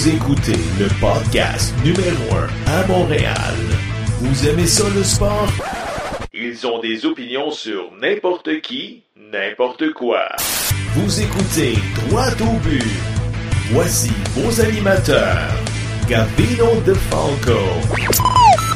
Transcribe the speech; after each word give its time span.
Vous 0.00 0.08
écoutez 0.08 0.56
le 0.78 0.88
podcast 0.98 1.74
numéro 1.84 2.34
1 2.66 2.72
à 2.72 2.86
Montréal. 2.86 3.54
Vous 4.20 4.48
aimez 4.48 4.66
ça 4.66 4.84
le 4.94 5.04
sport? 5.04 5.52
Ils 6.32 6.66
ont 6.66 6.78
des 6.80 7.04
opinions 7.04 7.50
sur 7.50 7.92
n'importe 8.00 8.62
qui, 8.62 9.02
n'importe 9.30 9.92
quoi. 9.92 10.22
Vous 10.94 11.20
écoutez 11.20 11.74
Droit 12.08 12.32
au 12.40 12.58
but. 12.60 12.82
Voici 13.72 14.10
vos 14.36 14.58
animateurs, 14.62 15.52
Gabino 16.08 16.80
De 16.86 16.94
Falco 16.94 17.60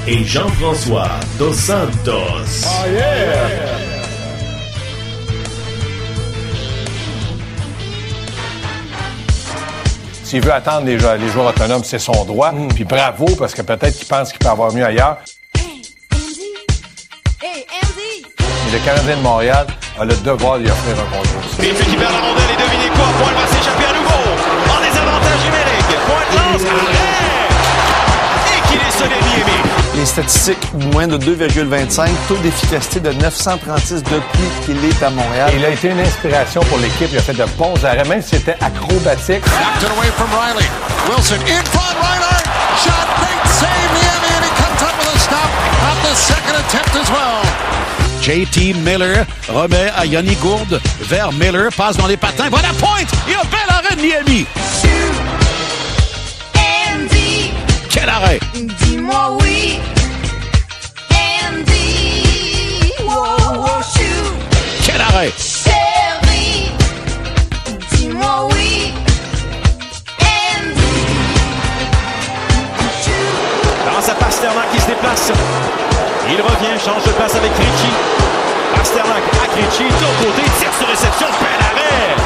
et 0.06 0.24
Jean-François 0.24 1.08
Dos 1.38 1.54
Santos. 1.54 2.66
Oh 2.66 2.90
yeah! 2.92 3.83
S'il 10.34 10.42
veut 10.42 10.52
attendre 10.52 10.84
les 10.84 10.98
joueurs, 10.98 11.16
les 11.16 11.28
joueurs 11.28 11.46
autonomes, 11.46 11.84
c'est 11.84 12.00
son 12.00 12.24
droit. 12.24 12.50
Puis 12.74 12.82
bravo, 12.82 13.24
parce 13.38 13.54
que 13.54 13.62
peut-être 13.62 13.96
qu'il 13.96 14.08
pense 14.08 14.32
qu'il 14.32 14.40
peut 14.40 14.48
avoir 14.48 14.72
mieux 14.72 14.84
ailleurs. 14.84 15.18
Hey, 15.56 15.80
Andy! 16.12 16.50
Hey, 17.40 17.64
Andy! 17.80 18.26
Mais 18.40 18.72
le 18.72 18.84
Canadien 18.84 19.16
de 19.16 19.22
Montréal 19.22 19.64
a 19.96 20.04
le 20.04 20.16
devoir 20.16 20.58
d'y 20.58 20.68
offrir 20.68 20.96
un 20.98 21.06
bonjour. 21.16 21.40
Griffith 21.56 21.88
qui 21.88 21.96
perd 21.96 22.10
la 22.10 22.18
rondelle 22.18 22.50
et 22.50 22.60
devinez 22.60 22.88
quoi? 22.96 23.04
Pointe 23.16 23.36
va 23.38 23.46
s'échapper 23.46 23.84
à 23.84 23.92
nouveau. 23.92 24.22
En 24.74 24.80
désavantage 24.82 25.44
numérique. 25.44 25.94
Pointe 26.04 26.30
lance. 26.34 26.66
Arrêt! 26.66 27.46
Et 28.56 28.60
qu'il 28.66 28.80
est 28.80 28.90
sonné. 28.90 29.53
Les 29.96 30.06
statistiques, 30.06 30.72
moins 30.92 31.06
de 31.06 31.16
2,25, 31.16 32.08
taux 32.26 32.36
d'efficacité 32.38 33.00
de 33.00 33.12
936 33.12 34.02
depuis 34.02 34.48
qu'il 34.64 34.84
est 34.84 35.02
à 35.02 35.10
Montréal. 35.10 35.52
Il 35.56 35.64
a 35.64 35.70
été 35.70 35.90
une 35.90 36.00
inspiration 36.00 36.60
pour 36.64 36.78
l'équipe. 36.78 37.08
Il 37.12 37.18
a 37.18 37.22
fait 37.22 37.34
de 37.34 37.44
bons 37.56 37.82
arrêts, 37.84 38.04
même 38.04 38.20
si 38.20 38.30
c'était 38.30 38.56
acrobatique. 38.60 39.44
Knocked 39.44 39.82
it 39.82 39.90
away 39.96 40.10
from 40.16 40.28
Riley. 40.32 40.68
Wilson 41.08 41.40
in 41.46 41.62
front, 41.70 41.94
Reinhardt. 42.02 42.44
Shot, 42.82 43.06
great 43.18 43.46
save, 43.46 43.90
Miami, 43.94 44.30
and 44.34 44.44
he 44.44 44.50
comes 44.58 44.82
up 44.82 44.94
with 44.98 45.14
a 45.14 45.18
stop 45.18 45.50
on 45.88 45.96
the 46.02 46.14
second 46.14 46.56
attempt 46.56 46.94
as 46.96 47.10
well. 47.10 47.74
JT 48.20 48.74
Miller 48.84 49.24
remet 49.48 49.92
à 49.96 50.06
Yannick 50.06 50.40
Gourde 50.40 50.80
vers 51.02 51.30
Miller, 51.32 51.70
passe 51.76 51.96
dans 51.98 52.06
les 52.06 52.16
patins, 52.16 52.48
va 52.50 52.58
à 52.58 52.62
la 52.62 52.72
pointe 52.72 53.12
et 53.28 53.34
un 53.34 53.44
bel 53.50 53.68
arrêt 53.68 53.96
de 53.96 54.00
Miami. 54.00 54.46
Quel 57.94 58.08
arrêt! 58.08 58.40
Dis-moi 58.54 59.38
oui! 59.40 59.78
Andy! 61.12 62.92
Wow, 63.04 63.54
wow, 63.54 63.82
shoot! 63.82 64.34
Quel 64.84 65.00
arrêt! 65.00 65.32
Chérie! 65.38 66.72
Dis-moi 67.92 68.48
oui! 68.50 68.92
Andy! 70.20 71.04
Dans 73.86 74.02
sa 74.02 74.14
Pasternak 74.14 74.72
qui 74.72 74.80
se 74.80 74.86
déplace. 74.86 75.30
Il 76.28 76.40
revient, 76.42 76.76
change 76.84 77.04
de 77.04 77.12
place 77.12 77.36
avec 77.36 77.52
Ricci. 77.52 77.92
Pasternak 78.74 79.22
à 79.34 79.54
Ricci. 79.54 79.84
De 79.84 79.88
l'autre 80.02 80.18
côté, 80.18 80.42
tire 80.58 80.74
sur 80.76 80.88
réception. 80.88 81.28
Bel 81.40 81.60
arrêt. 81.64 82.16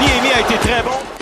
Miami 0.00 0.32
a 0.36 0.40
été 0.40 0.56
très 0.58 0.82
bon. 0.82 1.15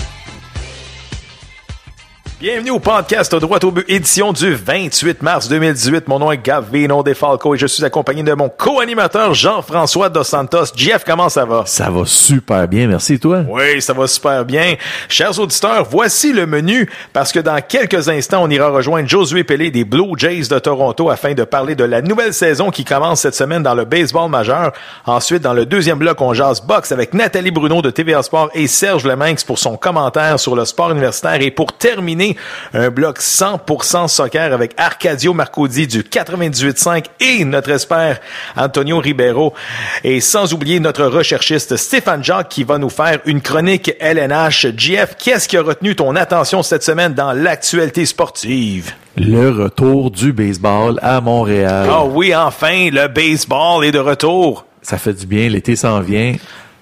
Bienvenue 2.44 2.72
au 2.72 2.78
podcast 2.78 3.32
au 3.32 3.40
droit 3.40 3.58
au 3.62 3.70
but, 3.70 3.86
édition 3.88 4.30
du 4.34 4.52
28 4.54 5.22
mars 5.22 5.48
2018. 5.48 6.08
Mon 6.08 6.18
nom 6.18 6.30
est 6.30 6.44
Gavino 6.44 7.02
Defalco 7.02 7.54
et 7.54 7.58
je 7.58 7.66
suis 7.66 7.82
accompagné 7.82 8.22
de 8.22 8.34
mon 8.34 8.50
co-animateur 8.50 9.32
Jean-François 9.32 10.10
Dos 10.10 10.24
Santos. 10.24 10.66
Jeff, 10.76 11.04
comment 11.06 11.30
ça 11.30 11.46
va? 11.46 11.62
Ça 11.64 11.88
va 11.88 12.02
super 12.04 12.68
bien, 12.68 12.86
merci 12.86 13.18
toi? 13.18 13.44
Oui, 13.48 13.80
ça 13.80 13.94
va 13.94 14.06
super 14.06 14.44
bien. 14.44 14.74
Chers 15.08 15.40
auditeurs, 15.40 15.86
voici 15.90 16.34
le 16.34 16.44
menu 16.44 16.90
parce 17.14 17.32
que 17.32 17.40
dans 17.40 17.62
quelques 17.66 18.10
instants, 18.10 18.42
on 18.42 18.50
ira 18.50 18.68
rejoindre 18.68 19.08
Josué 19.08 19.42
Pelé 19.42 19.70
des 19.70 19.84
Blue 19.84 20.12
Jays 20.18 20.48
de 20.50 20.58
Toronto 20.58 21.08
afin 21.08 21.32
de 21.32 21.44
parler 21.44 21.74
de 21.74 21.84
la 21.84 22.02
nouvelle 22.02 22.34
saison 22.34 22.70
qui 22.70 22.84
commence 22.84 23.20
cette 23.22 23.34
semaine 23.34 23.62
dans 23.62 23.74
le 23.74 23.86
baseball 23.86 24.28
majeur. 24.28 24.72
Ensuite, 25.06 25.40
dans 25.40 25.54
le 25.54 25.64
deuxième 25.64 25.96
bloc, 25.96 26.20
on 26.20 26.34
jase 26.34 26.60
boxe 26.60 26.92
avec 26.92 27.14
Nathalie 27.14 27.52
Bruno 27.52 27.80
de 27.80 27.88
TVA 27.88 28.22
Sport 28.22 28.50
et 28.52 28.66
Serge 28.66 29.06
Leminx 29.06 29.44
pour 29.44 29.58
son 29.58 29.78
commentaire 29.78 30.38
sur 30.38 30.54
le 30.54 30.66
sport 30.66 30.90
universitaire. 30.90 31.40
Et 31.40 31.50
pour 31.50 31.72
terminer, 31.72 32.33
un 32.72 32.90
bloc 32.90 33.20
100% 33.20 34.08
soccer 34.08 34.52
avec 34.52 34.72
Arcadio 34.76 35.32
Marcodi 35.32 35.86
du 35.86 36.02
98.5 36.02 37.04
et 37.20 37.44
notre 37.44 37.70
expert 37.70 38.20
Antonio 38.56 38.98
Ribeiro. 38.98 39.54
Et 40.02 40.20
sans 40.20 40.52
oublier 40.52 40.80
notre 40.80 41.04
recherchiste 41.04 41.76
Stéphane 41.76 42.24
Jacques 42.24 42.48
qui 42.48 42.64
va 42.64 42.78
nous 42.78 42.90
faire 42.90 43.20
une 43.24 43.40
chronique 43.40 43.92
LNH. 44.00 44.66
JF, 44.76 45.16
qu'est-ce 45.18 45.48
qui 45.48 45.56
a 45.56 45.62
retenu 45.62 45.94
ton 45.96 46.16
attention 46.16 46.62
cette 46.62 46.82
semaine 46.82 47.14
dans 47.14 47.32
l'actualité 47.32 48.06
sportive? 48.06 48.92
Le 49.16 49.50
retour 49.50 50.10
du 50.10 50.32
baseball 50.32 50.98
à 51.00 51.20
Montréal. 51.20 51.88
Ah 51.90 52.04
oui, 52.04 52.34
enfin, 52.34 52.90
le 52.90 53.06
baseball 53.06 53.84
est 53.84 53.92
de 53.92 54.00
retour. 54.00 54.66
Ça 54.82 54.98
fait 54.98 55.14
du 55.14 55.26
bien, 55.26 55.48
l'été 55.48 55.76
s'en 55.76 56.00
vient. 56.00 56.34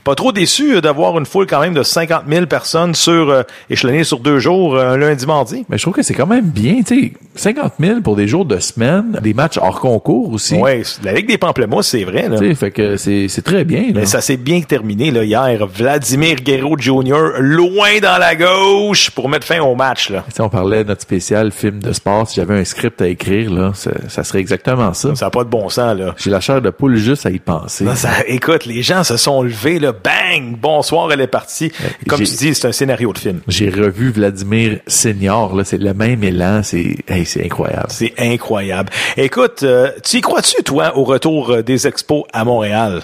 Pas 0.05 0.15
trop 0.15 0.33
déçu 0.33 0.77
euh, 0.77 0.81
d'avoir 0.81 1.17
une 1.19 1.27
foule 1.27 1.47
quand 1.47 1.61
même 1.61 1.75
de 1.75 1.83
50 1.83 2.25
000 2.29 2.47
personnes 2.47 2.95
sur 2.95 3.31
euh, 3.31 3.43
échelonnées 3.71 4.05
sur 4.05 4.19
deux 4.19 4.41
jours, 4.41 4.75
euh, 4.75 4.95
un 4.95 4.97
lundi, 4.97 5.27
mardi. 5.27 5.65
Mais 5.69 5.79
je 5.79 5.83
trouve 5.83 5.95
que 5.95 6.03
c'est 6.03 6.15
quand 6.15 6.27
même 6.27 6.47
bien, 6.47 6.83
tu 6.85 7.01
sais, 7.01 7.13
50 7.37 7.75
000 7.79 8.01
pour 8.01 8.17
des 8.17 8.27
jours 8.27 8.45
de 8.45 8.59
semaine, 8.59 9.19
des 9.23 9.33
matchs 9.33 9.59
hors 9.59 9.81
concours 9.81 10.33
aussi. 10.33 10.57
Ouais, 10.57 10.83
la 11.05 11.13
Ligue 11.13 11.29
des 11.29 11.39
Pamplemousses, 11.39 11.89
c'est 11.89 12.05
vrai. 12.05 12.29
Là. 12.29 12.39
Tu 12.39 12.49
sais, 12.49 12.55
fait 12.55 12.71
que 12.73 12.97
c'est 12.97 13.29
c'est 13.29 13.43
très 13.43 13.65
bien. 13.65 13.83
Là. 13.83 14.01
Mais 14.01 14.07
ça 14.07 14.21
s'est 14.21 14.37
bien 14.37 14.61
terminé 14.61 15.11
là, 15.11 15.25
hier. 15.25 15.67
Vladimir 15.67 16.37
Guerrero 16.37 16.77
Jr. 16.77 17.39
loin 17.39 18.01
dans 18.03 18.19
la 18.19 18.35
gauche 18.35 19.11
pour 19.11 19.29
mettre 19.29 19.47
fin 19.47 19.61
au 19.61 19.75
match. 19.77 20.11
Là. 20.11 20.25
Tu 20.29 20.35
sais, 20.35 20.43
on 20.43 20.49
parlait 20.49 20.83
de 20.83 20.89
notre 20.89 21.03
spécial 21.03 21.53
film 21.53 21.79
de 21.79 21.93
sport. 21.93 22.29
Si 22.29 22.37
j'avais 22.37 22.59
un 22.59 22.65
script 22.65 23.01
à 23.01 23.07
écrire, 23.07 23.53
là, 23.53 23.71
ça, 23.75 23.93
ça 24.09 24.25
serait 24.25 24.41
exactement 24.41 24.93
ça. 24.95 25.15
Ça 25.15 25.27
n'a 25.27 25.31
pas 25.31 25.45
de 25.45 25.49
bon 25.49 25.69
sens. 25.69 25.97
là. 25.97 26.15
J'ai 26.19 26.31
la 26.31 26.41
chair 26.41 26.61
de 26.61 26.71
poule 26.71 26.97
juste 26.97 27.25
à 27.25 27.31
y 27.31 27.39
penser. 27.39 27.85
Non, 27.85 27.95
ça, 27.95 28.11
écoute, 28.27 28.67
les 28.67 28.83
gens 28.83 29.05
se 29.05 29.17
sont 29.17 29.43
levés, 29.43 29.79
là, 29.79 29.92
bang, 29.93 30.57
bonsoir, 30.59 31.11
elle 31.13 31.21
est 31.21 31.27
partie. 31.27 31.71
Comme 32.09 32.19
j'ai- 32.19 32.25
tu 32.27 32.35
dis, 32.37 32.55
c'est 32.55 32.69
un 32.69 32.73
scénario 32.73 33.13
de 33.13 33.19
film. 33.19 33.41
J'ai 33.49 33.71
revu 33.71 34.11
Vladimir 34.11 34.79
Senior, 34.87 35.55
là, 35.55 35.65
c'est 35.65 35.79
le 35.79 35.95
même 35.95 36.23
élan, 36.25 36.63
c'est 36.63 36.97
hey, 37.09 37.25
c'est 37.25 37.45
incroyable. 37.45 37.87
C'est 37.89 38.15
incroyable. 38.19 38.91
Écoute, 39.17 39.63
euh, 39.63 39.91
tu 40.05 40.19
y 40.19 40.21
crois-tu, 40.21 40.63
toi, 40.63 40.97
au 40.97 41.05
retour 41.05 41.51
euh, 41.51 41.63
des 41.63 41.87
expos 41.87 42.25
à 42.33 42.45
Montréal? 42.45 43.03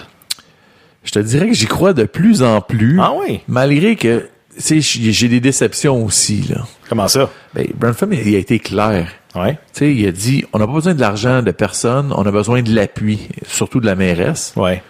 Je 1.03 1.11
te 1.11 1.19
dirais 1.19 1.47
que 1.47 1.53
j'y 1.55 1.65
crois 1.65 1.93
de 1.93 2.03
plus 2.03 2.43
en 2.43 2.61
plus. 2.61 2.99
Ah 3.01 3.13
oui? 3.17 3.39
Malgré 3.47 3.95
que, 3.95 4.27
tu 4.55 4.81
sais, 4.81 5.11
j'ai 5.11 5.27
des 5.29 5.39
déceptions 5.39 6.03
aussi, 6.05 6.43
là. 6.49 6.65
Comment 6.89 7.07
ça? 7.07 7.29
Ben, 7.53 7.67
Branford, 7.75 8.09
il 8.11 8.35
a 8.35 8.39
été 8.39 8.59
clair. 8.59 9.07
Ouais. 9.35 9.53
Tu 9.73 9.79
sais, 9.79 9.93
il 9.95 10.07
a 10.07 10.11
dit, 10.11 10.43
on 10.53 10.59
n'a 10.59 10.65
pas 10.67 10.73
besoin 10.73 10.93
de 10.95 10.99
l'argent 10.99 11.41
de 11.41 11.51
personne, 11.51 12.11
on 12.15 12.25
a 12.25 12.31
besoin 12.31 12.61
de 12.63 12.73
l'appui, 12.75 13.27
surtout 13.47 13.79
de 13.79 13.85
la 13.85 13.95
mairesse. 13.95 14.53
Ouais. 14.55 14.81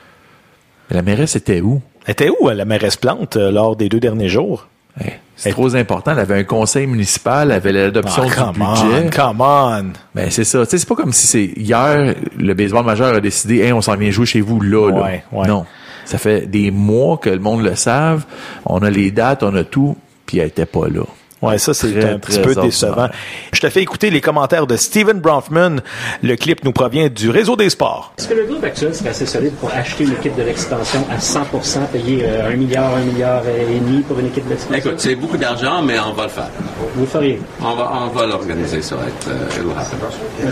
Mais 0.89 0.95
la 0.95 1.01
mairesse 1.01 1.35
était 1.35 1.61
où? 1.61 1.81
Elle 2.05 2.11
était 2.13 2.29
où, 2.29 2.49
euh, 2.49 2.53
la 2.53 2.65
mairesse 2.65 2.95
Plante, 2.95 3.37
euh, 3.37 3.51
lors 3.51 3.75
des 3.75 3.89
deux 3.89 3.99
derniers 3.99 4.29
jours? 4.29 4.67
Hey, 4.99 5.13
c'est 5.35 5.51
trop 5.51 5.75
important. 5.75 6.11
Elle 6.11 6.19
avait 6.19 6.39
un 6.39 6.43
conseil 6.43 6.87
municipal, 6.87 7.51
elle 7.51 7.57
avait 7.57 7.71
l'adoption 7.71 8.23
Ah, 8.25 8.27
du 8.29 8.33
come 8.33 8.53
budget. 8.53 9.05
on, 9.05 9.09
come 9.09 9.41
on. 9.41 9.83
Ben, 10.15 10.29
c'est 10.31 10.43
ça. 10.43 10.65
Tu 10.65 10.71
sais, 10.71 10.77
c'est 10.79 10.87
pas 10.89 10.95
comme 10.95 11.13
si 11.13 11.27
c'est 11.27 11.45
hier, 11.55 12.15
le 12.37 12.53
baseball 12.53 12.83
majeur 12.85 13.13
a 13.15 13.21
décidé, 13.21 13.59
hey, 13.59 13.71
on 13.71 13.81
s'en 13.81 13.95
vient 13.95 14.09
jouer 14.11 14.25
chez 14.25 14.41
vous 14.41 14.59
là, 14.61 14.89
là. 14.91 15.01
Ouais, 15.01 15.23
ouais. 15.31 15.47
Non. 15.47 15.65
Ça 16.05 16.17
fait 16.17 16.47
des 16.47 16.71
mois 16.71 17.17
que 17.17 17.29
le 17.29 17.39
monde 17.39 17.63
le 17.63 17.75
savent. 17.75 18.25
On 18.65 18.79
a 18.79 18.89
les 18.89 19.11
dates, 19.11 19.43
on 19.43 19.53
a 19.55 19.63
tout, 19.63 19.95
puis 20.25 20.39
elle 20.39 20.47
était 20.47 20.65
pas 20.65 20.87
là. 20.87 21.03
Ouais, 21.41 21.57
ça, 21.57 21.73
c'est 21.73 21.91
Très, 21.97 22.09
un 22.11 22.19
petit 22.19 22.37
peu 22.39 22.49
ordinaire. 22.49 22.63
décevant. 22.65 23.07
Je 23.53 23.59
te 23.61 23.69
fais 23.69 23.81
écouter 23.81 24.09
les 24.09 24.19
commentaires 24.21 24.67
de 24.67 24.75
Steven 24.75 25.19
Bronfman. 25.19 25.77
Le 26.21 26.35
clip 26.35 26.63
nous 26.65 26.71
provient 26.73 27.07
du 27.09 27.29
réseau 27.29 27.55
des 27.55 27.69
sports. 27.69 28.13
Est-ce 28.17 28.27
que 28.27 28.33
le 28.33 28.43
groupe 28.45 28.63
actuel 28.63 28.93
serait 28.93 29.09
assez 29.09 29.25
solide 29.25 29.53
pour 29.55 29.71
acheter 29.73 30.03
une 30.03 30.11
équipe 30.13 30.35
de 30.35 30.43
l'expansion 30.43 31.05
à 31.09 31.19
100 31.19 31.45
payer 31.93 32.23
euh, 32.25 32.51
un 32.51 32.55
milliard, 32.55 32.93
un 32.95 33.01
milliard 33.01 33.41
et 33.47 33.79
demi 33.79 34.01
pour 34.01 34.19
une 34.19 34.27
équipe 34.27 34.45
de 34.45 34.51
l'expansion? 34.51 34.77
Écoute, 34.89 34.99
c'est 34.99 35.15
beaucoup 35.15 35.37
d'argent, 35.37 35.81
mais 35.81 35.97
on 35.99 36.13
va 36.13 36.23
le 36.23 36.29
faire. 36.29 36.49
Vous 36.95 37.01
le 37.01 37.07
feriez? 37.07 37.39
On 37.61 37.73
va, 37.75 37.91
on 37.93 38.07
va 38.07 38.25
l'organiser, 38.27 38.81
ça 38.81 38.95
va 38.95 39.07
être... 39.07 39.27
euh. 39.29 40.49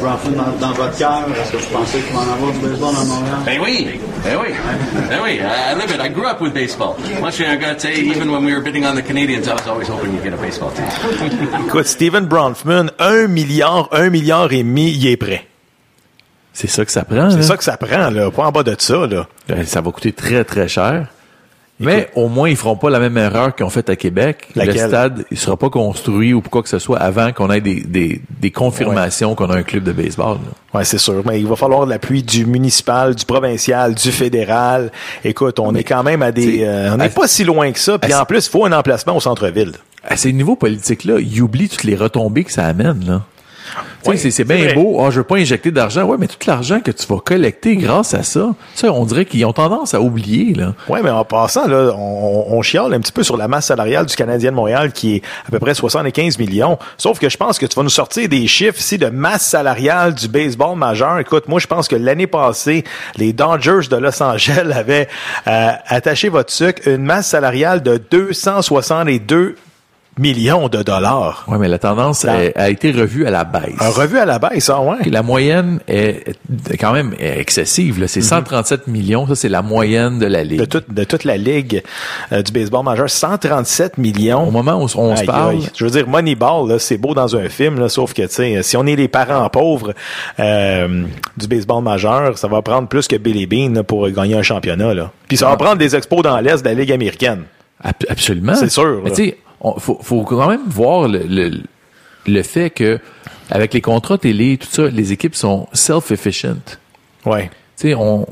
Bronfman, 0.00 0.32
dans, 0.32 0.66
dans 0.68 0.72
votre 0.72 0.96
cœur, 0.96 1.24
est-ce 1.40 1.52
que 1.52 1.56
vous 1.58 1.72
pensez 1.72 1.98
qu'il 1.98 2.14
va 2.14 2.20
en 2.20 2.32
avoir 2.34 2.52
du 2.52 2.58
baseball 2.60 2.94
à 2.94 3.04
Montréal? 3.04 3.36
Ben 3.44 3.58
oui, 3.62 3.88
ben 4.24 4.38
oui, 4.42 4.54
ben 5.08 5.18
oui. 5.22 5.30
I, 5.40 5.72
I 5.72 5.74
live 5.74 5.90
it. 5.94 6.00
I 6.00 6.08
grew 6.08 6.26
up 6.26 6.40
with 6.40 6.54
baseball. 6.54 6.94
Moi, 7.20 7.30
je 7.30 7.34
suis 7.36 7.44
un 7.46 7.56
gars, 7.56 7.74
tu 7.74 7.88
sais, 7.88 8.00
even 8.00 8.30
when 8.30 8.44
we 8.44 8.52
were 8.52 8.62
bidding 8.62 8.84
on 8.86 8.94
the 8.94 9.02
Canadians, 9.06 9.46
I 9.48 9.52
was 9.54 9.66
always 9.68 9.88
hoping 9.88 10.12
we'd 10.22 10.30
get 10.30 10.38
a 10.38 10.42
baseball 10.42 10.70
team. 10.72 10.84
Écoute, 11.66 11.86
Steven 11.86 12.26
Bronfman, 12.26 12.90
un 12.98 13.26
milliard, 13.26 13.88
un 13.92 14.10
milliard 14.10 14.52
et 14.52 14.62
demi, 14.62 14.90
il 14.92 15.06
est 15.06 15.16
prêt. 15.16 15.46
C'est 16.52 16.68
ça 16.68 16.84
que 16.84 16.90
ça 16.92 17.04
prend. 17.04 17.30
C'est 17.30 17.42
ça 17.42 17.56
que 17.56 17.64
ça 17.64 17.76
prend, 17.76 18.10
là. 18.10 18.30
Pas 18.30 18.44
en 18.46 18.52
bas 18.52 18.62
de 18.62 18.74
ça, 18.78 19.06
là. 19.06 19.26
Euh, 19.50 19.64
Ça 19.64 19.80
va 19.80 19.90
coûter 19.92 20.12
très, 20.12 20.44
très 20.44 20.68
cher. 20.68 21.06
Mais 21.82 22.10
au 22.14 22.28
moins, 22.28 22.50
ils 22.50 22.56
feront 22.56 22.76
pas 22.76 22.90
la 22.90 22.98
même 22.98 23.16
erreur 23.16 23.54
qu'ils 23.54 23.64
ont 23.64 23.70
faite 23.70 23.88
à 23.88 23.96
Québec. 23.96 24.48
Laquelle? 24.54 24.74
Le 24.82 24.88
stade, 24.88 25.24
il 25.30 25.38
sera 25.38 25.56
pas 25.56 25.70
construit 25.70 26.34
ou 26.34 26.42
quoi 26.42 26.62
que 26.62 26.68
ce 26.68 26.78
soit 26.78 26.98
avant 26.98 27.32
qu'on 27.32 27.50
ait 27.50 27.62
des, 27.62 27.80
des, 27.80 28.20
des 28.38 28.50
confirmations 28.50 29.34
qu'on 29.34 29.48
a 29.48 29.56
un 29.56 29.62
club 29.62 29.84
de 29.84 29.92
baseball. 29.92 30.36
Ouais, 30.74 30.84
c'est 30.84 30.98
sûr. 30.98 31.22
Mais 31.24 31.40
il 31.40 31.46
va 31.46 31.56
falloir 31.56 31.86
l'appui 31.86 32.22
du 32.22 32.44
municipal, 32.44 33.14
du 33.14 33.24
provincial, 33.24 33.94
du 33.94 34.12
fédéral. 34.12 34.92
Écoute, 35.24 35.58
on 35.58 35.74
est 35.74 35.84
quand 35.84 36.02
même 36.02 36.20
à 36.20 36.32
des, 36.32 36.64
euh, 36.64 36.92
on 36.92 36.98
n'est 36.98 37.08
pas 37.08 37.26
si 37.26 37.44
loin 37.44 37.72
que 37.72 37.78
ça. 37.78 37.98
Puis 37.98 38.12
en 38.12 38.26
plus, 38.26 38.44
il 38.46 38.50
faut 38.50 38.66
un 38.66 38.72
emplacement 38.72 39.16
au 39.16 39.20
centre-ville. 39.20 39.72
À 40.10 40.16
ces 40.16 40.32
niveaux 40.32 40.56
politiques-là, 40.56 41.14
ils 41.20 41.40
oublient 41.40 41.68
toutes 41.70 41.84
les 41.84 41.96
retombées 41.96 42.44
que 42.44 42.52
ça 42.52 42.66
amène, 42.66 43.04
là. 43.06 43.22
Ouais, 44.04 44.16
c'est- 44.16 44.42
bien 44.42 44.74
beau. 44.74 45.00
Ah, 45.00 45.10
je 45.10 45.18
veux 45.18 45.24
pas 45.24 45.36
injecter 45.36 45.70
d'argent. 45.70 46.02
Ouais, 46.04 46.16
mais 46.18 46.26
tout 46.26 46.38
l'argent 46.44 46.80
que 46.80 46.90
tu 46.90 47.06
vas 47.06 47.18
collecter 47.18 47.76
grâce 47.76 48.14
à 48.14 48.24
ça, 48.24 48.50
ça, 48.74 48.92
on 48.92 49.04
dirait 49.04 49.26
qu'ils 49.26 49.44
ont 49.44 49.52
tendance 49.52 49.94
à 49.94 50.00
oublier, 50.00 50.54
là. 50.54 50.74
Ouais, 50.88 51.02
mais 51.04 51.10
en 51.10 51.24
passant, 51.24 51.68
là, 51.68 51.92
on, 51.96 52.46
on 52.48 52.62
chiale 52.62 52.92
un 52.94 52.98
petit 52.98 53.12
peu 53.12 53.22
sur 53.22 53.36
la 53.36 53.46
masse 53.46 53.66
salariale 53.66 54.06
du 54.06 54.16
Canadien 54.16 54.50
de 54.50 54.56
Montréal 54.56 54.90
qui 54.92 55.16
est 55.16 55.22
à 55.46 55.50
peu 55.52 55.60
près 55.60 55.74
75 55.74 56.36
millions. 56.38 56.78
Sauf 56.96 57.20
que 57.20 57.28
je 57.28 57.36
pense 57.36 57.58
que 57.60 57.66
tu 57.66 57.76
vas 57.76 57.84
nous 57.84 57.90
sortir 57.90 58.28
des 58.28 58.48
chiffres 58.48 58.78
ici 58.80 58.98
de 58.98 59.06
masse 59.06 59.46
salariale 59.46 60.14
du 60.14 60.26
baseball 60.26 60.76
majeur. 60.76 61.20
Écoute, 61.20 61.46
moi, 61.46 61.60
je 61.60 61.68
pense 61.68 61.86
que 61.86 61.94
l'année 61.96 62.26
passée, 62.26 62.82
les 63.18 63.32
Dodgers 63.32 63.86
de 63.88 63.96
Los 63.96 64.20
Angeles 64.20 64.72
avaient 64.74 65.06
euh, 65.46 65.70
attaché 65.86 66.28
votre 66.28 66.50
sucre 66.52 66.88
une 66.88 67.04
masse 67.04 67.28
salariale 67.28 67.82
de 67.84 67.98
262 68.10 69.54
millions 70.20 70.68
de 70.68 70.82
dollars. 70.82 71.44
Ouais, 71.48 71.58
mais 71.58 71.66
la 71.68 71.78
tendance 71.78 72.24
Dans- 72.24 72.32
a, 72.32 72.62
a 72.62 72.68
été 72.70 72.92
revue 72.92 73.26
à 73.26 73.30
la 73.30 73.44
baisse. 73.44 73.74
Un 73.80 73.88
revu 73.90 74.18
à 74.18 74.24
la 74.26 74.38
baisse, 74.38 74.64
ça, 74.66 74.80
ouais. 74.80 74.96
La 75.10 75.22
moyenne 75.22 75.80
est 75.88 76.36
est 76.70 76.76
quand 76.76 76.92
même 76.92 77.14
excessive. 77.18 77.98
là. 78.00 78.06
C'est 78.08 78.20
137 78.20 78.86
millions. 78.86 79.26
Ça, 79.26 79.34
c'est 79.34 79.48
la 79.48 79.62
moyenne 79.62 80.18
de 80.18 80.26
la 80.26 80.44
De, 80.44 80.48
Ligue. 80.48 80.68
toute- 80.68 80.92
de 80.92 81.04
toute 81.04 81.24
la 81.24 81.36
ligue 81.36 81.82
euh, 82.32 82.42
du 82.42 82.52
baseball 82.52 82.84
majeur, 82.84 83.08
137 83.08 83.98
millions. 83.98 84.46
Au 84.46 84.50
moment 84.50 84.74
où 84.82 84.88
on 84.96 85.16
se 85.16 85.24
parle, 85.24 85.54
aïe. 85.56 85.68
Je 85.76 85.84
veux 85.84 85.90
dire, 85.90 86.06
Moneyball, 86.06 86.68
là, 86.68 86.78
c'est 86.78 86.98
beau 86.98 87.14
dans 87.14 87.34
un 87.36 87.48
film, 87.48 87.78
là, 87.80 87.88
sauf 87.88 88.12
que, 88.12 88.22
tu 88.22 88.28
sais, 88.30 88.62
si 88.62 88.76
on 88.76 88.86
est 88.86 88.96
les 88.96 89.08
parents 89.08 89.48
pauvres 89.48 89.94
euh, 90.38 91.04
du 91.36 91.48
baseball 91.48 91.82
majeur, 91.82 92.36
ça 92.38 92.48
va 92.48 92.62
prendre 92.62 92.88
plus 92.88 93.08
que 93.08 93.16
Billy 93.16 93.46
Bean 93.46 93.74
là, 93.74 93.82
pour 93.82 94.08
gagner 94.10 94.34
un 94.36 94.42
championnat. 94.42 94.94
Là. 94.94 95.10
Puis 95.28 95.36
ça 95.36 95.48
va 95.48 95.56
prendre 95.56 95.76
des 95.78 95.96
expos 95.96 96.22
dans 96.22 96.38
l'Est 96.40 96.62
de 96.62 96.68
la 96.68 96.74
Ligue 96.74 96.92
américaine. 96.92 97.44
Ab- 97.82 97.94
absolument. 98.08 98.54
C'est 98.54 98.68
sûr, 98.70 99.00
Mais 99.04 99.10
tu 99.10 99.16
sais, 99.28 99.38
on- 99.60 99.78
faut, 99.78 99.98
faut 100.02 100.22
quand 100.22 100.48
même 100.48 100.60
voir 100.68 101.08
le, 101.08 101.20
le, 101.28 101.50
le 102.26 102.42
fait 102.42 102.70
que 102.70 102.98
avec 103.50 103.74
les 103.74 103.80
contrats 103.80 104.18
télé, 104.18 104.56
tout 104.58 104.68
ça, 104.70 104.88
les 104.88 105.12
équipes 105.12 105.34
sont 105.34 105.66
self-efficient. 105.72 106.56
Ouais. 107.26 107.50
Tu 107.76 107.88
sais, 107.88 107.94
on, 107.94 108.26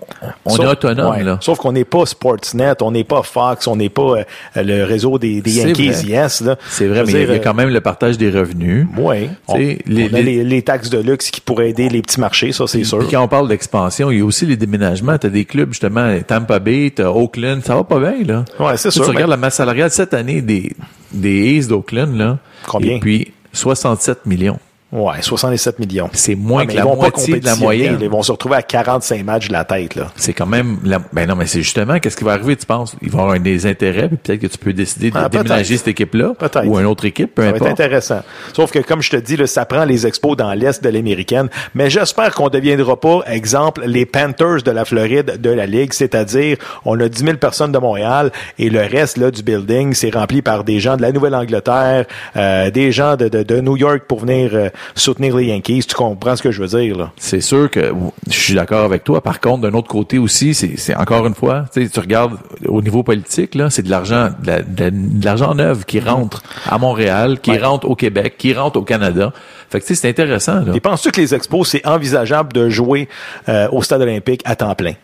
on 0.45 0.51
Sauf- 0.51 0.65
est 0.67 0.69
autonome, 0.69 1.17
ouais. 1.17 1.25
là. 1.25 1.39
Sauf 1.41 1.57
qu'on 1.59 1.73
n'est 1.73 1.87
pas 1.87 2.05
Sportsnet, 2.05 2.75
on 2.83 2.91
n'est 2.91 3.03
pas 3.03 3.23
Fox, 3.23 3.67
on 3.67 3.77
n'est 3.77 3.89
pas 3.89 4.03
euh, 4.19 4.25
le 4.57 4.85
réseau 4.85 5.19
des, 5.19 5.41
des 5.41 5.53
Yankees 5.53 5.89
vrai. 5.91 6.03
Yes. 6.05 6.45
C'est 6.69 6.87
vrai, 6.87 7.03
mais 7.07 7.13
il 7.13 7.15
y 7.15 7.17
a- 7.17 7.21
dire, 7.21 7.31
il 7.31 7.37
y 7.39 7.41
a 7.41 7.43
quand 7.43 7.55
même 7.55 7.71
le 7.71 7.81
partage 7.81 8.19
des 8.19 8.29
revenus. 8.31 8.87
Oui. 8.99 9.31
On, 9.49 9.55
Tu 9.55 9.79
les- 9.87 10.15
a 10.15 10.21
les- 10.21 10.63
taxes 10.63 10.91
de 10.91 10.99
luxe 10.99 11.31
qui 11.31 11.41
pourraient 11.41 11.71
aider 11.71 11.89
les 11.89 12.03
petits 12.03 12.21
marchés, 12.21 12.53
ça 12.53 12.67
c'est 12.67 12.85
sûr. 12.85 12.99
Puis 12.99 13.09
quand 13.11 13.23
on 13.23 13.29
parle 13.29 13.49
d'expansion, 13.49 14.11
il 14.11 14.19
y 14.19 14.21
a 14.21 14.25
aussi 14.27 14.45
les 14.45 14.59
déménagements. 14.59 15.17
T'as 15.17 15.31
des 15.31 15.47
clubs, 15.47 15.71
justement, 15.71 16.15
Tampa 16.27 16.59
Bay, 16.59 16.93
t'as 16.95 17.09
Oakland, 17.09 17.63
ça 17.65 17.75
va 17.75 17.85
pas 17.85 17.99
bien, 18.01 18.23
là. 18.27 18.45
Ouais, 18.61 18.77
c'est 18.77 18.91
Tu 18.91 18.97
sûr, 18.97 19.05
Tu 19.05 19.09
mais- 19.11 19.15
regardes 19.17 19.31
la 19.31 19.37
masse 19.39 19.55
salariale 19.55 19.91
cette 19.91 20.13
année 20.13 20.43
des, 20.43 20.73
des 21.13 21.59
A's 21.59 21.69
d'Oakland, 21.69 22.17
là. 22.17 22.39
Combien? 22.67 22.97
Et 22.97 23.01
puis, 23.01 23.33
67 23.53 24.27
millions. 24.27 24.59
Ouais, 24.91 25.21
67 25.21 25.79
millions. 25.81 26.09
C'est 26.15 26.35
moins 26.35 26.63
Ouais, 26.63 26.67
que 26.69 26.73
la 26.73 26.81
ils 26.81 26.85
vont 26.85 26.97
pas 26.97 27.11
moitié 27.11 27.41
de 27.41 27.45
la 27.45 27.57
moyenne. 27.57 27.99
Ils 28.01 28.09
vont 28.09 28.23
se 28.23 28.33
retrouver 28.33 28.57
à 28.57 28.63
45 28.63 29.23
matchs 29.23 29.49
de 29.49 29.53
la 29.53 29.65
tête, 29.65 29.95
là. 29.97 30.07
C'est 30.17 30.33
quand 30.33 30.47
même, 30.47 30.79
la- 30.83 31.01
ben 31.13 31.29
non, 31.29 31.37
mais 31.37 31.47
c'est 31.47 31.61
justement, 31.61 31.99
qu'est-ce 31.99 32.17
qui 32.17 32.25
va 32.25 32.33
arriver, 32.33 32.57
tu 32.57 32.65
penses? 32.65 32.97
Il 33.03 33.11
va 33.11 33.19
y 33.19 33.21
avoir 33.23 33.39
des 33.41 33.67
intérêts, 33.67 34.09
puis 34.09 34.17
peut-être 34.17 34.41
que 34.41 34.47
tu 34.47 34.57
peux 34.57 34.73
décider 34.73 35.11
de 35.11 35.19
Ah, 35.19 35.29
déménager 35.29 35.77
cette 35.77 35.89
équipe-là. 35.89 36.33
Peut-être. 36.39 36.65
Ou 36.67 36.79
une 36.81 36.87
autre 36.87 37.05
équipe, 37.05 37.35
peu 37.35 37.43
Ça 37.43 37.51
va 37.51 37.57
être 37.57 37.63
importe. 37.67 37.81
intéressant. 37.81 38.23
Sauf 38.55 38.71
que, 38.73 38.79
comme 38.79 39.03
je 39.03 39.11
te 39.11 39.17
dis, 39.17 39.37
là, 39.37 39.47
ça 39.47 39.67
prend 39.67 39.85
les 39.85 40.07
expos 40.07 40.37
dans 40.39 40.55
l'Est 40.55 40.83
de 40.83 40.89
l'américaine. 40.89 41.51
Mais 41.75 41.91
j'espère 41.91 42.35
qu'on 42.35 42.47
ne 42.47 42.51
deviendra 42.51 42.99
pas, 42.99 43.21
exemple, 43.27 43.83
les 43.85 44.07
Panthers 44.07 44.63
de 44.65 44.71
la 44.71 44.87
Floride 44.87 45.39
de 45.39 45.51
la 45.51 45.67
Ligue, 45.67 45.93
c'est-à-dire, 45.93 46.57
on 46.87 46.99
a 46.99 47.11
10 47.11 47.25
000 47.25 47.37
personnes 47.37 47.73
de 47.73 47.79
Montréal 47.79 48.33
et 48.59 48.71
le 48.71 48.81
reste 48.81 49.19
là, 49.19 49.31
du 49.31 49.43
building, 49.43 49.93
c'est 49.93 50.15
rempli 50.15 50.41
par 50.41 50.65
des 50.65 50.81
gens 50.81 50.97
de 50.97 51.03
la 51.03 51.13
Nouvelle-Angleterre, 51.13 52.07
euh, 52.37 52.71
des 52.71 52.91
gens 52.91 53.17
de, 53.17 53.29
de, 53.29 53.43
de 53.43 53.61
New 53.61 53.77
York 53.77 54.05
pour 54.09 54.21
venir 54.21 54.51
euh, 54.55 54.69
soutenir 54.95 55.37
les 55.37 55.47
Yankees. 55.47 55.85
Tu 55.89 55.95
comprends 55.95 56.37
ce 56.37 56.43
que 56.43 56.51
je 56.51 56.63
veux 56.63 56.69
dire, 56.81 56.97
là? 56.97 57.11
C'est 57.17 57.41
sûr 57.41 57.71
que 57.71 57.93
je 58.29 58.37
suis 58.39 58.55
d'accord 58.55 58.85
avec 58.85 59.05
toi. 59.05 59.21
Par 59.23 59.41
contre, 59.41 59.63
d'un 59.63 59.75
autre 59.75 59.89
côté 59.89 60.19
aussi, 60.19 60.55
c'est 60.55 60.95
encore 60.97 61.27
une 61.27 61.35
fois, 61.35 61.65
tu 61.73 61.89
regardes 62.01 62.37
au 62.67 62.83
niveau 62.83 63.03
politique, 63.03 63.55
là, 63.55 63.71
c'est 63.71 63.83
de 63.83 63.91
l'argent, 63.91 64.31
de 64.43 64.47
la- 64.47 64.63
de 64.63 64.85
la- 64.85 64.91
de 64.91 65.25
l'argent 65.25 65.55
neuf 65.55 65.85
qui 65.85 66.01
rentre 66.01 66.43
à 66.69 66.79
Montréal, 66.79 67.41
qui 67.41 67.51
Ouais. 67.53 67.59
rentre 67.59 67.89
au 67.89 67.95
Québec, 67.95 68.35
qui 68.39 68.55
rentre 68.55 68.79
au 68.79 68.83
Canada. 68.83 69.33
Fait 69.71 69.81
que 69.81 69.85
tu 69.87 69.95
sais, 69.95 70.01
c'est 70.03 70.09
intéressant. 70.09 70.61
Là. 70.61 70.73
Et 70.75 70.81
penses-tu 70.81 71.11
que 71.11 71.21
les 71.21 71.35
expos, 71.35 71.69
c'est 71.69 71.87
envisageable 71.87 72.53
de 72.53 72.69
jouer 72.69 73.09
euh, 73.49 73.69
au 73.73 73.83
stade 73.83 74.01
olympique 74.03 74.41
à 74.45 74.57
temps 74.57 74.75
plein? 74.75 74.95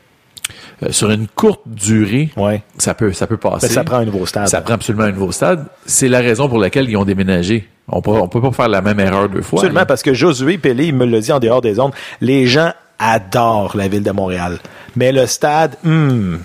Euh, 0.82 0.88
sur 0.90 1.10
une 1.10 1.26
courte 1.28 1.62
durée, 1.66 2.30
Ouais. 2.36 2.62
ça 2.78 2.94
peut, 2.94 3.12
ça 3.12 3.26
peut 3.26 3.36
passer. 3.36 3.66
Ben, 3.68 3.72
ça 3.72 3.84
prend 3.84 3.96
un 3.98 4.04
nouveau 4.04 4.26
stade. 4.26 4.48
Ça 4.48 4.60
prend 4.60 4.74
absolument 4.74 5.04
un 5.04 5.12
nouveau 5.12 5.32
stade. 5.32 5.66
C'est 5.86 6.08
la 6.08 6.20
raison 6.20 6.48
pour 6.48 6.58
laquelle 6.58 6.88
ils 6.90 6.96
ont 6.96 7.04
déménagé. 7.04 7.68
On 7.88 8.00
peut, 8.00 8.12
on 8.12 8.28
peut 8.28 8.40
pas 8.40 8.52
faire 8.52 8.68
la 8.68 8.80
même 8.80 8.98
erreur 8.98 9.28
deux 9.28 9.42
fois. 9.42 9.58
Absolument, 9.58 9.80
là. 9.80 9.86
parce 9.86 10.02
que 10.02 10.14
Josué 10.14 10.58
Pelé, 10.58 10.86
il 10.86 10.94
me 10.94 11.04
l'a 11.04 11.20
dit 11.20 11.32
en 11.32 11.38
dehors 11.38 11.60
des 11.60 11.78
ondes, 11.78 11.92
les 12.20 12.46
gens 12.46 12.72
adorent 12.98 13.76
la 13.76 13.88
ville 13.88 14.02
de 14.02 14.10
Montréal. 14.10 14.58
Mais 14.96 15.12
le 15.12 15.26
stade, 15.26 15.76
hmm, 15.82 16.36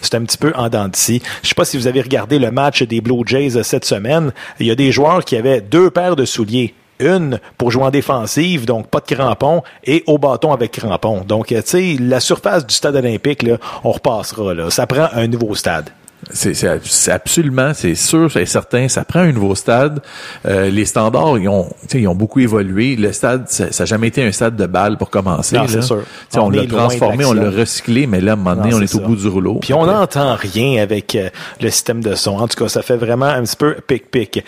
c'est 0.00 0.14
un 0.14 0.22
petit 0.22 0.38
peu 0.38 0.52
en 0.56 0.68
dents 0.68 0.88
de 0.88 0.96
scie. 0.96 1.22
Je 1.42 1.48
sais 1.48 1.54
pas 1.54 1.64
si 1.64 1.76
vous 1.76 1.86
avez 1.86 2.00
regardé 2.00 2.38
le 2.38 2.50
match 2.50 2.82
des 2.82 3.00
Blue 3.00 3.22
Jays 3.26 3.62
cette 3.62 3.84
semaine. 3.84 4.32
Il 4.58 4.66
y 4.66 4.70
a 4.70 4.74
des 4.74 4.90
joueurs 4.90 5.24
qui 5.24 5.36
avaient 5.36 5.60
deux 5.60 5.90
paires 5.90 6.16
de 6.16 6.24
souliers. 6.24 6.74
Une 6.98 7.40
pour 7.56 7.70
jouer 7.70 7.84
en 7.84 7.90
défensive, 7.90 8.66
donc 8.66 8.88
pas 8.88 9.00
de 9.00 9.14
crampons, 9.14 9.62
et 9.84 10.04
au 10.06 10.18
bâton 10.18 10.52
avec 10.52 10.72
crampons. 10.72 11.22
Donc, 11.26 11.46
tu 11.46 11.56
sais, 11.64 11.96
la 11.98 12.20
surface 12.20 12.66
du 12.66 12.74
stade 12.74 12.94
olympique, 12.94 13.42
là, 13.42 13.56
on 13.84 13.92
repassera. 13.92 14.52
Là. 14.52 14.68
Ça 14.68 14.86
prend 14.86 15.08
un 15.14 15.26
nouveau 15.26 15.54
stade. 15.54 15.88
C'est, 16.32 17.10
absolument, 17.10 17.72
c'est 17.74 17.94
sûr, 17.94 18.30
c'est 18.30 18.46
certain. 18.46 18.88
Ça 18.88 19.04
prend 19.04 19.20
un 19.20 19.32
nouveau 19.32 19.54
stade. 19.54 20.00
Euh, 20.46 20.70
les 20.70 20.84
standards, 20.84 21.38
ils 21.38 21.48
ont, 21.48 21.68
ils 21.92 22.06
ont 22.06 22.14
beaucoup 22.14 22.40
évolué. 22.40 22.96
Le 22.96 23.12
stade, 23.12 23.48
ça 23.48 23.66
n'a 23.66 23.84
jamais 23.84 24.08
été 24.08 24.22
un 24.22 24.30
stade 24.30 24.56
de 24.56 24.66
balle 24.66 24.96
pour 24.96 25.10
commencer. 25.10 25.56
Non, 25.56 25.62
là. 25.62 25.68
c'est 25.68 25.82
sûr. 25.82 26.02
On 26.36 26.50
l'a 26.50 26.66
transformé, 26.66 27.24
on 27.24 27.32
l'a 27.32 27.50
recyclé, 27.50 28.06
mais 28.06 28.20
là, 28.20 28.32
à 28.32 28.34
un 28.34 28.36
moment 28.36 28.56
donné, 28.56 28.70
Non, 28.70 28.78
on 28.78 28.82
est 28.82 28.94
au 28.94 29.00
bout 29.00 29.16
du 29.16 29.28
rouleau. 29.28 29.54
Puis 29.60 29.74
on 29.74 29.86
n'entend 29.86 30.36
rien 30.36 30.82
avec 30.82 31.14
euh, 31.14 31.30
le 31.60 31.70
système 31.70 32.02
de 32.02 32.14
son. 32.14 32.32
En 32.32 32.48
tout 32.48 32.62
cas, 32.62 32.68
ça 32.68 32.82
fait 32.82 32.96
vraiment 32.96 33.26
un 33.26 33.42
petit 33.42 33.56
peu 33.56 33.76
pic-pic. 33.86 34.44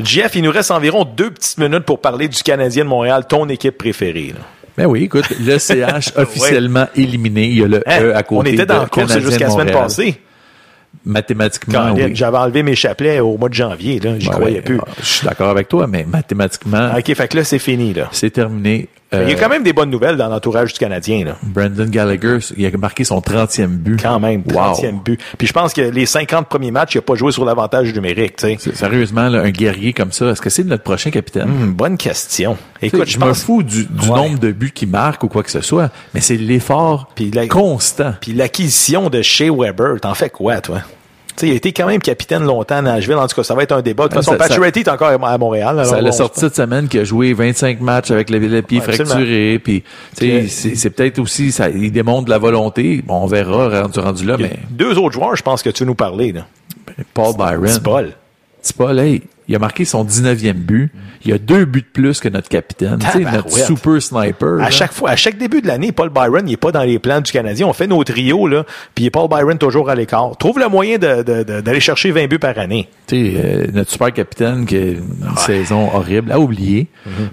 Jeff, 0.00 0.36
il 0.36 0.42
nous 0.42 0.52
reste 0.52 0.70
environ 0.70 1.04
deux 1.04 1.30
petites 1.30 1.58
minutes 1.58 1.84
pour 1.84 2.00
parler 2.00 2.28
du 2.28 2.42
Canadien 2.42 2.84
de 2.84 2.88
Montréal, 2.90 3.24
ton 3.28 3.48
équipe 3.48 3.78
préférée. 3.78 4.34
là. 4.34 4.44
Ben 4.76 4.84
oui, 4.84 5.04
écoute, 5.04 5.24
le 5.40 5.58
CH 5.58 6.12
officiellement 6.16 6.86
éliminé. 6.94 7.46
Il 7.46 7.58
y 7.58 7.64
a 7.64 7.66
le 7.66 7.82
Hein? 7.86 8.02
E 8.02 8.14
à 8.14 8.22
côté 8.22 8.50
on 8.50 8.52
était 8.52 8.66
dans 8.66 8.82
le 8.82 8.88
course 8.88 9.08
Canadien 9.08 9.30
jusqu'à 9.30 9.46
la 9.46 9.50
semaine 9.50 9.72
passée. 9.72 10.20
Mathématiquement, 11.04 11.92
oui. 11.94 12.14
J'avais 12.14 12.38
enlevé 12.38 12.62
mes 12.62 12.74
chapelets 12.74 13.20
au 13.20 13.36
mois 13.36 13.48
de 13.48 13.54
janvier. 13.54 14.00
Là. 14.00 14.18
J'y 14.18 14.28
croyais 14.28 14.56
ouais, 14.56 14.62
plus. 14.62 14.80
Je 14.98 15.04
suis 15.04 15.26
d'accord 15.26 15.50
avec 15.50 15.68
toi, 15.68 15.86
mais 15.86 16.04
mathématiquement, 16.04 16.90
OK, 16.96 17.14
fait 17.14 17.28
que 17.28 17.36
là, 17.36 17.44
c'est 17.44 17.58
fini. 17.58 17.94
Là. 17.94 18.08
c'est 18.12 18.30
terminé. 18.30 18.88
Il 19.22 19.28
y 19.30 19.32
a 19.32 19.36
Euh, 19.36 19.40
quand 19.40 19.48
même 19.48 19.62
des 19.62 19.72
bonnes 19.72 19.90
nouvelles 19.90 20.16
dans 20.16 20.28
l'entourage 20.28 20.72
du 20.72 20.78
Canadien. 20.78 21.24
Là. 21.24 21.36
Brandon 21.42 21.86
Gallagher, 21.86 22.38
il 22.56 22.66
a 22.66 22.70
marqué 22.76 23.04
son 23.04 23.20
30e 23.20 23.66
but. 23.68 24.00
Quand 24.02 24.20
même, 24.20 24.42
Wow. 24.46 24.72
30e 24.74 25.02
but. 25.02 25.20
Puis 25.38 25.46
je 25.46 25.52
pense 25.52 25.72
que 25.72 25.80
les 25.82 26.06
50 26.06 26.48
premiers 26.48 26.70
matchs, 26.70 26.94
il 26.94 26.98
n'a 26.98 27.02
pas 27.02 27.14
joué 27.14 27.32
sur 27.32 27.44
l'avantage 27.44 27.92
numérique. 27.94 28.40
Sérieusement, 28.74 29.28
là, 29.28 29.42
un 29.42 29.50
guerrier 29.50 29.92
comme 29.92 30.12
ça, 30.12 30.26
est-ce 30.30 30.40
que 30.40 30.50
c'est 30.50 30.64
notre 30.64 30.82
prochain 30.82 31.10
capitaine? 31.10 31.44
Hum, 31.48 31.72
bonne 31.72 31.96
question. 31.96 32.56
Écoute, 32.82 33.06
je 33.06 33.18
me 33.18 33.24
pense- 33.24 33.42
fous 33.44 33.62
du, 33.62 33.84
du 33.86 34.08
Ouais. 34.08 34.16
nombre 34.16 34.38
de 34.38 34.52
buts 34.52 34.72
qu'il 34.74 34.88
marque 34.88 35.22
ou 35.24 35.28
quoi 35.28 35.42
que 35.42 35.50
ce 35.50 35.60
soit, 35.60 35.90
mais 36.14 36.20
c'est 36.20 36.36
l'effort 36.36 37.08
constant. 37.48 38.14
Puis 38.20 38.32
l'acquisition 38.32 39.08
de 39.10 39.22
Shea 39.22 39.50
Weber, 39.50 40.00
t'en 40.00 40.14
fais 40.14 40.30
quoi, 40.30 40.60
toi? 40.60 40.80
Il 41.42 41.50
a 41.50 41.54
été 41.54 41.72
quand 41.72 41.86
même 41.86 42.00
capitaine 42.00 42.44
longtemps 42.44 42.76
à 42.76 42.82
Nashville. 42.82 43.16
En 43.16 43.26
tout 43.26 43.36
cas, 43.36 43.42
ça 43.42 43.54
va 43.54 43.62
être 43.62 43.72
un 43.72 43.82
débat. 43.82 44.04
De 44.04 44.08
toute 44.14 44.24
façon, 44.24 44.36
Pacioretty 44.36 44.80
est 44.80 44.88
encore 44.88 45.08
à 45.08 45.38
Montréal. 45.38 45.84
Ça 45.84 46.00
l'a 46.00 46.12
sorti 46.12 46.40
cette 46.40 46.56
semaine 46.56 46.88
qui 46.88 46.98
a 46.98 47.04
joué 47.04 47.32
25 47.32 47.80
matchs 47.80 48.10
avec 48.10 48.30
le, 48.30 48.38
le 48.38 48.62
pied 48.62 48.80
Ouais, 48.80 48.92
fracturé. 48.92 49.60
Puis, 49.62 49.82
c'est 50.14 50.90
peut-être 50.90 51.18
aussi, 51.18 51.52
ça, 51.52 51.68
il 51.68 51.92
démontre 51.92 52.26
de 52.26 52.30
la 52.30 52.38
volonté. 52.38 53.02
Bon, 53.06 53.22
on 53.22 53.26
verra 53.26 53.82
rendu, 53.82 53.98
rendu 54.00 54.24
là, 54.24 54.36
mais 54.38 54.58
Deux 54.70 54.98
autres 54.98 55.14
joueurs, 55.14 55.36
je 55.36 55.42
pense 55.42 55.62
que 55.62 55.70
tu 55.70 55.82
veux 55.82 55.88
nous 55.88 55.94
parler. 55.94 56.32
Là. 56.32 56.46
Paul 57.14 57.34
Byron. 57.36 57.80
Paul. 57.82 58.12
Pas 58.76 58.94
hey, 58.94 59.22
il 59.48 59.54
a 59.54 59.58
marqué 59.58 59.84
son 59.84 60.04
19e 60.04 60.52
but. 60.54 60.90
Il 61.24 61.32
a 61.32 61.38
deux 61.38 61.64
buts 61.64 61.82
de 61.82 61.86
plus 62.02 62.20
que 62.20 62.28
notre 62.28 62.48
capitaine. 62.48 62.98
Tu 63.00 63.06
sais, 63.06 63.18
notre 63.20 63.50
super 63.50 64.00
sniper. 64.00 64.54
À 64.60 64.64
là. 64.64 64.70
chaque 64.70 64.92
fois, 64.92 65.10
à 65.10 65.16
chaque 65.16 65.38
début 65.38 65.60
de 65.60 65.66
l'année, 65.66 65.90
Paul 65.92 66.10
Byron, 66.10 66.42
il 66.46 66.52
est 66.52 66.56
pas 66.56 66.70
dans 66.72 66.82
les 66.82 66.98
plans 66.98 67.20
du 67.20 67.32
Canadien. 67.32 67.66
On 67.66 67.72
fait 67.72 67.86
nos 67.86 68.02
trios, 68.04 68.46
là, 68.46 68.64
puis 68.94 69.10
Paul 69.10 69.28
Byron 69.28 69.58
toujours 69.58 69.90
à 69.90 69.94
l'écart. 69.94 70.36
Trouve 70.38 70.58
le 70.58 70.68
moyen 70.68 70.98
de- 70.98 71.22
de- 71.22 71.42
de- 71.42 71.60
d'aller 71.60 71.80
chercher 71.80 72.10
20 72.12 72.26
buts 72.28 72.38
par 72.38 72.56
année. 72.58 72.88
Tu 73.06 73.16
sais, 73.34 73.40
euh, 73.44 73.66
notre 73.72 73.90
super 73.90 74.12
capitaine 74.12 74.66
qui 74.66 74.76
a 74.76 74.80
une 74.80 75.04
saison 75.36 75.88
horrible, 75.94 76.30
à 76.32 76.38
oublier. 76.40 76.88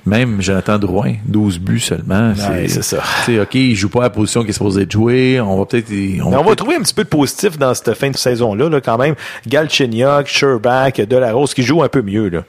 Même 0.05 0.41
Jonathan 0.41 0.77
Drouin, 0.77 1.13
12 1.27 1.59
buts 1.59 1.79
seulement. 1.79 2.33
C'est 2.67 2.83
ça. 2.83 2.97
Tu 3.25 3.33
sais, 3.35 3.39
OK, 3.39 3.55
il 3.55 3.75
joue 3.75 3.89
pas 3.89 3.99
à 4.01 4.03
la 4.03 4.09
position 4.11 4.41
qu'il 4.41 4.51
est 4.51 4.53
supposé 4.53 4.85
de 4.85 4.91
jouer. 4.91 5.39
On 5.41 5.57
va 5.57 5.65
peut-être... 5.65 5.89
Mais 5.89 6.21
on 6.21 6.43
va 6.43 6.55
trouver 6.55 6.75
un 6.75 6.81
petit 6.81 6.93
peu 6.93 7.03
de 7.03 7.09
positif 7.09 7.57
dans 7.57 7.73
cette 7.73 7.93
fin 7.95 8.09
de 8.09 8.17
saison-là, 8.17 8.69
là, 8.69 8.81
quand 8.81 8.97
même. 8.97 9.15
Galchenyuk, 9.47 10.27
Sherbach, 10.27 10.93
Delarose 11.07 11.53
qui 11.53 11.63
jouent 11.63 11.83
un 11.83 11.89
peu 11.89 12.01
mieux. 12.03 12.29
Là. 12.29 12.43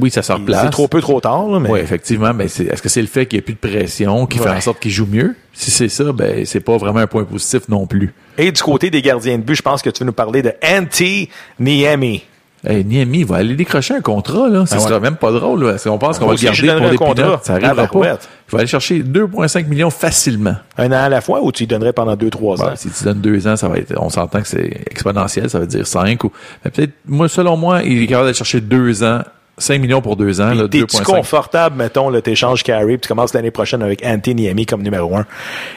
Oui, 0.00 0.10
ça 0.10 0.22
se 0.22 0.32
replace. 0.32 0.64
C'est 0.64 0.70
trop 0.70 0.88
peu 0.88 1.00
trop 1.00 1.20
tard, 1.20 1.48
là, 1.48 1.60
mais 1.60 1.70
Oui, 1.70 1.80
effectivement, 1.80 2.34
mais 2.34 2.44
est-ce 2.44 2.82
que 2.82 2.88
c'est 2.88 3.00
le 3.00 3.06
fait 3.06 3.26
qu'il 3.26 3.38
n'y 3.38 3.42
a 3.42 3.44
plus 3.44 3.54
de 3.54 3.58
pression 3.58 4.26
qui 4.26 4.38
fait 4.38 4.50
en 4.50 4.60
sorte 4.60 4.80
qu'il 4.80 4.90
joue 4.90 5.06
mieux? 5.06 5.34
Si 5.52 5.70
c'est 5.70 5.88
ça, 5.88 6.12
ben, 6.12 6.44
c'est 6.44 6.60
pas 6.60 6.76
vraiment 6.76 7.00
un 7.00 7.06
point 7.06 7.24
positif 7.24 7.68
non 7.68 7.86
plus. 7.86 8.12
Et 8.36 8.52
du 8.52 8.62
côté 8.62 8.90
des 8.90 9.02
gardiens 9.02 9.38
de 9.38 9.42
but, 9.42 9.54
je 9.54 9.62
pense 9.62 9.82
que 9.82 9.90
tu 9.90 10.00
veux 10.00 10.06
nous 10.06 10.12
parler 10.12 10.42
de 10.42 10.52
Antti 10.62 11.28
Niemi. 11.58 12.24
Hey, 12.66 12.84
Niami 12.84 13.22
va 13.22 13.36
aller 13.36 13.54
décrocher 13.54 13.94
un 13.94 14.00
contrat, 14.00 14.48
là. 14.48 14.66
Ça 14.66 14.76
Ah 14.76 14.82
ouais. 14.82 14.88
sera 14.88 14.98
même 15.00 15.14
pas 15.16 15.30
drôle, 15.30 15.62
là. 15.64 15.78
Si 15.78 15.88
on 15.88 15.96
pense 15.96 16.18
qu'on 16.18 16.26
va 16.26 16.32
le 16.34 16.38
garder 16.40 16.68
pour 16.80 16.90
des 16.90 16.96
contrat. 16.96 17.40
ça 17.42 17.54
arrivera 17.54 17.86
pas. 17.86 18.00
Il 18.00 18.52
va 18.52 18.58
aller 18.58 18.66
chercher 18.66 19.00
2,5 19.02 19.66
millions 19.68 19.90
facilement. 19.90 20.56
Un 20.76 20.88
an 20.90 21.04
à 21.04 21.08
la 21.08 21.20
fois 21.20 21.40
ou 21.42 21.52
tu 21.52 21.64
y 21.64 21.66
donnerais 21.68 21.92
pendant 21.92 22.16
deux, 22.16 22.30
trois 22.30 22.60
ans? 22.60 22.66
Ouais, 22.70 22.76
si 22.76 22.90
tu 22.90 23.04
donnes 23.04 23.20
deux 23.20 23.46
ans, 23.46 23.56
ça 23.56 23.68
va 23.68 23.76
être, 23.78 23.94
on 23.98 24.10
s'entend 24.10 24.40
que 24.40 24.48
c'est 24.48 24.82
exponentiel, 24.90 25.48
ça 25.48 25.60
veut 25.60 25.66
dire 25.68 25.86
5 25.86 26.24
ou, 26.24 26.32
mais 26.64 26.70
peut-être, 26.72 26.94
moi, 27.06 27.28
selon 27.28 27.56
moi, 27.56 27.82
il 27.84 28.02
est 28.02 28.06
capable 28.06 28.26
d'aller 28.26 28.34
chercher 28.36 28.60
deux 28.60 29.04
ans, 29.04 29.20
5 29.58 29.80
millions 29.80 30.00
pour 30.00 30.16
deux 30.16 30.40
ans, 30.40 30.54
là, 30.54 30.68
T'es-tu 30.68 30.84
2,5. 30.96 31.02
confortable, 31.04 31.76
mettons, 31.76 32.10
le 32.10 32.22
t'échanges 32.22 32.62
carry, 32.62 32.96
puis 32.96 33.00
tu 33.02 33.08
commences 33.08 33.34
l'année 33.34 33.50
prochaine 33.50 33.82
avec 33.82 34.02
Anthony 34.04 34.42
Niami 34.42 34.66
comme 34.66 34.82
numéro 34.82 35.16
un? 35.16 35.26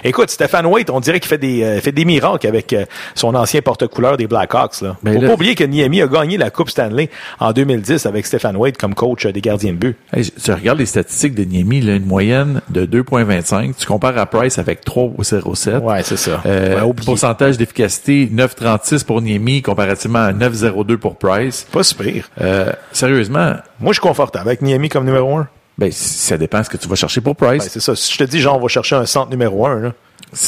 Écoute, 0.04 0.30
Stéphane 0.30 0.66
Waite, 0.66 0.90
on 0.90 1.00
dirait 1.00 1.20
qu'il 1.20 1.30
fait 1.30 1.38
des, 1.38 1.64
euh, 1.64 1.80
fait 1.82 1.92
des 1.92 2.06
miracles 2.06 2.48
avec 2.48 2.74
euh, 2.74 2.86
son 3.16 3.36
ancien 3.36 3.62
porte-couleur 3.62 4.18
des 4.18 4.28
Blackhawks. 4.28 4.82
Là. 4.82 4.98
Mais 5.04 5.14
Faut 5.16 5.22
là- 5.22 5.28
pas 5.30 5.34
oublier 5.34 5.56
que 5.56 5.64
Niami 5.64 6.02
a 6.02 6.08
gagné 6.08 6.38
la 6.38 6.50
Coupe 6.50 6.70
Stanley 6.70 7.10
en 7.40 7.52
2010 7.52 8.06
avec 8.06 8.26
Stéphane 8.26 8.56
Waite 8.58 8.78
comme 8.78 8.94
coach 8.96 9.26
euh, 9.26 9.32
des 9.32 9.42
gardiens 9.42 9.72
de 9.74 9.78
but. 9.78 9.98
Hey, 10.14 10.30
tu 10.32 10.52
regardes 10.52 10.80
les 10.80 10.86
statistiques 10.86 11.36
de 11.36 11.44
Niemi, 11.44 11.82
là, 11.82 11.96
une 11.96 12.06
moyenne 12.06 12.62
de 12.70 12.86
2,25. 12.86 13.74
Tu 13.78 13.86
compares 13.86 14.18
à 14.18 14.26
Price 14.26 14.60
avec 14.60 14.86
3,07. 14.86 15.80
Ouais, 15.80 16.04
c'est 16.04 16.18
ça. 16.18 16.42
Euh, 16.46 16.82
Ouais, 16.82 16.94
pourcentage 17.06 17.58
d'efficacité 17.58 18.30
9,36 18.32 19.04
pour 19.06 19.22
Niemi 19.22 19.62
comparativement 19.62 20.20
à 20.20 20.32
9,02 20.34 20.98
pour 20.98 21.16
Price. 21.18 21.68
Pas 21.72 21.84
super. 21.84 22.30
Euh, 22.40 22.72
sérieusement, 22.92 23.54
Moi, 23.82 23.92
je 23.92 24.00
suis 24.00 24.02
confortable 24.08 24.48
avec 24.48 24.62
Niami 24.62 24.90
comme 24.90 25.06
numéro 25.06 25.36
un. 25.38 25.48
ben, 25.78 25.92
ça 25.92 26.38
dépend 26.38 26.64
ce 26.64 26.70
que 26.70 26.78
tu 26.78 26.88
vas 26.88 26.96
chercher 26.96 27.22
pour 27.22 27.36
Price. 27.36 27.64
Ben, 27.64 27.70
c'est 27.70 27.80
ça. 27.80 27.96
Si 27.96 28.14
je 28.14 28.18
te 28.20 28.24
dis, 28.24 28.40
genre, 28.40 28.58
on 28.58 28.62
va 28.62 28.68
chercher 28.68 28.96
un 28.96 29.06
centre 29.06 29.30
numéro 29.32 29.66
un, 29.66 29.80
là, 29.80 29.94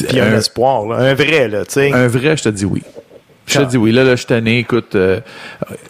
puis 0.08 0.20
un, 0.20 0.34
un- 0.34 0.38
espoir, 0.38 0.86
là, 0.86 0.98
un 0.98 1.14
vrai, 1.14 1.48
là, 1.48 1.66
tu 1.66 1.74
sais. 1.74 1.92
Un 1.94 2.08
vrai, 2.08 2.38
je 2.38 2.44
te 2.44 2.50
dis 2.50 2.66
oui. 2.66 2.84
Je 3.46 3.60
te 3.60 3.64
dis 3.66 3.78
oui. 3.78 3.92
Là, 3.92 4.04
là, 4.06 4.16
je 4.16 4.26
tanné. 4.26 4.60
Écoute, 4.60 4.96
euh, 4.96 5.20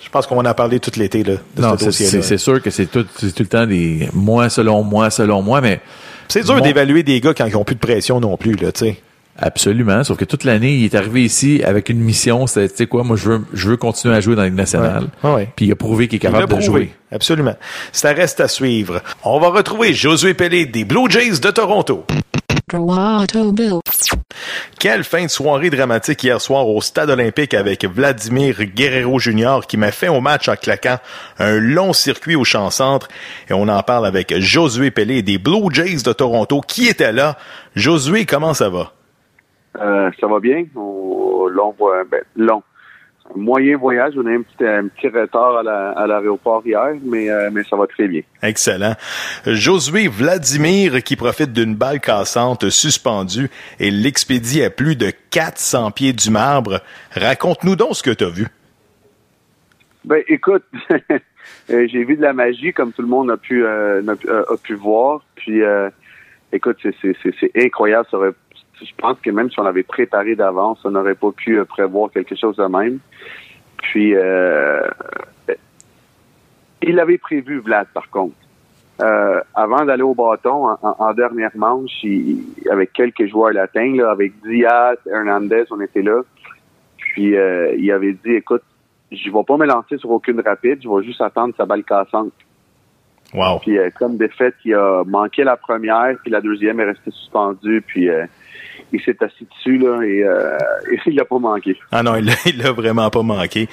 Je 0.01 0.09
pense 0.09 0.25
qu'on 0.25 0.37
en 0.37 0.45
a 0.45 0.53
parlé 0.55 0.79
tout 0.79 0.91
l'été, 0.97 1.23
là, 1.23 1.33
de 1.55 1.61
non, 1.61 1.73
ce 1.73 1.77
c'est- 1.77 1.85
dossier-là. 1.85 2.23
c'est 2.23 2.37
sûr 2.39 2.61
que 2.61 2.71
c'est 2.71 2.87
tout, 2.87 3.05
le 3.21 3.45
temps 3.45 3.67
des 3.67 4.09
moi 4.13 4.49
selon 4.49 4.81
moi, 4.83 5.09
selon 5.11 5.41
moi, 5.43 5.61
mais 5.61 5.79
C'est 6.29 6.43
dur 6.43 6.55
Mon- 6.55 6.61
d'évaluer 6.63 7.03
des 7.03 7.19
gars 7.21 7.33
quand 7.35 7.45
ils 7.45 7.55
ont 7.55 7.63
plus 7.63 7.75
de 7.75 7.79
pression 7.79 8.19
non 8.19 8.37
plus, 8.37 8.55
là, 8.55 8.71
tu 8.71 8.85
sais. 8.85 9.01
Absolument. 9.37 10.03
Sauf 10.03 10.17
que 10.17 10.25
toute 10.25 10.43
l'année, 10.43 10.75
il 10.75 10.85
est 10.85 10.95
arrivé 10.95 11.23
ici 11.23 11.63
avec 11.63 11.89
une 11.89 11.99
mission. 11.99 12.45
C'est, 12.45 12.69
tu 12.69 12.75
sais 12.75 12.87
quoi, 12.87 13.03
moi, 13.03 13.17
je 13.17 13.29
veux, 13.29 13.41
je 13.53 13.69
veux 13.69 13.77
continuer 13.77 14.15
à 14.15 14.21
jouer 14.21 14.35
dans 14.35 14.43
la 14.43 14.49
Ligue 14.49 14.57
nationale. 14.57 15.07
Ouais. 15.23 15.31
Ouais. 15.31 15.49
Puis 15.55 15.65
il 15.65 15.71
a 15.71 15.75
prouvé 15.75 16.07
qu'il 16.07 16.17
est 16.17 16.19
capable 16.19 16.43
de 16.43 16.47
prouvé. 16.47 16.63
jouer. 16.65 16.93
Absolument. 17.11 17.55
Ça 17.91 18.13
reste 18.13 18.39
à 18.39 18.47
suivre. 18.47 19.01
On 19.23 19.39
va 19.39 19.49
retrouver 19.49 19.93
Josué 19.93 20.33
Pelé 20.33 20.65
des 20.65 20.85
Blue 20.85 21.09
Jays 21.09 21.39
de 21.39 21.49
Toronto. 21.49 22.05
Quelle 24.79 25.03
fin 25.03 25.23
de 25.23 25.29
soirée 25.29 25.69
dramatique 25.69 26.23
hier 26.23 26.39
soir 26.41 26.67
au 26.67 26.81
Stade 26.81 27.09
olympique 27.09 27.53
avec 27.53 27.85
Vladimir 27.85 28.63
Guerrero 28.63 29.19
Jr. 29.19 29.61
qui 29.67 29.77
m'a 29.77 29.91
fait 29.91 30.07
au 30.07 30.21
match 30.21 30.47
en 30.47 30.55
claquant 30.55 30.97
un 31.39 31.59
long 31.59 31.93
circuit 31.93 32.35
au 32.35 32.43
champ 32.43 32.69
centre. 32.69 33.07
Et 33.49 33.53
on 33.53 33.67
en 33.67 33.81
parle 33.83 34.05
avec 34.05 34.39
Josué 34.39 34.91
Pelé 34.91 35.21
des 35.21 35.37
Blue 35.37 35.73
Jays 35.73 36.03
de 36.03 36.13
Toronto 36.13 36.61
qui 36.61 36.87
était 36.87 37.11
là. 37.11 37.37
Josué, 37.75 38.25
comment 38.25 38.53
ça 38.53 38.69
va? 38.69 38.93
Euh, 39.79 40.11
ça 40.19 40.27
va 40.27 40.39
bien? 40.39 40.65
On, 40.75 41.47
long, 41.47 41.75
ben, 41.79 42.21
long. 42.35 42.63
Moyen 43.35 43.77
voyage. 43.77 44.13
On 44.17 44.25
a 44.25 44.31
eu 44.31 44.37
un 44.39 44.41
petit, 44.41 44.65
un 44.65 44.87
petit 44.89 45.07
retard 45.07 45.57
à 45.57 45.63
la- 45.63 45.91
à 45.91 46.05
l'aéroport 46.07 46.61
hier, 46.65 46.93
mais, 47.03 47.29
euh, 47.29 47.49
mais 47.53 47.63
ça 47.63 47.77
va 47.77 47.87
très 47.87 48.07
bien. 48.07 48.21
Excellent. 48.41 48.95
Josué 49.45 50.09
Vladimir 50.09 51.01
qui 51.03 51.15
profite 51.15 51.53
d'une 51.53 51.73
balle 51.73 52.01
cassante 52.01 52.69
suspendue 52.69 53.49
et 53.79 53.91
l'expédie 53.91 54.61
à 54.63 54.69
plus 54.69 54.95
de 54.97 55.09
400 55.31 55.91
pieds 55.91 56.11
du 56.13 56.29
marbre. 56.31 56.81
Raconte-nous 57.15 57.77
donc 57.77 57.95
ce 57.95 58.03
que 58.03 58.11
tu 58.11 58.25
as 58.25 58.29
vu. 58.29 58.47
Ben, 60.03 60.21
écoute, 60.27 60.63
euh, 61.71 61.87
j'ai 61.87 62.03
vu 62.03 62.17
de 62.17 62.21
la 62.21 62.33
magie 62.33 62.73
comme 62.73 62.91
tout 62.91 63.01
le 63.01 63.07
monde 63.07 63.31
a 63.31 63.37
pu, 63.37 63.65
euh, 63.65 64.01
a 64.05 64.57
pu 64.61 64.73
voir. 64.75 65.21
Puis, 65.35 65.63
euh, 65.63 65.89
écoute, 66.51 66.77
c'est 67.01 67.51
incroyable. 67.55 68.05
Ça 68.11 68.17
aurait- 68.17 68.33
je 68.83 68.93
pense 68.97 69.17
que 69.19 69.29
même 69.29 69.49
si 69.49 69.59
on 69.59 69.65
avait 69.65 69.83
préparé 69.83 70.35
d'avance, 70.35 70.79
on 70.83 70.91
n'aurait 70.91 71.15
pas 71.15 71.31
pu 71.31 71.57
euh, 71.57 71.65
prévoir 71.65 72.11
quelque 72.11 72.35
chose 72.35 72.55
de 72.57 72.65
même. 72.65 72.99
Puis, 73.77 74.15
euh, 74.15 74.81
il 76.81 76.99
avait 76.99 77.17
prévu, 77.17 77.59
Vlad, 77.59 77.87
par 77.93 78.09
contre. 78.09 78.35
Euh, 79.01 79.41
avant 79.55 79.85
d'aller 79.85 80.03
au 80.03 80.13
bâton, 80.13 80.67
en, 80.81 81.13
dernière 81.13 81.51
manche, 81.55 82.03
il- 82.03 82.43
avec 82.69 82.93
quelques 82.93 83.25
joueurs 83.27 83.51
latins, 83.51 83.95
là, 83.95 84.11
avec 84.11 84.33
Diaz, 84.41 84.97
Hernandez, 85.11 85.63
on 85.71 85.81
était 85.81 86.03
là. 86.03 86.21
Puis 86.97 87.35
euh, 87.35 87.73
il 87.75 87.91
avait 87.91 88.13
dit, 88.13 88.33
écoute, 88.33 88.61
je 89.11 89.31
vais 89.31 89.43
pas 89.45 89.57
me 89.57 89.65
lancer 89.65 89.97
sur 89.97 90.11
aucune 90.11 90.39
rapide, 90.41 90.79
je 90.83 90.89
vais 90.89 91.03
juste 91.03 91.21
attendre 91.21 91.53
sa 91.57 91.65
balle 91.65 91.83
cassante. 91.83 92.33
Wow. 93.33 93.59
Puis 93.59 93.77
euh, 93.77 93.89
comme 93.97 94.17
de 94.17 94.27
fait, 94.27 94.53
il 94.63 94.75
a 94.75 95.03
manqué 95.05 95.43
la 95.43 95.57
première, 95.57 96.15
puis 96.21 96.31
la 96.31 96.41
deuxième 96.41 96.79
est 96.79 96.85
restée 96.85 97.11
suspendue, 97.11 97.81
puis 97.85 98.09
euh, 98.09 98.25
il 98.93 99.01
s'est 99.01 99.17
assis 99.21 99.47
dessus 99.57 99.77
là 99.79 100.01
et, 100.03 100.23
euh, 100.23 100.57
et 100.91 100.99
il 101.07 101.15
l'a 101.15 101.25
pas 101.25 101.39
manqué. 101.39 101.75
Ah 101.91 102.03
non, 102.03 102.15
il 102.15 102.25
l'a- 102.57 102.71
vraiment 102.71 103.09
pas 103.09 103.23
manqué. 103.23 103.67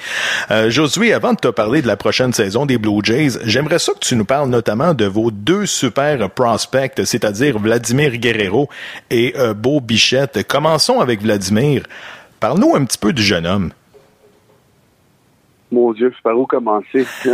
Euh, 0.49 0.69
Josué, 0.69 1.13
avant 1.13 1.33
de 1.33 1.37
te 1.39 1.47
parler 1.47 1.81
de 1.81 1.87
la 1.87 1.95
prochaine 1.95 2.33
saison 2.33 2.65
des 2.65 2.77
Blue 2.77 2.99
Jays, 3.03 3.39
j'aimerais 3.45 3.79
ça 3.79 3.93
que 3.93 3.99
tu 3.99 4.15
nous 4.15 4.25
parles 4.25 4.49
notamment 4.49 4.93
de 4.93 5.05
vos 5.05 5.31
deux 5.31 5.65
super 5.65 6.29
prospects, 6.31 7.05
c'est-à-dire 7.05 7.57
Vladimir 7.59 8.17
Guerrero 8.17 8.67
et 9.09 9.33
euh, 9.37 9.53
Beau 9.53 9.79
Bichette. 9.79 10.45
Commençons 10.47 10.99
avec 10.99 11.21
Vladimir. 11.21 11.83
Parle-nous 12.39 12.75
un 12.75 12.83
petit 12.85 12.97
peu 12.97 13.13
du 13.13 13.21
jeune 13.21 13.45
homme. 13.45 13.71
Mon 15.71 15.93
Dieu, 15.93 16.11
par 16.23 16.37
où 16.37 16.45
commencer? 16.45 17.05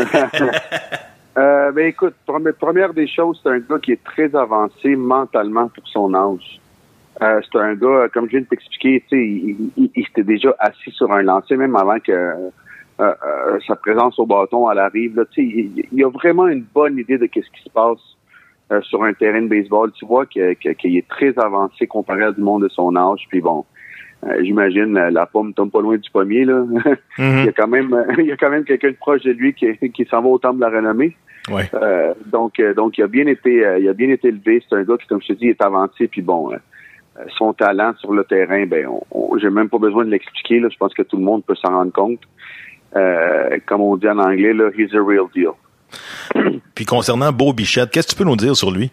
euh, 1.38 1.72
ben 1.72 1.88
écoute, 1.88 2.14
première 2.60 2.94
des 2.94 3.08
choses, 3.08 3.40
c'est 3.42 3.50
un 3.50 3.60
gars 3.60 3.80
qui 3.82 3.94
est 3.94 4.04
très 4.04 4.36
avancé 4.36 4.96
mentalement 4.96 5.70
pour 5.70 5.88
son 5.88 6.14
âge. 6.14 6.60
Euh, 7.22 7.42
c'est 7.52 7.58
un 7.60 7.74
gars, 7.74 8.08
comme 8.14 8.26
je 8.26 8.32
viens 8.32 8.42
de 8.42 8.46
t'expliquer, 8.46 9.04
tu 9.10 9.16
sais, 9.18 9.26
il, 9.28 9.72
il- 9.78 9.92
il 9.96 10.06
s'était 10.06 10.24
déjà 10.24 10.56
assis 10.60 10.92
sur 10.92 11.12
un 11.12 11.24
lancer, 11.24 11.56
même 11.58 11.76
avant 11.76 12.00
que 12.00 12.12
euh, 12.12 12.50
euh, 13.00 13.14
sa 13.68 13.76
présence 13.76 14.18
au 14.20 14.26
bâton 14.26 14.70
elle 14.72 14.80
arrive. 14.80 15.16
Là, 15.16 15.26
tu 15.32 15.42
sais, 15.42 15.48
il, 15.48 15.86
il 15.92 16.04
a 16.04 16.10
vraiment 16.10 16.48
une 16.48 16.64
bonne 16.74 16.98
idée 16.98 17.18
de 17.18 17.26
qu'est-ce 17.26 17.50
qui 17.50 17.64
se 17.64 17.70
passe 17.70 18.00
euh, 18.72 18.82
sur 18.82 19.04
un 19.04 19.14
terrain 19.14 19.42
de 19.42 19.48
baseball. 19.48 19.92
Tu 19.94 20.06
vois 20.06 20.26
que- 20.26 20.54
que- 20.56 20.74
qu'il 20.74 20.96
est 20.98 21.08
très 21.08 21.34
avancé 21.40 21.88
comparé 21.88 22.24
à 22.24 22.32
du 22.32 22.42
monde 22.42 22.64
de 22.64 22.70
son 22.70 22.96
âge. 22.96 23.26
Puis 23.30 23.40
bon, 23.42 23.66
euh, 24.26 24.36
j'imagine 24.44 24.94
la, 24.94 25.10
la 25.10 25.26
pomme 25.26 25.54
tombe 25.54 25.72
pas 25.72 25.82
loin 25.82 25.98
du 25.98 26.10
pommier 26.12 26.44
là. 26.46 26.66
il 27.18 27.46
y 27.46 27.50
a 27.50 27.52
quand 27.54 27.68
même, 27.68 27.96
il 28.20 28.26
y 28.26 28.32
a 28.32 28.38
quand 28.38 28.50
même 28.50 28.64
quelqu'un 28.64 28.90
de 28.92 28.96
proche 28.96 29.22
de 29.24 29.32
lui 29.32 29.54
qui, 29.54 29.76
qui 29.92 30.06
s'en 30.06 30.22
va 30.22 30.28
au 30.30 30.38
temple 30.38 30.58
de 30.58 30.62
la 30.62 30.70
renommée. 30.70 31.16
Ouais. 31.52 31.64
Euh, 31.76 32.14
donc, 32.26 32.60
euh, 32.60 32.74
donc 32.74 32.98
il 32.98 33.04
a 33.04 33.08
bien 33.08 33.26
été, 33.26 33.66
euh, 33.66 33.80
il 33.80 33.88
a 33.90 33.94
bien 33.94 34.10
été 34.10 34.28
élevé. 34.28 34.62
C'est 34.70 34.76
un 34.76 34.84
gars 34.84 34.98
qui, 34.98 35.08
comme 35.08 35.22
je 35.22 35.28
te 35.30 35.34
dis, 35.34 35.48
est 35.48 35.62
avancé. 35.62 36.08
Puis 36.08 36.22
bon, 36.22 36.52
euh, 36.52 36.56
euh, 36.56 36.58
son 37.38 37.54
talent 37.54 37.94
sur 38.00 38.14
le 38.14 38.24
terrain, 38.24 38.66
ben, 38.66 38.88
on, 38.88 39.02
on- 39.12 39.38
j'ai 39.38 39.50
même 39.50 39.70
pas 39.70 39.78
besoin 39.80 40.06
de 40.06 40.12
l'expliquer. 40.12 40.60
Là, 40.60 40.70
je 40.72 40.78
pense 40.78 40.94
que 40.94 41.02
tout 41.04 41.18
le 41.18 41.24
monde 41.24 41.44
peut 41.46 41.56
s'en 41.56 41.70
rendre 41.70 41.92
compte. 41.92 42.22
Euh, 42.96 43.58
comme 43.66 43.82
on 43.82 43.96
dit 43.98 44.08
en 44.08 44.18
anglais, 44.20 44.54
là, 44.54 44.70
he's 44.78 44.94
a 44.94 45.02
real 45.04 45.26
deal. 45.34 45.52
Puis 46.76 46.86
concernant 46.86 47.32
Beau 47.32 47.54
Bichette, 47.54 47.92
qu'est-ce 47.92 48.08
que 48.08 48.12
tu 48.14 48.18
peux 48.18 48.24
nous 48.30 48.36
dire 48.36 48.56
sur 48.56 48.72
lui? 48.72 48.92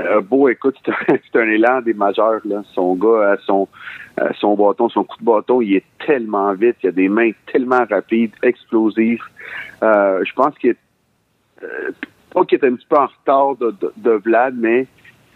Euh, 0.00 0.20
Beau, 0.20 0.48
écoute, 0.48 0.76
c'est 1.06 1.38
un, 1.38 1.48
élan 1.48 1.80
des 1.82 1.94
majeurs. 1.94 2.40
Là. 2.44 2.62
Son 2.74 2.94
gars, 2.94 3.08
euh, 3.08 3.36
son, 3.46 3.68
euh, 4.20 4.28
son 4.40 4.54
bâton, 4.54 4.88
son 4.88 5.04
coup 5.04 5.16
de 5.18 5.24
bâton, 5.24 5.60
il 5.60 5.76
est 5.76 5.84
tellement 6.06 6.52
vite. 6.54 6.76
Il 6.82 6.88
a 6.88 6.92
des 6.92 7.08
mains 7.08 7.30
tellement 7.50 7.84
rapides, 7.88 8.32
explosives. 8.42 9.22
Euh, 9.82 10.22
je 10.24 10.32
pense 10.34 10.56
qu'il 10.58 10.70
est 10.70 10.76
euh, 11.62 11.90
pas 12.32 12.44
qu'il 12.44 12.58
est 12.58 12.64
un 12.64 12.74
petit 12.74 12.86
peu 12.88 12.96
en 12.96 13.06
retard 13.06 13.56
de, 13.56 13.74
de, 13.80 13.92
de 13.96 14.10
Vlad, 14.12 14.54
mais 14.56 14.86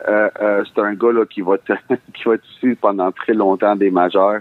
euh, 0.08 0.28
euh, 0.40 0.64
c'est 0.66 0.80
un 0.80 0.94
gars 0.94 1.12
là, 1.12 1.25
qui 1.26 1.40
va 1.40 1.54
être, 1.54 1.72
qui 2.14 2.25
va 2.25 2.34
être 2.34 2.44
ici 2.56 2.76
pendant 2.80 3.11
très 3.12 3.34
longtemps 3.34 3.76
des 3.76 3.90
majeurs. 3.90 4.40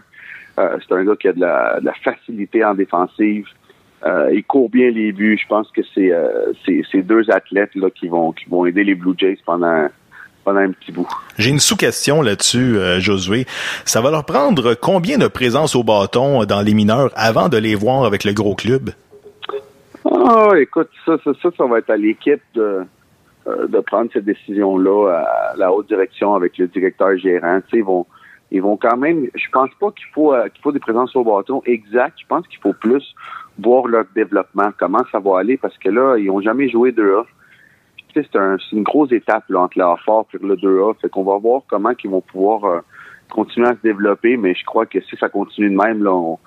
Euh, 0.59 0.77
c'est 0.79 0.93
un 0.93 1.03
gars 1.03 1.15
qui 1.15 1.27
a 1.27 1.33
de 1.33 1.39
la, 1.39 1.79
de 1.79 1.85
la 1.85 1.93
facilité 1.93 2.63
en 2.63 2.73
défensive. 2.73 3.47
Il 4.33 4.43
court 4.45 4.69
bien 4.69 4.89
les 4.89 5.11
buts. 5.11 5.39
Je 5.39 5.47
pense 5.47 5.69
que 5.71 5.81
c'est 5.93 6.11
c'est 6.91 7.03
deux 7.03 7.29
athlètes 7.29 7.75
là, 7.75 7.91
qui 7.91 8.07
vont 8.07 8.31
qui 8.31 8.45
vont 8.49 8.65
aider 8.65 8.83
les 8.83 8.95
Blue 8.95 9.13
Jays 9.15 9.37
pendant 9.45 9.89
pendant 10.43 10.59
un 10.59 10.71
petit 10.71 10.91
bout. 10.91 11.07
J'ai 11.37 11.49
une 11.49 11.59
sous-question 11.59 12.21
là-dessus, 12.21 12.77
euh, 12.77 12.99
Josué. 12.99 13.45
Ça 13.85 14.01
va 14.01 14.11
leur 14.11 14.25
prendre 14.25 14.73
combien 14.73 15.17
de 15.17 15.27
présence 15.27 15.75
au 15.75 15.83
bâton 15.83 16.45
dans 16.45 16.61
les 16.61 16.73
mineurs 16.73 17.11
avant 17.15 17.49
de 17.49 17.57
les 17.57 17.75
voir 17.75 18.05
avec 18.05 18.23
le 18.23 18.33
gros 18.33 18.55
club? 18.55 18.91
Ah, 20.05 20.49
écoute, 20.59 20.89
ça, 21.05 21.17
ça, 21.23 21.31
ça, 21.41 21.49
ça 21.55 21.65
va 21.65 21.77
être 21.77 21.89
à 21.89 21.97
l'équipe 21.97 22.41
de, 22.55 22.81
de 23.45 23.79
prendre 23.79 24.09
cette 24.13 24.25
décision-là 24.25 25.09
à 25.09 25.55
la 25.57 25.73
haute 25.73 25.87
direction 25.87 26.35
avec 26.35 26.57
le 26.57 26.67
directeur 26.67 27.17
gérant. 27.17 27.59
Ils 27.73 27.83
vont, 27.83 28.05
ils 28.51 28.61
vont 28.61 28.77
quand 28.77 28.97
même. 28.97 29.27
Je 29.33 29.49
pense 29.51 29.69
pas 29.79 29.91
qu'il 29.91 30.05
faut 30.13 30.33
euh, 30.33 30.49
qu'il 30.49 30.61
faut 30.61 30.71
des 30.71 30.79
présences 30.79 31.15
au 31.15 31.23
bâton 31.23 31.61
exact. 31.65 32.17
Je 32.21 32.27
pense 32.27 32.45
qu'il 32.47 32.59
faut 32.59 32.73
plus 32.73 33.15
voir 33.59 33.87
leur 33.87 34.05
développement, 34.13 34.71
comment 34.77 35.03
ça 35.11 35.19
va 35.19 35.39
aller, 35.39 35.57
parce 35.57 35.77
que 35.77 35.89
là, 35.89 36.17
ils 36.17 36.29
ont 36.29 36.41
jamais 36.41 36.69
joué 36.69 36.91
2A. 36.91 37.25
Puis, 37.95 38.05
tu 38.09 38.21
sais, 38.21 38.29
C'est 38.31 38.37
un, 38.37 38.57
c'est 38.57 38.75
une 38.75 38.83
grosse 38.83 39.11
étape 39.11 39.45
là, 39.49 39.61
entre 39.61 39.77
le 39.77 39.85
A-Fort 39.85 40.27
et 40.33 40.45
le 40.45 40.55
2A. 40.55 40.99
Fait 40.99 41.09
qu'on 41.09 41.23
va 41.23 41.37
voir 41.37 41.61
comment 41.69 41.91
ils 42.03 42.09
vont 42.09 42.21
pouvoir 42.21 42.65
euh, 42.65 42.79
continuer 43.29 43.67
à 43.67 43.73
se 43.73 43.81
développer, 43.81 44.37
mais 44.37 44.53
je 44.53 44.65
crois 44.65 44.85
que 44.85 44.99
si 45.01 45.15
ça 45.17 45.29
continue 45.29 45.69
de 45.69 45.75
même, 45.75 46.03
là, 46.03 46.13
on, 46.13 46.37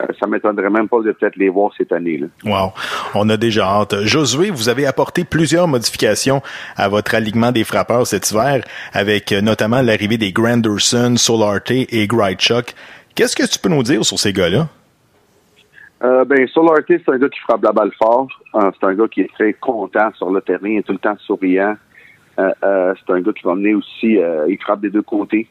euh, 0.00 0.06
ça 0.18 0.26
m'étonnerait 0.26 0.70
même 0.70 0.88
pas 0.88 1.00
de 1.02 1.12
peut-être 1.12 1.36
les 1.36 1.48
voir 1.48 1.70
cette 1.78 1.92
année. 1.92 2.18
Là. 2.18 2.26
Wow. 2.44 2.72
On 3.14 3.28
a 3.28 3.36
déjà 3.36 3.64
hâte. 3.64 3.94
Josué, 4.02 4.50
vous 4.50 4.68
avez 4.68 4.86
apporté 4.86 5.24
plusieurs 5.24 5.68
modifications 5.68 6.42
à 6.76 6.88
votre 6.88 7.14
alignement 7.14 7.52
des 7.52 7.64
frappeurs 7.64 8.06
cet 8.06 8.30
hiver, 8.30 8.64
avec 8.92 9.30
euh, 9.30 9.40
notamment 9.40 9.82
l'arrivée 9.82 10.18
des 10.18 10.32
Granderson, 10.32 11.14
Solarte 11.16 11.70
et 11.70 12.06
Gridechuck. 12.08 12.74
Qu'est-ce 13.14 13.36
que 13.36 13.46
tu 13.48 13.58
peux 13.58 13.68
nous 13.68 13.84
dire 13.84 14.04
sur 14.04 14.18
ces 14.18 14.32
gars-là? 14.32 14.66
Euh, 16.02 16.24
ben, 16.24 16.46
Solarte, 16.48 16.86
c'est 16.88 17.08
un 17.08 17.18
gars 17.18 17.28
qui 17.28 17.40
frappe 17.40 17.62
la 17.62 17.72
balle 17.72 17.92
fort. 17.96 18.26
Euh, 18.56 18.70
c'est 18.78 18.86
un 18.86 18.94
gars 18.94 19.06
qui 19.08 19.20
est 19.20 19.32
très 19.32 19.52
content 19.52 20.10
sur 20.14 20.30
le 20.30 20.40
terrain, 20.40 20.68
il 20.68 20.78
est 20.78 20.82
tout 20.82 20.92
le 20.92 20.98
temps 20.98 21.16
souriant. 21.18 21.76
Euh, 22.40 22.94
c'est 22.98 23.12
un 23.12 23.20
gars 23.20 23.32
qui 23.32 23.44
va 23.44 23.54
mener 23.54 23.74
aussi, 23.74 24.18
il 24.48 24.58
frappe 24.60 24.80
des 24.80 24.90
deux 24.90 25.02
côtés. 25.02 25.46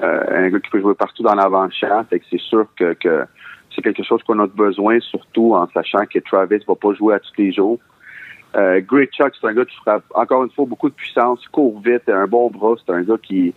un 0.00 0.48
gars 0.48 0.60
qui 0.60 0.70
peut 0.70 0.80
jouer 0.80 0.94
partout 0.94 1.24
dans 1.24 1.34
l'avant-champ. 1.34 2.04
C'est 2.08 2.40
sûr 2.40 2.66
que, 2.76 2.94
que 2.94 3.26
c'est 3.74 3.82
quelque 3.82 4.02
chose 4.02 4.22
qu'on 4.22 4.38
a 4.40 4.46
besoin, 4.46 5.00
surtout 5.00 5.54
en 5.54 5.68
sachant 5.68 6.06
que 6.06 6.18
Travis 6.18 6.62
va 6.66 6.74
pas 6.74 6.92
jouer 6.94 7.14
à 7.14 7.18
tous 7.18 7.32
les 7.38 7.52
jours. 7.52 7.78
Euh, 8.56 8.80
Great 8.80 9.10
Chuck, 9.12 9.32
c'est 9.40 9.46
un 9.48 9.52
gars 9.52 9.64
qui 9.64 9.76
frappe 9.76 10.04
encore 10.14 10.44
une 10.44 10.50
fois 10.50 10.64
beaucoup 10.64 10.88
de 10.88 10.94
puissance, 10.94 11.46
court 11.48 11.80
vite, 11.80 12.08
un 12.08 12.26
bon 12.26 12.50
bras. 12.50 12.74
C'est 12.84 12.92
un 12.92 13.02
gars 13.02 13.18
qui 13.20 13.52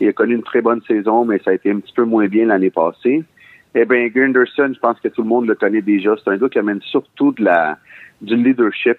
a 0.00 0.12
connu 0.12 0.34
une 0.34 0.42
très 0.42 0.60
bonne 0.60 0.82
saison, 0.82 1.24
mais 1.24 1.38
ça 1.44 1.50
a 1.50 1.54
été 1.54 1.70
un 1.70 1.78
petit 1.78 1.92
peu 1.92 2.04
moins 2.04 2.26
bien 2.26 2.46
l'année 2.46 2.70
passée. 2.70 3.22
Eh 3.74 3.84
bien, 3.84 4.08
Gunderson, 4.08 4.72
je 4.74 4.80
pense 4.80 4.98
que 4.98 5.08
tout 5.08 5.22
le 5.22 5.28
monde 5.28 5.46
le 5.46 5.54
connaît 5.54 5.82
déjà. 5.82 6.16
C'est 6.16 6.30
un 6.30 6.36
gars 6.36 6.48
qui 6.48 6.58
amène 6.58 6.80
surtout 6.82 7.32
de 7.32 7.44
la 7.44 7.78
du 8.20 8.36
leadership 8.36 8.98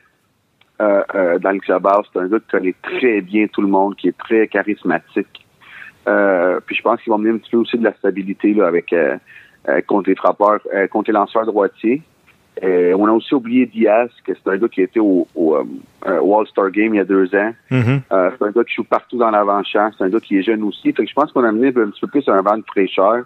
euh, 0.81 1.03
euh, 1.13 1.39
dans 1.39 1.51
le 1.51 1.59
clubhouse. 1.59 2.07
C'est 2.13 2.19
un 2.19 2.27
gars 2.27 2.39
qui 2.39 2.47
connaît 2.47 2.75
très 2.81 3.21
bien 3.21 3.47
tout 3.47 3.61
le 3.61 3.67
monde, 3.67 3.95
qui 3.97 4.07
est 4.07 4.17
très 4.17 4.47
charismatique. 4.47 5.45
Euh, 6.07 6.59
puis 6.65 6.75
je 6.75 6.81
pense 6.81 7.01
qu'il 7.01 7.11
va 7.11 7.15
amener 7.15 7.31
un 7.31 7.37
petit 7.37 7.51
peu 7.51 7.57
aussi 7.57 7.77
de 7.77 7.83
la 7.83 7.93
stabilité 7.93 8.53
là, 8.53 8.67
avec 8.67 8.95
contre 9.87 10.09
les 10.09 10.15
frappeurs, 10.15 10.59
euh, 10.73 10.87
contre 10.87 11.09
les 11.09 11.13
lanceurs 11.13 11.45
droitiers. 11.45 12.01
Euh, 12.63 12.93
on 12.97 13.07
a 13.07 13.11
aussi 13.11 13.33
oublié 13.33 13.65
Diaz, 13.65 14.09
que 14.25 14.33
c'est 14.33 14.51
un 14.51 14.57
gars 14.57 14.67
qui 14.67 14.81
était 14.81 14.99
au, 14.99 15.27
au, 15.35 15.55
euh, 15.55 16.19
au 16.19 16.39
All-Star 16.39 16.69
Game 16.69 16.93
il 16.93 16.97
y 16.97 16.99
a 16.99 17.05
deux 17.05 17.33
ans. 17.33 17.53
Mm-hmm. 17.71 18.01
Euh, 18.11 18.31
c'est 18.37 18.45
un 18.45 18.51
gars 18.51 18.63
qui 18.63 18.75
joue 18.75 18.83
partout 18.83 19.17
dans 19.17 19.31
l'avant-champ. 19.31 19.89
C'est 19.97 20.03
un 20.03 20.09
gars 20.09 20.19
qui 20.19 20.37
est 20.37 20.43
jeune 20.43 20.63
aussi. 20.63 20.91
Fait 20.91 21.03
que 21.03 21.09
je 21.09 21.13
pense 21.13 21.31
qu'on 21.31 21.43
a 21.43 21.49
amené 21.49 21.69
un 21.69 21.89
petit 21.89 22.01
peu 22.01 22.07
plus 22.07 22.27
un 22.27 22.41
vent 22.41 22.57
de 22.57 22.63
fraîcheur 22.67 23.23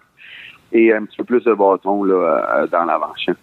et 0.72 0.94
un 0.94 1.06
petit 1.06 1.18
peu 1.18 1.24
plus 1.24 1.44
de 1.44 1.54
bâton 1.54 2.04
là, 2.04 2.14
euh, 2.60 2.68
dans 2.68 2.86
l'avant-champ. 2.86 3.34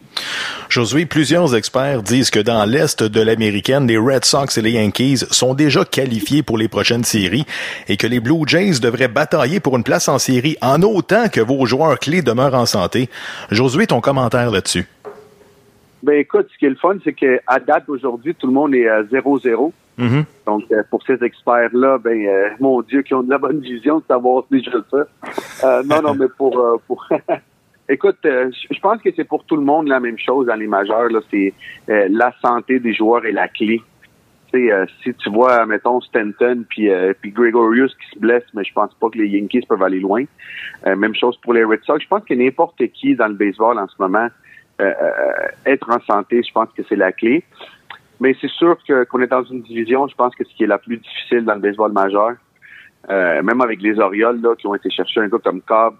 Josué, 0.73 1.05
plusieurs 1.05 1.55
experts 1.55 2.03
disent 2.03 2.31
que 2.31 2.41
dans 2.41 2.65
l'Est 2.65 3.03
de 3.03 3.21
l'Américaine, 3.21 3.87
les 3.87 3.99
Red 3.99 4.25
Sox 4.25 4.57
et 4.57 4.63
les 4.63 4.71
Yankees 4.71 5.19
sont 5.31 5.53
déjà 5.53 5.85
qualifiés 5.85 6.43
pour 6.43 6.57
les 6.57 6.67
prochaines 6.67 7.05
séries 7.05 7.45
et 7.89 7.99
que 7.99 8.07
les 8.07 8.21
Blue 8.21 8.45
Jays 8.47 8.81
devraient 8.81 9.09
batailler 9.09 9.61
pour 9.61 9.77
une 9.77 9.85
place 9.85 10.09
en 10.09 10.19
série 10.19 10.57
en 10.63 10.81
autant 10.81 11.29
que 11.29 11.43
vos 11.43 11.67
joueurs 11.67 11.99
clés 11.99 12.23
demeurent 12.23 12.55
en 12.55 12.65
santé. 12.65 13.11
Josué, 13.51 13.87
ton 13.87 14.01
commentaire 14.01 14.51
là-dessus? 14.51 14.87
Ben 16.03 16.15
écoute, 16.15 16.47
ce 16.51 16.57
qui 16.57 16.65
est 16.65 16.71
le 16.71 16.77
fun, 16.77 16.97
c'est 17.05 17.13
qu'à 17.13 17.59
date 17.59 17.85
d'aujourd'hui, 17.87 18.35
tout 18.35 18.47
le 18.47 18.55
monde 18.55 18.75
est 18.75 18.89
à 18.89 19.03
0-0. 19.03 19.73
Mm-hmm. 19.99 20.25
Donc, 20.47 20.63
euh, 20.73 20.83
pour 20.89 21.03
ces 21.03 21.23
experts-là, 21.23 21.99
ben, 21.99 22.27
euh, 22.27 22.49
mon 22.61 22.81
Dieu, 22.81 23.03
qui 23.03 23.13
ont 23.13 23.23
de 23.23 23.29
la 23.29 23.37
bonne 23.37 23.61
vision 23.61 23.99
de 23.99 24.05
savoir 24.09 24.45
déjà 24.51 24.71
ça. 24.91 25.05
Euh, 25.65 25.83
non, 25.83 26.01
non, 26.01 26.15
mais 26.15 26.29
pour... 26.35 26.81
pour 26.87 27.07
Écoute, 27.89 28.19
euh, 28.25 28.51
je 28.71 28.81
pense 28.81 29.03
que 29.03 29.11
c'est 29.15 29.25
pour 29.25 29.45
tout 29.45 29.57
le 29.57 29.65
monde 29.65 29.89
la 29.89 30.01
même 30.01 30.19
chose 30.19 30.47
dans 30.47 30.55
les 30.55 30.67
majeurs. 30.67 31.11
C'est 31.31 31.53
euh, 31.89 32.07
la 32.11 32.33
santé 32.41 32.79
des 32.79 32.95
joueurs 32.95 33.27
est 33.27 33.33
la 33.33 33.49
clé. 33.49 33.81
Euh, 34.55 34.85
si 35.03 35.15
tu 35.15 35.31
vois, 35.31 35.65
mettons, 35.65 36.01
Stanton 36.03 36.65
puis 36.69 36.91
euh, 36.91 37.15
puis 37.21 37.31
Gregorius 37.31 37.95
qui 37.95 38.15
se 38.15 38.19
blesse, 38.19 38.45
mais 38.53 38.65
je 38.65 38.73
pense 38.73 38.93
pas 38.95 39.09
que 39.09 39.17
les 39.17 39.29
Yankees 39.29 39.65
peuvent 39.67 39.83
aller 39.83 40.01
loin. 40.01 40.25
Euh, 40.87 40.95
même 40.95 41.15
chose 41.15 41.39
pour 41.43 41.55
les 41.55 41.65
Red 41.65 41.83
Sox. 41.85 42.03
Je 42.03 42.09
pense 42.09 42.25
que 42.25 42.35
n'importe 42.35 42.87
qui 42.89 43.17
dans 43.17 43.29
le 43.29 43.35
baseball 43.35 43.79
en 43.79 43.89
ce 43.89 43.95
moment, 43.99 44.29
euh, 44.81 44.93
euh, 45.01 45.49
être 45.67 45.89
en 45.91 46.01
santé, 46.01 46.43
je 46.47 46.53
pense 46.53 46.69
que 46.77 46.83
c'est 46.89 46.97
la 46.97 47.13
clé. 47.13 47.45
Mais 48.21 48.37
c'est 48.41 48.51
sûr 48.51 48.77
qu'on 48.87 49.21
est 49.21 49.27
dans 49.27 49.43
une 49.45 49.63
division, 49.63 50.07
je 50.07 50.15
pense 50.15 50.35
que 50.35 50.45
ce 50.45 50.55
qui 50.55 50.65
est 50.65 50.69
la 50.69 50.79
plus 50.79 50.99
difficile 50.99 51.45
dans 51.45 51.55
le 51.55 51.61
baseball 51.61 51.93
majeur, 51.93 52.33
euh, 53.11 53.43
même 53.43 53.61
avec 53.61 53.83
les 53.83 53.99
Orioles 53.99 54.41
là, 54.41 54.55
qui 54.55 54.67
ont 54.67 54.75
été 54.75 54.91
chercher 54.91 55.21
un 55.21 55.29
gars 55.29 55.39
comme 55.43 55.61
Cobb, 55.63 55.95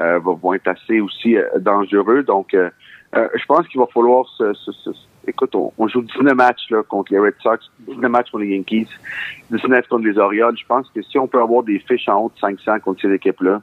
euh, 0.00 0.18
vont 0.20 0.54
être 0.54 0.68
assez 0.68 1.00
aussi 1.00 1.36
euh, 1.36 1.44
dangereux. 1.58 2.22
Donc, 2.22 2.54
euh, 2.54 2.70
euh, 3.14 3.28
je 3.34 3.44
pense 3.46 3.66
qu'il 3.68 3.78
va 3.80 3.86
falloir 3.92 4.26
se, 4.38 4.54
se- 4.54 4.72
se- 4.72 4.90
écoute, 5.26 5.54
on, 5.54 5.72
on 5.76 5.86
joue 5.88 6.00
19 6.02 6.34
matchs 6.34 6.70
là, 6.70 6.82
contre 6.82 7.12
les 7.12 7.18
Red 7.18 7.34
Sox, 7.42 7.58
19 7.86 8.10
matchs 8.10 8.30
contre 8.30 8.44
les 8.44 8.56
Yankees, 8.56 8.88
19 9.50 9.86
contre 9.88 10.04
les 10.06 10.18
Orioles. 10.18 10.56
Je 10.58 10.64
pense 10.66 10.88
que 10.94 11.02
si 11.02 11.18
on 11.18 11.26
peut 11.26 11.40
avoir 11.42 11.62
des 11.62 11.78
fiches 11.78 12.08
en 12.08 12.20
haut 12.22 12.32
de 12.34 12.40
500 12.40 12.80
contre 12.80 13.02
ces 13.02 13.12
équipes-là, 13.12 13.60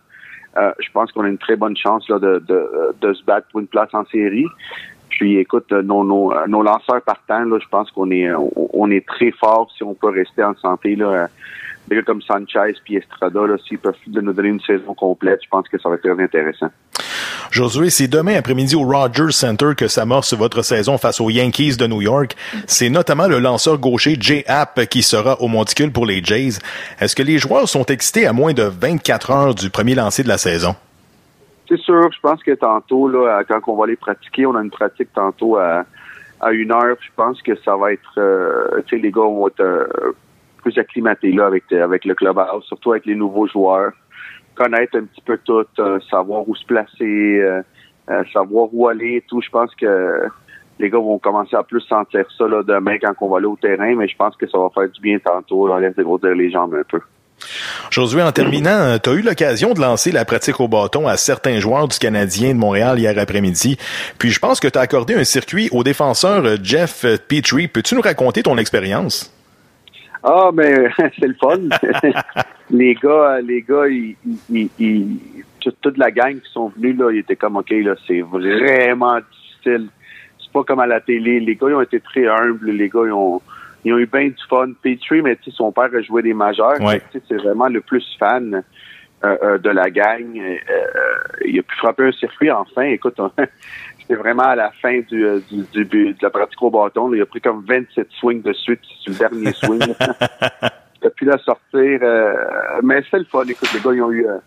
euh, 0.57 0.71
je 0.79 0.89
pense 0.91 1.11
qu'on 1.11 1.23
a 1.23 1.27
une 1.29 1.37
très 1.37 1.55
bonne 1.55 1.77
chance 1.77 2.07
là, 2.09 2.19
de, 2.19 2.43
de, 2.47 2.95
de 3.01 3.13
se 3.13 3.23
battre 3.23 3.47
pour 3.51 3.59
une 3.59 3.67
place 3.67 3.89
en 3.93 4.05
série. 4.05 4.45
Puis 5.09 5.37
écoute, 5.37 5.71
euh, 5.71 5.81
nos, 5.81 6.03
nos, 6.03 6.33
nos 6.47 6.61
lanceurs 6.61 7.01
partants, 7.01 7.43
là, 7.43 7.57
je 7.59 7.67
pense 7.69 7.89
qu'on 7.91 8.09
est 8.11 8.31
on, 8.33 8.51
on 8.73 8.91
est 8.91 9.05
très 9.05 9.31
fort 9.31 9.71
si 9.75 9.83
on 9.83 9.93
peut 9.95 10.09
rester 10.09 10.43
en 10.43 10.55
santé. 10.55 10.95
Là. 10.95 11.27
Des 11.89 11.95
gars 11.95 12.03
comme 12.03 12.21
Sanchez 12.21 12.75
puis 12.83 12.97
Estrada, 12.97 13.39
s'ils 13.67 13.79
peuvent 13.79 13.95
nous 14.07 14.33
donner 14.33 14.49
une 14.49 14.61
saison 14.61 14.93
complète, 14.93 15.39
je 15.43 15.49
pense 15.49 15.67
que 15.67 15.79
ça 15.79 15.89
va 15.89 15.95
être 15.95 16.01
très 16.01 16.23
intéressant. 16.23 16.69
Josué, 17.51 17.89
c'est 17.89 18.07
demain 18.07 18.35
après-midi 18.35 18.75
au 18.75 18.83
Rogers 18.83 19.31
Center 19.31 19.71
que 19.75 19.87
s'amorce 19.87 20.35
votre 20.35 20.61
saison 20.61 20.99
face 20.99 21.19
aux 21.19 21.31
Yankees 21.31 21.77
de 21.77 21.87
New 21.87 22.01
York. 22.01 22.35
C'est 22.67 22.89
notamment 22.89 23.27
le 23.27 23.39
lanceur 23.39 23.79
gaucher 23.79 24.17
Jay 24.19 24.43
App 24.47 24.85
qui 24.85 25.01
sera 25.01 25.41
au 25.41 25.47
monticule 25.47 25.91
pour 25.91 26.05
les 26.05 26.23
Jays. 26.23 26.59
Est-ce 26.99 27.15
que 27.15 27.23
les 27.23 27.39
joueurs 27.39 27.67
sont 27.67 27.85
excités 27.85 28.27
à 28.27 28.33
moins 28.33 28.53
de 28.53 28.63
24 28.63 29.31
heures 29.31 29.55
du 29.55 29.71
premier 29.71 29.95
lancer 29.95 30.21
de 30.21 30.27
la 30.27 30.37
saison? 30.37 30.75
C'est 31.67 31.79
sûr, 31.79 32.11
je 32.11 32.19
pense 32.19 32.43
que 32.43 32.51
tantôt, 32.51 33.07
là, 33.07 33.43
quand 33.47 33.61
on 33.67 33.77
va 33.77 33.85
aller 33.85 33.95
pratiquer, 33.95 34.45
on 34.45 34.55
a 34.55 34.61
une 34.61 34.71
pratique 34.71 35.09
tantôt 35.13 35.57
à, 35.57 35.85
à 36.41 36.51
une 36.51 36.71
heure. 36.71 36.97
Je 36.99 37.09
pense 37.15 37.41
que 37.41 37.55
ça 37.63 37.75
va 37.75 37.93
être, 37.93 38.13
euh, 38.17 38.81
tu 38.87 38.95
sais, 38.95 39.01
les 39.01 39.11
gars 39.11 39.21
vont 39.21 39.47
être 39.47 39.61
euh, 39.61 39.87
plus 40.69 40.79
acclimatés 40.79 41.31
là 41.31 41.47
avec, 41.47 41.71
avec 41.71 42.05
le 42.05 42.15
clubhouse, 42.15 42.63
surtout 42.65 42.91
avec 42.91 43.05
les 43.05 43.15
nouveaux 43.15 43.47
joueurs. 43.47 43.91
Connaître 44.55 44.97
un 44.97 45.05
petit 45.05 45.21
peu 45.21 45.37
tout, 45.43 45.65
euh, 45.79 45.99
savoir 46.09 46.47
où 46.47 46.55
se 46.55 46.65
placer, 46.65 47.39
euh, 47.39 47.61
euh, 48.09 48.23
savoir 48.33 48.67
où 48.73 48.87
aller 48.87 49.15
et 49.17 49.23
tout. 49.27 49.41
Je 49.41 49.49
pense 49.49 49.73
que 49.75 50.27
les 50.79 50.89
gars 50.89 50.97
vont 50.97 51.17
commencer 51.17 51.55
à 51.55 51.63
plus 51.63 51.81
sentir 51.81 52.25
ça 52.37 52.47
là, 52.47 52.61
demain 52.63 52.97
quand 52.99 53.13
on 53.21 53.29
va 53.29 53.37
aller 53.37 53.47
au 53.47 53.55
terrain, 53.55 53.95
mais 53.95 54.07
je 54.07 54.15
pense 54.15 54.35
que 54.35 54.47
ça 54.47 54.57
va 54.57 54.69
faire 54.73 54.89
du 54.89 55.01
bien 55.01 55.17
tantôt. 55.19 55.67
Là, 55.67 55.79
laisse 55.79 55.95
dégrossir 55.95 56.35
les 56.35 56.51
jambes 56.51 56.75
un 56.75 56.83
peu. 56.83 56.99
Josué, 57.89 58.21
en 58.21 58.33
terminant, 58.33 58.99
tu 58.99 59.09
as 59.09 59.13
eu 59.13 59.21
l'occasion 59.21 59.73
de 59.73 59.79
lancer 59.79 60.11
la 60.11 60.25
pratique 60.25 60.59
au 60.59 60.67
bâton 60.67 61.07
à 61.07 61.15
certains 61.15 61.59
joueurs 61.59 61.87
du 61.87 61.97
Canadien 61.97 62.49
de 62.49 62.59
Montréal 62.59 62.99
hier 62.99 63.17
après-midi. 63.17 63.77
Puis 64.17 64.31
je 64.31 64.39
pense 64.39 64.59
que 64.59 64.67
tu 64.67 64.77
as 64.77 64.81
accordé 64.81 65.15
un 65.15 65.23
circuit 65.23 65.69
au 65.71 65.83
défenseur 65.83 66.45
euh, 66.45 66.57
Jeff 66.61 67.05
Petrie. 67.29 67.69
Peux-tu 67.69 67.95
nous 67.95 68.01
raconter 68.01 68.43
ton 68.43 68.57
expérience? 68.57 69.33
Ah, 70.23 70.49
mais 70.53 70.89
c'est 70.97 71.27
le 71.27 71.35
fun. 71.35 71.57
les 72.71 72.93
gars, 72.95 73.39
les 73.41 73.61
gars, 73.61 73.87
ils, 73.87 74.15
ils, 74.49 74.69
ils- 74.79 75.19
toute, 75.59 75.79
toute 75.81 75.97
la 75.97 76.09
gang 76.11 76.39
qui 76.39 76.49
sont 76.51 76.69
venus, 76.69 76.97
là, 76.97 77.11
ils 77.11 77.19
étaient 77.19 77.35
comme, 77.35 77.57
OK, 77.57 77.69
là, 77.71 77.93
c'est 78.07 78.21
vraiment 78.21 79.17
difficile. 79.19 79.89
C'est 80.39 80.51
pas 80.53 80.63
comme 80.63 80.79
à 80.79 80.87
la 80.87 81.01
télé. 81.01 81.39
Les 81.41 81.55
gars, 81.55 81.67
ils 81.69 81.75
ont 81.75 81.81
été 81.81 81.99
très 81.99 82.27
humbles. 82.27 82.71
Les 82.71 82.87
gars, 82.89 83.01
ils 83.05 83.11
ont, 83.11 83.41
ils 83.83 83.93
ont 83.93 83.97
eu 83.97 84.05
bien 84.05 84.27
du 84.27 84.35
fun. 84.49 84.71
Petrie, 84.81 85.21
mais 85.21 85.35
tu 85.35 85.51
sais, 85.51 85.57
son 85.57 85.71
père 85.71 85.89
a 85.93 86.01
joué 86.01 86.21
des 86.21 86.33
majeurs. 86.33 86.79
Ouais. 86.81 87.01
Tu 87.11 87.19
sais, 87.19 87.23
C'est 87.27 87.35
vraiment 87.37 87.67
le 87.67 87.81
plus 87.81 88.05
fan 88.17 88.63
euh, 89.23 89.37
euh, 89.43 89.57
de 89.57 89.69
la 89.69 89.89
gang. 89.89 90.25
Euh, 90.37 90.55
il 91.45 91.59
a 91.59 91.63
pu 91.63 91.75
frapper 91.75 92.03
un 92.05 92.11
circuit 92.13 92.49
enfin. 92.51 92.83
Écoute, 92.83 93.15
on- 93.19 93.31
c'était 94.09 94.19
vraiment 94.21 94.43
à 94.43 94.55
la 94.55 94.71
fin 94.81 94.99
du, 95.07 95.23
euh, 95.23 95.39
du, 95.51 95.63
du 95.71 95.85
but 95.85 96.13
de 96.19 96.23
la 96.23 96.29
pratique 96.31 96.61
au 96.63 96.71
bâton. 96.71 97.09
là. 97.09 97.17
Il 97.17 97.21
a 97.21 97.25
pris 97.27 97.41
comme 97.41 97.63
27 97.67 98.07
swings 98.19 98.41
de 98.41 98.53
suite 98.53 98.79
sur 99.01 99.13
le 99.13 99.19
dernier 99.19 99.53
swing. 99.53 99.79
Pu 101.15 101.25
la 101.25 101.37
sortir. 101.37 101.99
euh, 102.01 102.33
mais 102.83 103.01
c'est 103.09 103.19
le 103.19 103.25
fun. 103.25 103.43
Écoute, 103.47 103.69
les 103.73 103.79
gars, 103.79 103.91
ils 103.93 104.01
ont 104.01 104.11
eu... 104.11 104.25
euh, 104.27 104.37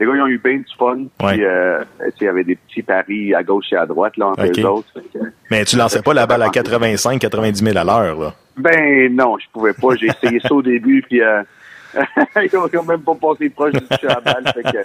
les 0.00 0.06
gars, 0.06 0.12
ils 0.16 0.20
ont 0.22 0.26
eu 0.26 0.38
bien 0.38 0.56
du 0.56 0.64
fun. 0.78 1.04
Euh, 1.40 1.84
il 2.20 2.24
y 2.24 2.28
avait 2.28 2.44
des 2.44 2.56
petits 2.56 2.82
paris 2.82 3.34
à 3.34 3.42
gauche 3.42 3.72
et 3.72 3.76
à 3.76 3.86
droite, 3.86 4.16
là, 4.16 4.26
entre 4.28 4.42
les 4.42 4.64
autres. 4.64 4.88
Que- 5.12 5.18
Mais 5.50 5.64
tu 5.64 5.76
lançais 5.76 6.02
pas 6.02 6.12
la 6.12 6.26
balle 6.26 6.42
à 6.42 6.48
85, 6.50 7.20
90 7.20 7.64
000 7.64 7.76
à 7.78 7.84
l'heure, 7.84 8.18
là? 8.18 8.34
ben 8.56 9.14
non, 9.14 9.36
je 9.38 9.46
pouvais 9.52 9.72
pas. 9.72 9.94
J'ai 9.96 10.06
essayé 10.06 10.40
ça 10.40 10.52
au 10.54 10.62
début, 10.62 11.02
puis 11.02 11.20
ils 12.42 12.56
ont 12.78 12.82
même 12.84 13.00
pas 13.02 13.14
passé 13.14 13.48
proche 13.50 13.72
du 13.72 13.80
toucher 13.82 14.06
à 14.08 14.14
la 14.14 14.20
balle. 14.20 14.44
Fait 14.52 14.62
que, 14.62 14.78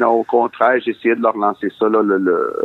non, 0.00 0.08
au 0.10 0.24
contraire, 0.24 0.80
j'ai 0.84 0.92
essayé 0.92 1.14
de 1.14 1.22
leur 1.22 1.36
lancer 1.36 1.68
ça 1.78 1.88
là, 1.88 2.00
le, 2.02 2.18
le- 2.18 2.64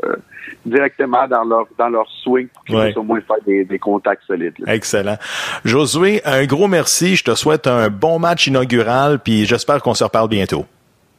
directement 0.66 1.28
dans 1.28 1.44
leur 1.44 1.66
dans 1.78 1.90
leur 1.90 2.08
swing 2.24 2.48
pour 2.48 2.64
qu'ils 2.66 2.76
Ouais. 2.76 2.86
puissent 2.86 2.98
au 2.98 3.04
moins 3.04 3.20
faire 3.22 3.38
des, 3.46 3.66
des 3.66 3.78
contacts 3.80 4.24
solides. 4.26 4.54
là. 4.60 4.74
Excellent. 4.74 5.18
Josué, 5.64 6.22
un 6.26 6.46
gros 6.46 6.68
merci. 6.68 7.16
Je 7.16 7.24
te 7.24 7.36
souhaite 7.36 7.68
un 7.68 7.90
bon 7.90 8.20
match 8.20 8.48
inaugural, 8.48 9.20
puis 9.20 9.46
j'espère 9.46 9.82
qu'on 9.82 9.94
se 9.94 10.04
reparle 10.04 10.30
bientôt. 10.30 10.66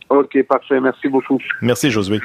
OK, 0.09 0.42
parfait. 0.44 0.81
Merci 0.81 1.09
beaucoup. 1.09 1.38
Merci, 1.61 1.90
Josué. 1.90 2.20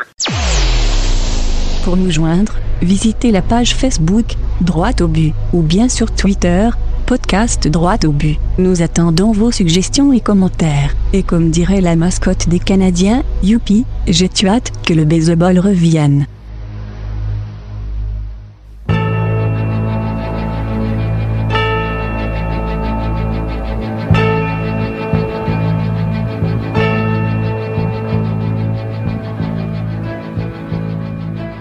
Pour 1.83 1.97
nous 1.97 2.11
joindre, 2.11 2.53
visitez 2.81 3.31
la 3.31 3.41
page 3.41 3.73
Facebook 3.75 4.25
Droite 4.61 5.01
au 5.01 5.07
but 5.07 5.33
ou 5.51 5.63
bien 5.63 5.89
sur 5.89 6.13
Twitter 6.13 6.69
podcast 7.11 7.67
Droit 7.67 7.97
au 8.05 8.13
but. 8.13 8.37
Nous 8.57 8.81
attendons 8.81 9.33
vos 9.33 9.51
suggestions 9.51 10.13
et 10.13 10.21
commentaires. 10.21 10.95
Et 11.11 11.23
comme 11.23 11.49
dirait 11.49 11.81
la 11.81 11.97
mascotte 11.97 12.47
des 12.47 12.59
Canadiens, 12.59 13.23
youpi, 13.43 13.83
j'ai 14.07 14.29
tu 14.29 14.47
hâte 14.47 14.71
que 14.87 14.93
le 14.93 15.03
baseball 15.03 15.59
revienne. 15.59 16.25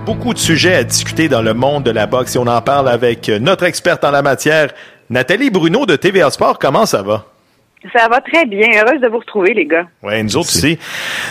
beaucoup 0.07 0.35
de 0.35 0.39
sujets 0.39 0.75
à 0.75 0.85
discuter 0.85 1.29
dans 1.29 1.41
le 1.41 1.55
monde 1.55 1.85
de 1.85 1.91
la 1.91 2.07
boxe 2.07 2.35
et 2.35 2.39
on 2.39 2.47
en 2.47 2.61
parle 2.61 2.89
avec 2.89 3.29
notre 3.29 3.65
experte 3.65 4.05
en 4.05 4.11
la 4.11 4.23
matière, 4.23 4.71
Nathalie 5.11 5.51
Bruno 5.51 5.87
de 5.87 5.96
TVA 5.96 6.31
Sport. 6.31 6.61
Comment 6.61 6.87
ça 6.87 7.03
va? 7.03 7.25
Ça 7.92 8.07
va 8.07 8.20
très 8.20 8.46
bien. 8.46 8.68
Heureuse 8.77 9.01
de 9.01 9.09
vous 9.09 9.18
retrouver, 9.18 9.55
les 9.55 9.66
gars. 9.66 9.87
Oui, 10.05 10.23
nous 10.23 10.37
autres 10.37 10.51
aussi. 10.51 10.79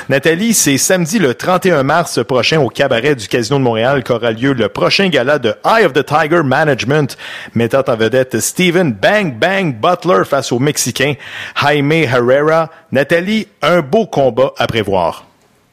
Nathalie, 0.09 0.53
c'est 0.53 0.77
samedi 0.77 1.17
le 1.17 1.33
31 1.33 1.83
mars 1.83 2.21
prochain 2.25 2.59
au 2.59 2.67
cabaret 2.67 3.15
du 3.15 3.29
Casino 3.29 3.57
de 3.57 3.63
Montréal 3.63 4.03
qu'aura 4.03 4.31
lieu 4.31 4.51
le 4.51 4.67
prochain 4.67 5.07
gala 5.07 5.39
de 5.39 5.53
Eye 5.63 5.85
of 5.85 5.93
the 5.93 6.03
Tiger 6.03 6.43
Management, 6.43 7.17
mettant 7.55 7.83
en 7.87 7.95
vedette 7.95 8.41
Steven 8.41 8.91
Bang 8.91 9.33
Bang 9.35 9.73
Butler 9.73 10.25
face 10.25 10.51
au 10.51 10.59
Mexicain 10.59 11.13
Jaime 11.55 11.93
Herrera. 11.93 12.69
Nathalie, 12.91 13.47
un 13.61 13.79
beau 13.79 14.07
combat 14.07 14.51
à 14.57 14.67
prévoir. 14.67 15.25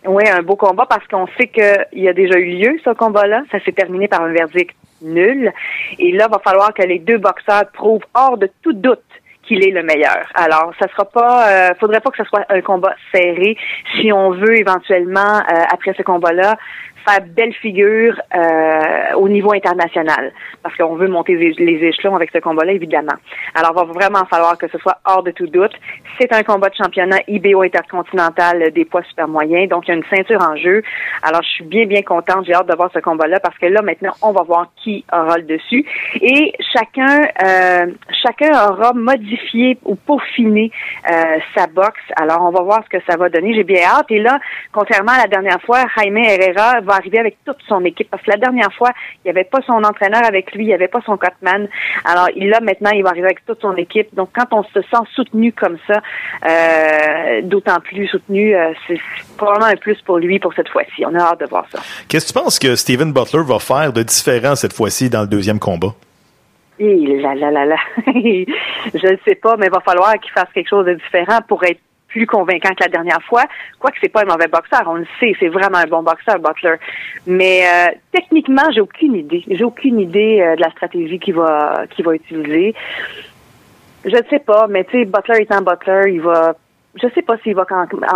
Oui, 0.07 0.23
un 0.29 0.43
beau 0.43 0.55
combat 0.55 0.87
parce 0.89 1.05
qu'on 1.09 1.27
sait 1.37 1.49
qu'il 1.49 2.05
y 2.05 2.09
a 2.09 2.13
déjà 2.13 2.39
eu 2.39 2.57
lieu, 2.57 2.79
ce 2.85 2.91
combat-là. 2.91 3.43
Ça 3.51 3.59
s'est 3.65 3.73
terminé 3.73 4.07
par 4.07 4.23
un 4.23 4.33
verdict 4.33 4.77
nul. 5.03 5.53
Et 5.99 6.13
là, 6.13 6.27
il 6.29 6.33
va 6.33 6.41
falloir 6.43 6.73
que 6.75 6.83
les 6.83 6.99
deux 6.99 7.19
boxeurs 7.19 7.67
prouvent 7.73 8.05
hors 8.15 8.37
de 8.39 8.51
tout 8.63 8.73
doute 8.73 9.01
qu'il 9.47 9.65
est 9.65 9.71
le 9.71 9.83
meilleur. 9.83 10.27
Alors, 10.35 10.73
ça 10.81 10.89
sera 10.89 11.05
pas, 11.05 11.49
euh, 11.49 11.75
faudrait 11.79 12.01
pas 12.01 12.11
que 12.11 12.17
ce 12.17 12.25
soit 12.25 12.45
un 12.49 12.61
combat 12.61 12.95
serré 13.13 13.57
si 13.95 14.13
on 14.13 14.31
veut 14.31 14.57
éventuellement 14.57 15.39
euh, 15.39 15.63
après 15.73 15.95
ce 15.97 16.03
combat-là 16.03 16.57
faire 17.07 17.21
belle 17.27 17.53
figure 17.55 18.21
euh, 18.35 19.15
au 19.17 19.29
niveau 19.29 19.53
international, 19.53 20.33
parce 20.63 20.77
qu'on 20.77 20.97
veut 20.97 21.09
monter 21.09 21.35
les 21.37 21.85
échelons 21.85 22.17
avec 22.17 22.31
ce 22.33 22.39
combat-là, 22.39 22.73
évidemment. 22.73 23.15
Alors, 23.55 23.73
il 23.75 23.77
va 23.77 23.93
vraiment 23.93 24.25
falloir 24.27 24.59
que 24.59 24.69
ce 24.69 24.79
soit 24.79 24.99
hors 25.05 25.23
de 25.23 25.31
tout 25.31 25.47
doute. 25.47 25.73
C'est 26.21 26.33
un 26.33 26.43
combat 26.43 26.69
de 26.69 26.75
championnat 26.75 27.19
IBO 27.29 27.63
intercontinental 27.63 28.73
des 28.73 28.85
poids 28.85 29.03
super 29.09 29.29
moyens, 29.29 29.69
donc 29.69 29.87
il 29.87 29.91
y 29.91 29.95
a 29.95 29.97
une 29.97 30.05
ceinture 30.15 30.43
en 30.43 30.57
jeu. 30.57 30.83
Alors, 31.23 31.43
je 31.43 31.49
suis 31.49 31.65
bien, 31.65 31.87
bien 31.87 32.03
contente, 32.03 32.45
j'ai 32.47 32.55
hâte 32.55 32.69
de 32.69 32.75
voir 32.75 32.91
ce 32.93 32.99
combat-là, 32.99 33.41
parce 33.41 33.57
que 33.59 33.67
là, 33.67 33.83
maintenant, 33.83 34.13
on 34.23 34.33
va 34.33 34.43
voir 34.43 34.67
qui 34.83 35.05
aura 35.13 35.37
le 35.39 35.45
dessus. 35.45 35.85
Et 36.21 36.53
chacun, 36.73 37.23
euh, 37.45 37.87
chacun 38.23 38.51
aura 38.69 38.93
modifié 38.93 39.79
ou 39.85 39.95
peaufiné 39.95 40.71
euh, 41.11 41.39
sa 41.55 41.67
boxe. 41.67 42.01
Alors, 42.17 42.43
on 42.43 42.51
va 42.51 42.63
voir 42.63 42.83
ce 42.85 42.97
que 42.97 43.03
ça 43.09 43.17
va 43.17 43.29
donner. 43.29 43.55
J'ai 43.55 43.65
bien 43.65 43.83
hâte. 43.85 44.11
Et 44.11 44.19
là, 44.19 44.39
contrairement 44.73 45.13
à 45.13 45.23
la 45.23 45.29
dernière 45.29 45.61
fois, 45.63 45.85
Jaime 45.97 46.17
Herrera 46.19 46.81
va 46.81 46.96
arriver 46.97 47.19
avec 47.19 47.39
toute 47.45 47.59
son 47.69 47.85
équipe. 47.85 48.11
Parce 48.11 48.23
que 48.23 48.31
la 48.31 48.37
dernière 48.37 48.73
fois, 48.73 48.91
il 49.17 49.27
n'y 49.27 49.31
avait 49.31 49.45
pas 49.45 49.61
son 49.67 49.85
entraîneur 49.85 50.25
avec 50.25 50.53
lui, 50.53 50.65
il 50.65 50.69
n'y 50.69 50.75
avait 50.75 50.89
pas 50.89 51.01
son 51.05 51.17
cutman. 51.17 51.69
Alors, 52.05 52.29
il 52.35 52.49
là, 52.49 52.61
maintenant, 52.61 52.91
il 52.91 53.03
va 53.03 53.11
arriver 53.11 53.27
avec 53.27 53.45
toute 53.45 53.61
son 53.61 53.77
équipe. 53.77 54.15
Donc, 54.15 54.31
quand 54.35 54.47
on 54.53 54.63
se 54.65 54.81
sent 54.83 55.05
soutenu 55.15 55.53
comme 55.53 55.79
ça, 55.87 56.01
euh, 56.49 57.43
d'autant 57.43 57.81
plus 57.81 58.07
soutenu, 58.09 58.55
euh, 58.55 58.73
c'est 58.87 59.01
probablement 59.37 59.67
un 59.67 59.77
plus 59.77 60.01
pour 60.03 60.19
lui 60.19 60.39
pour 60.39 60.55
cette 60.55 60.69
fois-ci. 60.69 61.05
On 61.07 61.15
a 61.15 61.21
hâte 61.21 61.41
de 61.41 61.47
voir 61.47 61.67
ça. 61.71 61.81
Qu'est-ce 62.09 62.33
que 62.33 62.39
tu 62.39 62.45
penses 62.45 62.59
que 62.59 62.75
Steven 62.77 63.13
Butler 63.13 63.43
va 63.45 63.59
faire 63.59 63.93
de 63.93 64.03
différent 64.03 64.55
cette 64.55 64.73
fois-ci 64.73 65.11
dans 65.11 65.23
le 65.23 65.29
deuxième 65.29 65.59
combat? 65.59 65.95
Et 66.79 67.19
là, 67.21 67.35
là, 67.35 67.51
là, 67.51 67.65
là. 67.65 67.77
je 68.07 69.13
ne 69.13 69.17
sais 69.27 69.35
pas, 69.35 69.57
mais 69.57 69.67
il 69.67 69.73
va 69.73 69.81
falloir 69.81 70.13
qu'il 70.21 70.33
fasse 70.33 70.49
quelque 70.53 70.69
chose 70.69 70.85
de 70.85 70.95
différent 70.95 71.39
pour 71.49 71.65
être 71.65 71.81
plus 72.09 72.27
convaincant 72.27 72.71
que 72.71 72.85
la 72.85 72.89
dernière 72.89 73.23
fois. 73.23 73.45
Quoique 73.79 73.99
c'est 74.01 74.09
pas 74.09 74.23
un 74.23 74.27
mauvais 74.27 74.49
boxeur, 74.49 74.83
on 74.87 74.95
le 74.95 75.07
sait, 75.21 75.35
c'est 75.39 75.49
vraiment 75.49 75.79
un 75.79 75.87
bon 75.87 76.03
boxeur, 76.03 76.39
Butler. 76.39 76.77
Mais 77.27 77.63
euh, 77.67 77.93
techniquement, 78.13 78.63
j'ai 78.73 78.81
aucune 78.81 79.15
idée. 79.15 79.45
J'ai 79.49 79.65
aucune 79.65 80.01
idée 80.01 80.41
euh, 80.41 80.57
de 80.57 80.61
la 80.61 80.71
stratégie 80.71 81.19
qu'il 81.19 81.35
va 81.35 81.85
qu'il 81.91 82.05
va 82.05 82.15
utiliser. 82.15 82.75
Je 84.05 84.17
ne 84.17 84.23
sais 84.31 84.39
pas, 84.39 84.67
mais 84.69 84.85
tu 84.85 84.93
sais, 84.93 85.05
Butler 85.05 85.43
étant 85.43 85.63
Butler, 85.63 86.13
il 86.13 86.21
va 86.21 86.55
je 87.03 87.09
sais 87.15 87.21
pas 87.21 87.37
s'il 87.39 87.55
va 87.55 87.67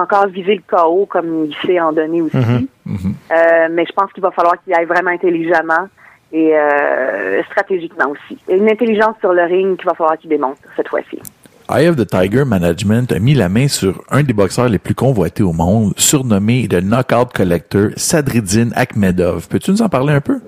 encore 0.01 0.27
viser 0.29 0.55
le 0.55 0.63
chaos 0.67 1.05
comme 1.05 1.45
il 1.45 1.55
sait 1.67 1.79
en 1.79 1.93
donner 1.93 2.23
aussi. 2.23 2.37
Mm-hmm. 2.37 3.13
Euh, 3.31 3.69
mais 3.71 3.85
je 3.85 3.93
pense 3.93 4.11
qu'il 4.15 4.23
va 4.23 4.31
falloir 4.31 4.55
qu'il 4.63 4.73
aille 4.73 4.87
vraiment 4.87 5.11
intelligemment 5.11 5.89
et 6.33 6.55
stratégiquement 7.51 8.07
aussi. 8.07 8.39
une 8.49 8.71
intelligence 8.71 9.17
sur 9.21 9.35
le 9.35 9.43
ring 9.43 9.77
qu'il 9.77 9.85
va 9.85 9.95
falloir 9.95 10.17
qu'il 10.17 10.31
démontre 10.31 10.61
cette 10.77 10.89
fois-ci. 10.89 11.19
Eye 11.71 11.87
of 11.89 11.95
the 11.95 12.05
Tiger 12.05 12.45
Management 12.45 13.13
a 13.13 13.21
mis 13.21 13.35
la 13.35 13.49
main 13.49 13.69
sur 13.69 14.03
un 14.11 14.25
des 14.25 14.33
boxeurs 14.33 14.69
les 14.69 14.81
plus 14.81 14.97
convoités 14.97 15.45
au 15.45 15.53
monde, 15.53 15.93
surnommé 15.97 16.67
le 16.69 16.81
Knockout 16.81 17.33
Collector, 17.33 17.91
Sadridine 17.97 18.73
Akhmedov. 18.75 19.49
Peux-tu 19.49 19.71
nous 19.71 19.83
en 19.83 19.89
parler 19.89 20.13
un 20.13 20.21
peu? 20.21 20.41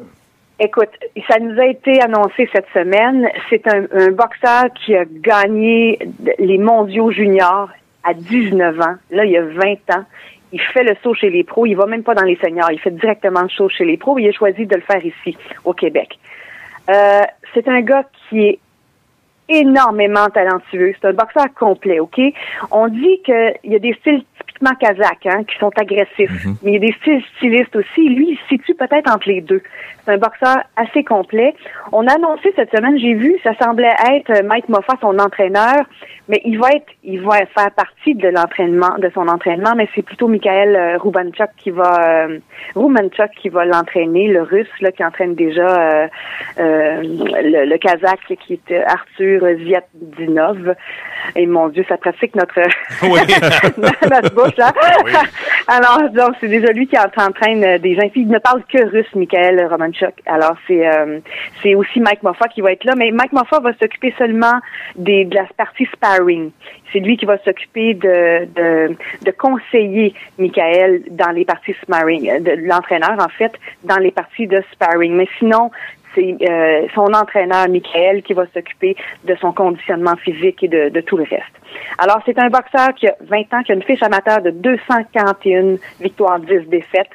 Écoute, 0.59 0.89
ça 1.29 1.39
nous 1.39 1.57
a 1.61 1.67
été 1.67 2.01
annoncé 2.03 2.49
cette 2.53 2.67
semaine. 2.75 3.29
C'est 3.51 3.63
un, 3.69 4.11
boxeur 4.11 4.65
qui 4.85 4.97
a 4.97 5.05
gagné 5.05 6.01
les 6.41 6.59
mondiaux 6.59 7.13
juniors 7.13 7.71
à 8.03 8.15
19 8.15 8.81
ans. 8.81 8.97
Là, 9.13 9.25
il 9.25 9.31
y 9.31 9.37
a 9.37 9.45
20 9.45 9.97
ans. 9.97 10.05
Il 10.53 10.61
fait 10.61 10.83
le 10.83 10.97
saut 11.05 11.15
chez 11.15 11.31
les 11.31 11.45
pros. 11.45 11.67
Il 11.67 11.75
va 11.75 11.87
même 11.87 12.03
pas 12.03 12.15
dans 12.15 12.25
les 12.25 12.37
seniors. 12.37 12.73
Il 12.73 12.81
fait 12.81 12.91
directement 12.91 13.43
le 13.43 13.49
saut 13.49 13.69
chez 13.69 13.85
les 13.85 13.97
pros. 13.97 14.19
Il 14.19 14.27
a 14.29 14.33
choisi 14.33 14.67
de 14.67 14.75
le 14.75 14.83
faire 14.83 15.05
ici, 15.07 15.37
au 15.65 15.73
Québec. 15.73 16.19
Euh, 16.91 17.21
c'est 17.55 17.69
un 17.69 17.81
gars 17.81 18.05
qui 18.29 18.41
est 18.41 18.59
énormément 19.49 20.27
talentueux. 20.29 20.95
C'est 21.01 21.09
un 21.09 21.13
boxeur 21.13 21.47
complet, 21.59 22.01
OK? 22.01 22.21
On 22.71 22.89
dit 22.89 23.21
qu'il 23.25 23.55
y 23.65 23.75
a 23.75 23.79
des 23.79 23.95
styles 24.01 24.23
typiquement 24.39 24.75
kazakhs 24.81 25.27
hein, 25.27 25.45
qui 25.45 25.57
sont 25.59 25.71
agressifs, 25.77 26.45
Mhm. 26.47 26.57
mais 26.63 26.71
il 26.71 26.75
y 26.75 26.77
a 26.77 26.81
des 26.81 26.95
styles 27.01 27.23
stylistes 27.37 27.77
aussi. 27.77 28.09
Lui, 28.09 28.31
il 28.31 28.39
se 28.39 28.47
situe 28.49 28.75
peut-être 28.75 29.11
entre 29.13 29.29
les 29.29 29.41
deux. 29.41 29.63
C'est 30.05 30.13
un 30.13 30.19
boxeur 30.19 30.57
assez 30.77 31.05
complet. 31.05 31.55
On 31.93 32.07
a 32.07 32.15
annoncé 32.15 32.53
cette 32.57 32.75
semaine, 32.75 32.99
j'ai 32.99 33.15
vu, 33.15 33.37
ça 33.43 33.53
semblait 33.61 33.95
être 34.15 34.43
Mike 34.45 34.69
Moffat, 34.69 34.95
son 35.01 35.19
entraîneur, 35.19 35.83
mais 36.33 36.41
il 36.47 36.59
va 36.59 36.71
être, 36.71 36.87
il 37.05 37.21
va 37.21 37.45
faire 37.45 37.71
partie 37.73 38.15
de 38.15 38.29
l'entraînement, 38.29 38.97
de 38.97 39.11
son 39.13 39.29
entraînement, 39.29 39.75
mais 39.77 39.87
c'est 39.95 40.01
plutôt 40.01 40.29
Michael 40.29 40.75
euh, 40.75 40.97
Rubanchuk 40.97 41.51
qui 41.59 41.71
va, 41.71 42.25
euh, 42.25 42.39
Rubanchuk 42.75 43.33
qui 43.39 43.51
va 43.51 43.67
l'entraîner, 43.67 44.29
le 44.29 44.41
Russe 44.41 44.67
là 44.81 44.93
qui 44.93 45.05
entraîne 45.05 45.35
déjà 45.35 45.69
euh, 45.69 46.09
euh, 46.59 47.03
le, 47.03 47.67
le 47.69 47.77
Kazakh 47.77 48.35
qui 48.47 48.55
est 48.55 48.71
euh, 48.71 48.83
Arthur 48.87 49.43
Ziatdinov. 49.59 50.75
Et 51.37 51.47
mon 51.47 51.69
Dieu, 51.69 51.85
ça 51.87 51.99
pratique 51.99 52.35
notre 52.35 52.61
notre 53.03 54.35
bouche 54.35 54.57
là. 54.57 54.73
Alors 55.69 56.11
donc 56.11 56.35
c'est 56.41 56.49
déjà 56.49 56.73
lui 56.73 56.87
qui 56.87 56.97
entraîne 56.99 57.65
euh, 57.65 57.79
des 57.79 57.95
gens. 57.95 58.09
Il 58.15 58.29
ne 58.29 58.39
parle 58.39 58.63
que 58.65 58.85
russe, 58.91 59.07
Michael 59.15 59.65
Romanchuk. 59.67 60.15
Alors 60.27 60.57
c'est 60.67 60.87
euh, 60.87 61.21
c'est 61.63 61.75
aussi 61.75 62.01
Mike 62.01 62.23
Moffat 62.23 62.49
qui 62.49 62.61
va 62.61 62.73
être 62.73 62.85
là, 62.85 62.95
mais 62.97 63.11
Mike 63.13 63.33
Moffat 63.33 63.61
va 63.61 63.73
s'occuper 63.75 64.13
seulement 64.19 64.61
des 64.97 65.25
de 65.25 65.35
la 65.35 65.45
partie 65.57 65.87
sparring. 65.93 66.51
C'est 66.93 66.99
lui 66.99 67.17
qui 67.17 67.27
va 67.27 67.39
s'occuper 67.39 67.95
de, 67.95 68.47
de 68.55 68.97
de 69.25 69.31
conseiller 69.31 70.15
Michael 70.39 71.03
dans 71.11 71.31
les 71.31 71.45
parties 71.45 71.75
sparring, 71.83 72.29
euh, 72.29 72.41
de 72.41 72.67
l'entraîneur 72.67 73.17
en 73.19 73.29
fait 73.29 73.53
dans 73.85 73.99
les 73.99 74.11
parties 74.11 74.49
de 74.49 74.63
sparring. 74.73 75.15
Mais 75.15 75.29
sinon 75.39 75.71
c'est 76.15 76.37
euh, 76.49 76.87
son 76.95 77.13
entraîneur, 77.15 77.69
Michael, 77.69 78.23
qui 78.23 78.33
va 78.33 78.45
s'occuper 78.53 78.97
de 79.25 79.35
son 79.37 79.53
conditionnement 79.53 80.17
physique 80.17 80.63
et 80.63 80.69
de, 80.69 80.89
de 80.89 81.01
tout 81.01 81.17
le 81.17 81.25
reste. 81.25 81.53
Alors, 81.99 82.21
c'est 82.27 82.39
un 82.39 82.49
boxeur 82.49 82.95
qui 82.95 83.09
a 83.09 83.15
20 83.21 83.55
ans, 83.55 83.63
qui 83.63 83.73
a 83.73 83.75
une 83.75 83.83
fiche 83.83 84.03
amateur 84.03 84.43
de 84.43 84.51
241 84.51 85.77
victoires, 86.01 86.41
10 86.41 86.69
défaites. 86.69 87.11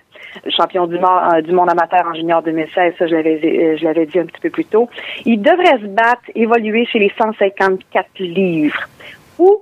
Champion 0.50 0.90
euh, 0.92 1.42
du 1.42 1.52
monde 1.52 1.70
amateur 1.70 2.06
en 2.08 2.14
junior 2.14 2.42
2016, 2.44 2.94
ça 2.98 3.08
je 3.08 3.16
l'avais 3.16 3.40
euh, 3.44 3.78
je 3.78 3.84
l'avais 3.84 4.06
dit 4.06 4.20
un 4.20 4.26
petit 4.26 4.42
peu 4.42 4.50
plus 4.50 4.66
tôt. 4.66 4.90
Il 5.26 5.42
devrait 5.42 5.80
se 5.80 5.88
battre, 5.88 6.24
évoluer 6.36 6.86
chez 6.86 7.00
les 7.00 7.12
154 7.18 8.08
livres 8.20 8.88
ou 9.40 9.58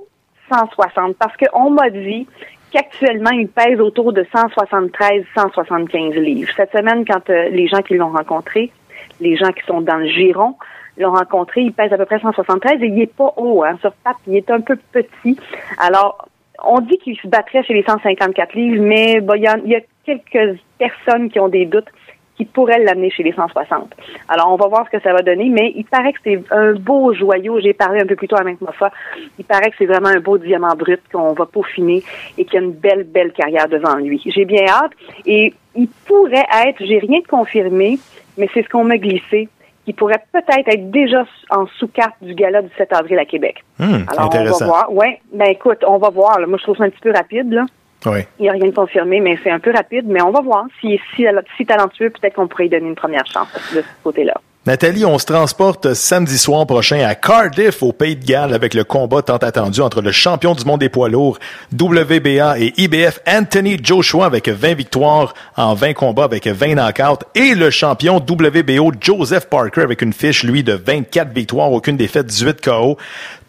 160 0.52 1.18
parce 1.18 1.36
qu'on 1.38 1.70
m'a 1.72 1.90
dit 1.90 2.28
qu'actuellement 2.72 3.32
il 3.32 3.48
pèse 3.48 3.80
autour 3.80 4.14
de 4.14 4.24
173-175 4.24 6.14
livres. 6.20 6.52
Cette 6.56 6.72
semaine, 6.72 7.06
quand 7.06 7.30
euh, 7.30 7.50
les 7.50 7.68
gens 7.68 7.82
qui 7.82 7.96
l'ont 7.96 8.12
rencontré, 8.12 8.72
les 9.20 9.36
gens 9.36 9.52
qui 9.52 9.66
sont 9.66 9.82
dans 9.82 9.98
le 9.98 10.08
giron 10.08 10.56
l'ont 10.98 11.12
rencontré, 11.12 11.62
il 11.62 11.74
pèse 11.74 11.92
à 11.92 11.98
peu 11.98 12.06
près 12.06 12.20
173 12.20 12.82
et 12.82 12.88
il 12.88 13.02
est 13.02 13.14
pas 13.14 13.34
haut 13.38 13.64
hein, 13.64 13.78
sur 13.82 13.92
pape, 13.92 14.18
il 14.28 14.36
est 14.36 14.50
un 14.50 14.62
peu 14.62 14.78
petit. 14.92 15.38
Alors, 15.78 16.28
on 16.64 16.80
dit 16.80 16.98
qu'il 17.00 17.18
se 17.18 17.28
battrait 17.28 17.64
chez 17.64 17.74
les 17.74 17.84
154 17.84 18.54
livres, 18.54 18.82
mais 18.82 19.22
il 19.22 19.42
y, 19.42 19.70
y 19.70 19.76
a 19.76 19.82
quelques 20.06 20.60
personnes 20.78 21.30
qui 21.30 21.40
ont 21.40 21.50
des 21.50 21.66
doutes 21.66 21.90
qui 22.38 22.46
pourraient 22.46 22.84
l'amener 22.84 23.10
chez 23.10 23.24
les 23.24 23.32
160. 23.32 23.94
Alors, 24.28 24.52
on 24.52 24.58
va 24.58 24.68
voir 24.68 24.86
ce 24.86 24.98
que 24.98 25.02
ça 25.02 25.14
va 25.14 25.22
donner, 25.22 25.50
mais 25.50 25.72
il 25.76 25.86
paraît 25.86 26.12
que 26.14 26.20
c'est 26.24 26.44
un 26.52 26.74
beau 26.74 27.14
joyau. 27.14 27.60
J'ai 27.62 27.74
parlé 27.74 28.02
un 28.02 28.06
peu 28.06 28.16
plus 28.16 28.28
tôt 28.28 28.36
avec 28.36 28.60
Mofa. 28.62 28.92
Il 29.40 29.46
paraît 29.46 29.70
que 29.70 29.76
c'est 29.78 29.86
vraiment 29.86 30.10
un 30.10 30.20
beau 30.20 30.38
diamant 30.38 30.76
brut 30.76 31.02
qu'on 31.12 31.34
va 31.34 31.46
peaufiner 31.46 32.04
et 32.38 32.46
qu'il 32.46 32.60
a 32.60 32.64
une 32.64 32.74
belle, 32.74 33.04
belle 33.04 33.32
carrière 33.32 33.70
devant 33.70 33.96
lui. 33.96 34.22
J'ai 34.26 34.46
bien 34.46 34.66
hâte. 34.68 34.92
Et 35.26 35.54
il 35.76 35.88
pourrait 36.06 36.48
être, 36.68 36.84
j'ai 36.86 37.00
rien 37.00 37.20
de 37.20 37.28
confirmé, 37.28 38.00
mais 38.38 38.50
c'est 38.54 38.64
ce 38.64 38.70
qu'on 38.70 38.84
m'a 38.84 38.98
glissé, 38.98 39.50
qui 39.86 39.94
pourrait 39.94 40.24
peut-être 40.32 40.68
être 40.68 40.90
déjà 40.92 41.26
en 41.52 41.68
sous-carte 41.78 42.16
du 42.22 42.34
gala 42.34 42.62
du 42.64 42.70
7 42.78 42.92
avril 42.94 43.20
à 43.20 43.26
Québec. 43.26 43.64
Hum, 43.80 44.06
Alors, 44.12 44.24
on 44.26 44.26
intéressant. 44.28 44.60
va 44.60 44.66
voir. 44.66 44.94
Ouais, 44.94 45.22
ben 45.32 45.46
écoute, 45.50 45.84
on 45.88 45.98
va 45.98 46.10
voir. 46.10 46.40
là. 46.40 46.48
Moi, 46.48 46.58
je 46.58 46.64
trouve 46.64 46.78
ça 46.78 46.86
un 46.86 46.90
petit 46.90 47.02
peu 47.02 47.12
rapide, 47.12 47.52
là. 47.52 47.66
Oui. 48.08 48.20
Il 48.40 48.44
n'y 48.44 48.50
a 48.50 48.54
rien 48.54 48.66
de 48.68 48.72
confirmé, 48.76 49.20
mais 49.20 49.38
c'est 49.44 49.50
un 49.52 49.60
peu 49.60 49.72
rapide. 49.72 50.06
Mais 50.08 50.22
on 50.22 50.32
va 50.32 50.42
voir. 50.42 50.66
S'il 50.80 50.94
est 50.94 51.00
si, 51.16 51.26
si 51.58 51.66
talentueux, 51.66 52.10
peut-être 52.12 52.36
qu'on 52.36 52.48
pourrait 52.48 52.64
lui 52.64 52.70
donner 52.70 52.88
une 52.88 52.96
première 52.96 53.26
chance 53.26 53.48
de 53.76 53.82
ce 53.82 53.88
côté-là. 54.04 54.34
Nathalie, 54.68 55.06
on 55.06 55.20
se 55.20 55.28
transporte 55.28 55.94
samedi 55.94 56.40
soir 56.40 56.66
prochain 56.66 57.08
à 57.08 57.14
Cardiff, 57.14 57.84
au 57.84 57.94
Pays 57.94 58.16
de 58.16 58.26
Galles, 58.26 58.52
avec 58.52 58.74
le 58.74 58.84
combat 58.84 59.22
tant 59.22 59.38
attendu 59.38 59.80
entre 59.80 60.02
le 60.02 60.12
champion 60.12 60.56
du 60.56 60.66
monde 60.66 60.80
des 60.80 60.90
poids 60.90 61.08
lourds, 61.08 61.38
WBA 61.72 62.58
et 62.58 62.74
IBF 62.76 63.20
Anthony 63.28 63.78
Joshua 63.80 64.26
avec 64.26 64.50
20 64.50 64.74
victoires 64.74 65.36
en 65.56 65.76
20 65.76 65.94
combats 65.94 66.24
avec 66.24 66.48
20 66.48 66.74
knockouts 66.74 67.24
et 67.36 67.54
le 67.54 67.70
champion 67.70 68.16
WBO 68.18 68.92
Joseph 69.00 69.50
Parker 69.50 69.82
avec 69.82 70.02
une 70.02 70.14
fiche, 70.14 70.44
lui, 70.44 70.64
de 70.64 70.74
24 70.74 71.32
victoires, 71.32 71.72
aucune 71.72 71.96
défaite, 71.96 72.26
18 72.26 72.60
KO. 72.60 72.98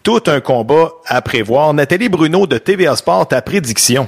Tout 0.02 0.22
un 0.26 0.40
combat 0.40 0.90
à 1.06 1.22
prévoir. 1.22 1.72
Nathalie 1.72 2.10
Bruno 2.10 2.46
de 2.46 2.58
TVA 2.58 2.94
Sport, 2.94 3.28
ta 3.28 3.40
prédiction? 3.40 4.06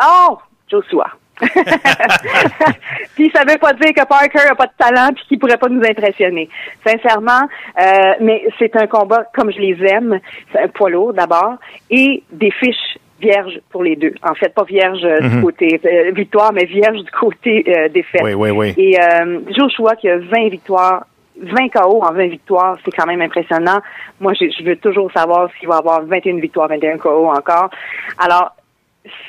Oh, 0.00 0.38
Joshua. 0.70 1.08
puis 3.14 3.30
ça 3.34 3.44
veut 3.44 3.58
pas 3.58 3.72
dire 3.74 3.92
que 3.94 4.04
Parker 4.06 4.48
a 4.50 4.54
pas 4.54 4.66
de 4.66 4.72
talent 4.78 5.10
puis 5.14 5.24
qu'il 5.28 5.38
pourrait 5.38 5.56
pas 5.56 5.68
nous 5.68 5.82
impressionner. 5.84 6.48
Sincèrement, 6.86 7.48
euh, 7.80 8.12
mais 8.20 8.44
c'est 8.58 8.74
un 8.76 8.86
combat 8.86 9.24
comme 9.34 9.50
je 9.52 9.58
les 9.58 9.76
aime, 9.86 10.20
c'est 10.52 10.60
un 10.60 10.68
poids 10.68 10.90
lourd 10.90 11.12
d'abord 11.12 11.54
et 11.90 12.22
des 12.32 12.50
fiches 12.50 12.98
vierges 13.20 13.60
pour 13.70 13.82
les 13.82 13.96
deux. 13.96 14.14
En 14.22 14.34
fait, 14.34 14.54
pas 14.54 14.64
vierges 14.64 15.04
euh, 15.04 15.20
du 15.20 15.36
Mhm. 15.36 15.42
côté 15.42 15.80
euh, 15.84 16.10
victoire, 16.12 16.52
mais 16.52 16.64
vierges 16.66 17.02
du 17.02 17.10
côté 17.10 17.64
euh, 17.68 17.88
défaite. 17.88 18.22
Oui, 18.22 18.34
oui, 18.34 18.50
oui. 18.50 18.74
Et 18.76 18.96
euh, 19.00 19.40
Joshua 19.56 19.96
qui 19.96 20.08
a 20.08 20.18
20 20.18 20.48
victoires 20.50 21.04
20 21.40 21.68
KO 21.68 22.02
en 22.02 22.12
20 22.12 22.26
victoires, 22.30 22.76
c'est 22.84 22.90
quand 22.90 23.06
même 23.06 23.22
impressionnant. 23.22 23.78
Moi, 24.18 24.32
je, 24.34 24.46
je 24.58 24.64
veux 24.64 24.74
toujours 24.74 25.08
savoir 25.12 25.48
s'il 25.58 25.68
va 25.68 25.76
avoir 25.76 26.02
21 26.02 26.40
victoires, 26.40 26.66
21 26.68 26.98
KO 26.98 27.28
encore. 27.28 27.70
Alors, 28.18 28.56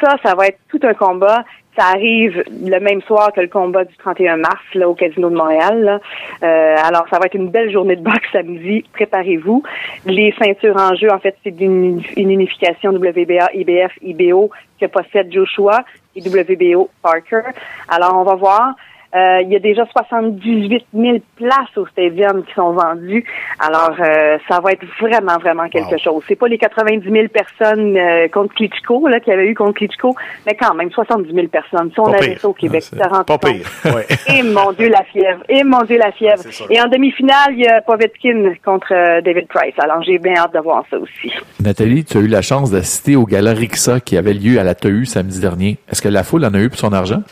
ça, 0.02 0.16
ça 0.24 0.34
va 0.34 0.48
être 0.48 0.58
tout 0.70 0.80
un 0.84 0.96
combat. 0.96 1.44
Ça 1.80 1.86
arrive 1.86 2.44
le 2.50 2.78
même 2.80 3.02
soir 3.04 3.32
que 3.32 3.40
le 3.40 3.48
combat 3.48 3.86
du 3.86 3.96
31 3.96 4.36
mars 4.36 4.60
là, 4.74 4.90
au 4.90 4.96
Casino 4.96 5.30
de 5.30 5.36
Montréal. 5.36 5.82
là. 5.82 6.00
Euh, 6.44 6.76
alors, 6.84 7.06
ça 7.10 7.20
va 7.20 7.28
être 7.28 7.36
une 7.36 7.50
belle 7.50 7.72
journée 7.72 7.96
de 7.96 8.04
boxe 8.04 8.28
samedi. 8.34 8.84
Préparez-vous. 8.92 9.64
Les 10.06 10.34
ceintures 10.38 10.76
en 10.76 10.94
jeu, 10.96 11.10
en 11.10 11.20
fait, 11.20 11.38
c'est 11.42 11.58
une, 11.62 12.02
une 12.18 12.32
unification 12.32 12.92
WBA, 12.92 13.52
IBF, 13.54 13.94
IBO 14.02 14.50
que 14.78 14.88
possède 14.88 15.32
Joshua 15.32 15.86
et 16.18 16.22
WBO 16.22 16.90
Parker. 17.02 17.44
Alors, 17.88 18.18
on 18.18 18.24
va 18.24 18.36
voir. 18.36 18.76
Euh, 19.16 19.42
il 19.42 19.50
y 19.50 19.56
a 19.56 19.60
déjà 19.60 19.86
78 19.88 20.86
000 20.94 21.18
places 21.36 21.78
au 21.78 21.88
stadium 21.88 22.44
qui 22.44 22.54
sont 22.54 22.74
vendues. 22.74 23.26
Alors, 23.60 23.96
euh, 24.00 24.38
ça 24.48 24.60
va 24.60 24.72
être 24.72 24.86
vraiment, 25.02 25.38
vraiment 25.40 25.68
quelque 25.68 25.98
chose. 25.98 26.24
C'est 26.28 26.36
pas 26.36 26.48
les 26.48 26.60
90 26.60 27.10
000 27.10 27.28
personnes 27.30 27.98
euh, 27.98 28.28
contre 28.28 28.54
Klitschko, 28.54 29.08
là, 29.08 29.20
qu'il 29.20 29.32
y 29.32 29.36
avait 29.36 29.48
eu 29.48 29.56
contre 29.56 29.74
Klitschko, 29.74 30.16
mais 30.46 30.56
quand 30.56 30.76
même, 30.76 30.92
70 30.92 31.34
000 31.34 31.48
personnes. 31.48 31.90
Si 31.92 32.00
on 32.00 32.04
Pas 32.04 32.18
avait 32.18 32.28
pire. 32.30 32.40
ça 32.42 32.50
au 32.50 32.54
Québec, 32.54 32.84
ça 32.84 33.08
rend 33.08 33.24
Pas 33.24 33.38
pire. 33.38 33.68
Ouais. 33.86 34.06
Et 34.28 34.44
mon 34.44 34.72
Dieu, 34.74 34.90
la 34.90 35.04
fièvre. 35.04 35.42
Et 35.50 35.64
mon 35.64 35.82
Dieu, 35.84 35.98
la 35.98 36.12
fièvre. 36.12 36.44
Et 36.70 36.80
en 36.80 36.88
demi-finale, 36.88 37.54
il 37.54 37.62
y 37.62 37.68
a 37.68 37.82
Povetkin 37.82 38.54
contre 38.64 38.94
euh, 38.94 39.22
David 39.22 39.48
Price. 39.48 39.74
Alors, 39.80 40.04
j'ai 40.04 40.20
bien 40.20 40.36
hâte 40.36 40.54
de 40.54 40.60
voir 40.60 40.84
ça 40.92 40.98
aussi. 40.98 41.34
Nathalie, 41.64 42.06
tu 42.06 42.18
as 42.18 42.22
eu 42.22 42.28
la 42.28 42.44
chance 42.44 42.70
d'assister 42.70 43.16
au 43.16 43.26
gala 43.26 43.54
Rixa 43.54 44.00
qui 44.00 44.18
avait 44.18 44.34
lieu 44.34 44.60
à 44.60 44.64
la 44.64 44.76
TEU 44.76 45.06
samedi 45.06 45.40
dernier. 45.40 45.78
Est-ce 45.92 46.02
que 46.02 46.10
la 46.10 46.24
foule 46.24 46.46
en 46.46 46.54
a 46.54 46.60
eu 46.60 46.70
pour 46.70 46.78
son 46.78 46.94
argent? 46.94 47.24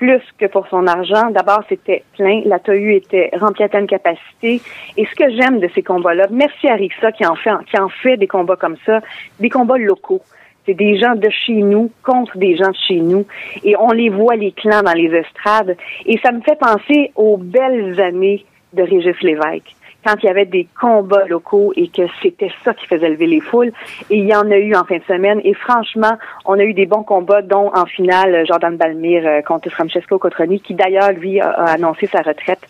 Plus 0.00 0.22
que 0.38 0.46
pour 0.46 0.66
son 0.68 0.86
argent. 0.86 1.30
D'abord, 1.30 1.62
c'était 1.68 2.02
plein. 2.16 2.40
La 2.46 2.58
TOU 2.58 2.90
était 2.90 3.30
remplie 3.38 3.64
à 3.64 3.68
pleine 3.68 3.86
capacité. 3.86 4.62
Et 4.96 5.04
ce 5.04 5.14
que 5.14 5.30
j'aime 5.36 5.60
de 5.60 5.68
ces 5.74 5.82
combats-là, 5.82 6.26
merci 6.30 6.68
à 6.68 6.74
Rixa 6.74 7.12
qui 7.12 7.26
en 7.26 7.36
fait, 7.36 7.50
qui 7.70 7.78
en 7.78 7.90
fait 7.90 8.16
des 8.16 8.26
combats 8.26 8.56
comme 8.56 8.78
ça, 8.86 9.00
des 9.38 9.50
combats 9.50 9.76
locaux. 9.76 10.22
C'est 10.64 10.72
des 10.72 10.98
gens 10.98 11.14
de 11.14 11.28
chez 11.28 11.52
nous 11.52 11.90
contre 12.02 12.38
des 12.38 12.56
gens 12.56 12.70
de 12.70 12.76
chez 12.88 13.00
nous. 13.00 13.26
Et 13.62 13.76
on 13.76 13.90
les 13.90 14.08
voit, 14.08 14.36
les 14.36 14.52
clans, 14.52 14.82
dans 14.82 14.94
les 14.94 15.14
estrades. 15.14 15.76
Et 16.06 16.18
ça 16.22 16.32
me 16.32 16.40
fait 16.40 16.58
penser 16.58 17.12
aux 17.14 17.36
belles 17.36 18.00
années 18.00 18.46
de 18.72 18.82
Régis 18.82 19.20
Lévesque 19.20 19.76
quand 20.04 20.14
il 20.22 20.26
y 20.26 20.28
avait 20.28 20.46
des 20.46 20.66
combats 20.80 21.26
locaux 21.26 21.72
et 21.76 21.88
que 21.88 22.02
c'était 22.22 22.50
ça 22.64 22.74
qui 22.74 22.86
faisait 22.86 23.08
lever 23.08 23.26
les 23.26 23.40
foules. 23.40 23.72
Et 24.08 24.18
il 24.18 24.26
y 24.26 24.34
en 24.34 24.50
a 24.50 24.56
eu 24.56 24.74
en 24.74 24.84
fin 24.84 24.98
de 24.98 25.04
semaine. 25.04 25.40
Et 25.44 25.54
franchement, 25.54 26.16
on 26.44 26.58
a 26.58 26.62
eu 26.62 26.74
des 26.74 26.86
bons 26.86 27.02
combats, 27.02 27.42
dont 27.42 27.70
en 27.74 27.86
finale 27.86 28.44
Jordan 28.46 28.76
Balmire 28.76 29.26
euh, 29.26 29.42
contre 29.42 29.70
Francesco 29.70 30.18
Cotroni, 30.18 30.60
qui 30.60 30.74
d'ailleurs, 30.74 31.12
lui, 31.12 31.40
a, 31.40 31.50
annoncé 31.50 32.06
sa 32.06 32.22
retraite. 32.22 32.60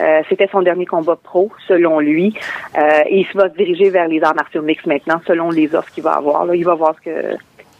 Euh, 0.00 0.22
c'était 0.28 0.48
son 0.50 0.62
dernier 0.62 0.86
combat 0.86 1.16
pro, 1.16 1.50
selon 1.66 2.00
lui. 2.00 2.34
Euh, 2.76 3.00
et 3.06 3.20
il 3.20 3.26
va 3.34 3.48
se 3.48 3.54
diriger 3.54 3.90
vers 3.90 4.08
les 4.08 4.22
arts 4.22 4.34
martiaux 4.34 4.62
mixtes 4.62 4.86
maintenant, 4.86 5.20
selon 5.26 5.50
les 5.50 5.74
offres 5.74 5.92
qu'il 5.92 6.04
va 6.04 6.12
avoir. 6.12 6.44
Là, 6.44 6.54
il 6.54 6.64
va 6.64 6.74
voir 6.74 6.94
ce 6.96 7.10
que 7.10 7.36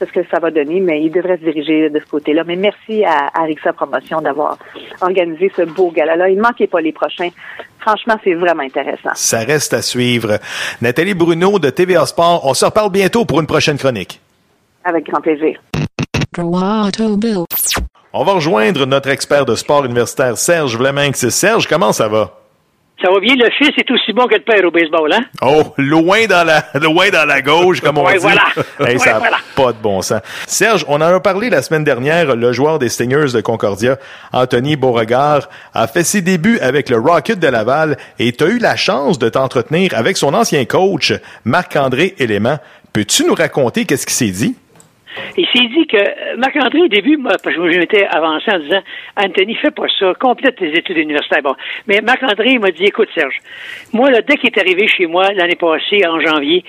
ce 0.06 0.12
que 0.12 0.20
ça 0.30 0.38
va 0.38 0.50
donner, 0.50 0.80
mais 0.80 1.02
il 1.02 1.10
devrait 1.10 1.38
se 1.38 1.44
diriger 1.44 1.90
de 1.90 1.98
ce 1.98 2.06
côté-là. 2.06 2.44
Mais 2.46 2.56
merci 2.56 3.04
à, 3.04 3.30
à 3.34 3.44
Rixa 3.44 3.72
Promotion 3.72 4.20
d'avoir 4.20 4.58
organisé 5.00 5.50
ce 5.56 5.62
beau 5.62 5.90
gala-là. 5.90 6.28
Il 6.28 6.36
ne 6.36 6.42
manquait 6.42 6.66
pas 6.66 6.80
les 6.80 6.92
prochains. 6.92 7.30
Franchement, 7.80 8.16
c'est 8.24 8.34
vraiment 8.34 8.62
intéressant. 8.62 9.10
Ça 9.14 9.40
reste 9.40 9.74
à 9.74 9.82
suivre. 9.82 10.38
Nathalie 10.82 11.14
Bruno 11.14 11.58
de 11.58 11.70
TVA 11.70 12.06
Sport, 12.06 12.44
on 12.44 12.54
se 12.54 12.64
reparle 12.64 12.90
bientôt 12.90 13.24
pour 13.24 13.40
une 13.40 13.46
prochaine 13.46 13.78
chronique. 13.78 14.20
Avec 14.84 15.06
grand 15.06 15.20
plaisir. 15.20 15.58
On 18.12 18.24
va 18.24 18.32
rejoindre 18.32 18.86
notre 18.86 19.08
expert 19.08 19.44
de 19.44 19.54
sport 19.54 19.84
universitaire, 19.84 20.38
Serge 20.38 20.76
Vleminx. 20.76 21.28
Serge, 21.28 21.66
comment 21.66 21.92
ça 21.92 22.08
va? 22.08 22.37
Ça 23.00 23.12
va 23.12 23.20
bien, 23.20 23.36
le 23.36 23.48
fils 23.56 23.70
est 23.78 23.88
aussi 23.92 24.12
bon 24.12 24.26
que 24.26 24.34
le 24.34 24.40
père 24.40 24.64
au 24.64 24.72
baseball, 24.72 25.12
hein? 25.12 25.20
Oh, 25.40 25.72
loin 25.78 26.26
dans 26.26 26.44
la, 26.44 26.64
loin 26.80 27.08
dans 27.10 27.24
la 27.26 27.40
gauche, 27.42 27.80
comme 27.80 27.96
on 27.98 28.04
Ouais, 28.04 28.14
dit. 28.14 28.18
voilà. 28.18 28.42
Hey, 28.80 28.98
ça 28.98 29.18
voilà. 29.18 29.36
pas 29.54 29.72
de 29.72 29.78
bon 29.80 30.02
sens. 30.02 30.20
Serge, 30.48 30.84
on 30.88 30.96
en 30.96 31.02
a 31.02 31.20
parlé 31.20 31.48
la 31.48 31.62
semaine 31.62 31.84
dernière. 31.84 32.34
Le 32.34 32.52
joueur 32.52 32.80
des 32.80 32.88
Stingers 32.88 33.32
de 33.32 33.40
Concordia, 33.40 33.98
Anthony 34.32 34.74
Beauregard, 34.74 35.48
a 35.74 35.86
fait 35.86 36.02
ses 36.02 36.22
débuts 36.22 36.58
avec 36.60 36.90
le 36.90 36.96
Rocket 36.98 37.38
de 37.38 37.46
Laval 37.46 37.96
et 38.18 38.32
tu 38.32 38.42
as 38.42 38.48
eu 38.48 38.58
la 38.58 38.74
chance 38.74 39.18
de 39.20 39.28
t'entretenir 39.28 39.92
avec 39.94 40.16
son 40.16 40.34
ancien 40.34 40.64
coach, 40.64 41.12
Marc-André 41.44 42.14
Élément. 42.18 42.58
Peux-tu 42.92 43.24
nous 43.26 43.34
raconter 43.34 43.84
qu'est-ce 43.84 44.06
qui 44.06 44.14
s'est 44.14 44.30
dit? 44.30 44.56
Il 45.36 45.46
s'est 45.46 45.66
dit 45.68 45.86
que 45.86 45.96
euh, 45.96 46.36
Marc-André, 46.36 46.80
au 46.80 46.88
début, 46.88 47.16
moi, 47.16 47.32
je 47.44 47.78
m'étais 47.78 48.06
avancé 48.06 48.50
en 48.50 48.58
disant 48.58 48.82
Anthony, 49.16 49.54
fais 49.56 49.70
pas 49.70 49.86
ça, 49.98 50.14
complète 50.14 50.56
tes 50.56 50.70
études 50.70 50.98
universitaires. 50.98 51.42
Bon. 51.42 51.54
Mais 51.86 52.00
Marc-André 52.00 52.52
il 52.52 52.60
m'a 52.60 52.70
dit 52.70 52.84
Écoute, 52.84 53.08
Serge, 53.14 53.36
moi, 53.92 54.10
là, 54.10 54.22
dès 54.22 54.36
qu'il 54.36 54.50
est 54.50 54.58
arrivé 54.58 54.86
chez 54.86 55.06
moi 55.06 55.32
l'année 55.32 55.56
passée, 55.56 56.06
en 56.06 56.20
janvier, 56.20 56.64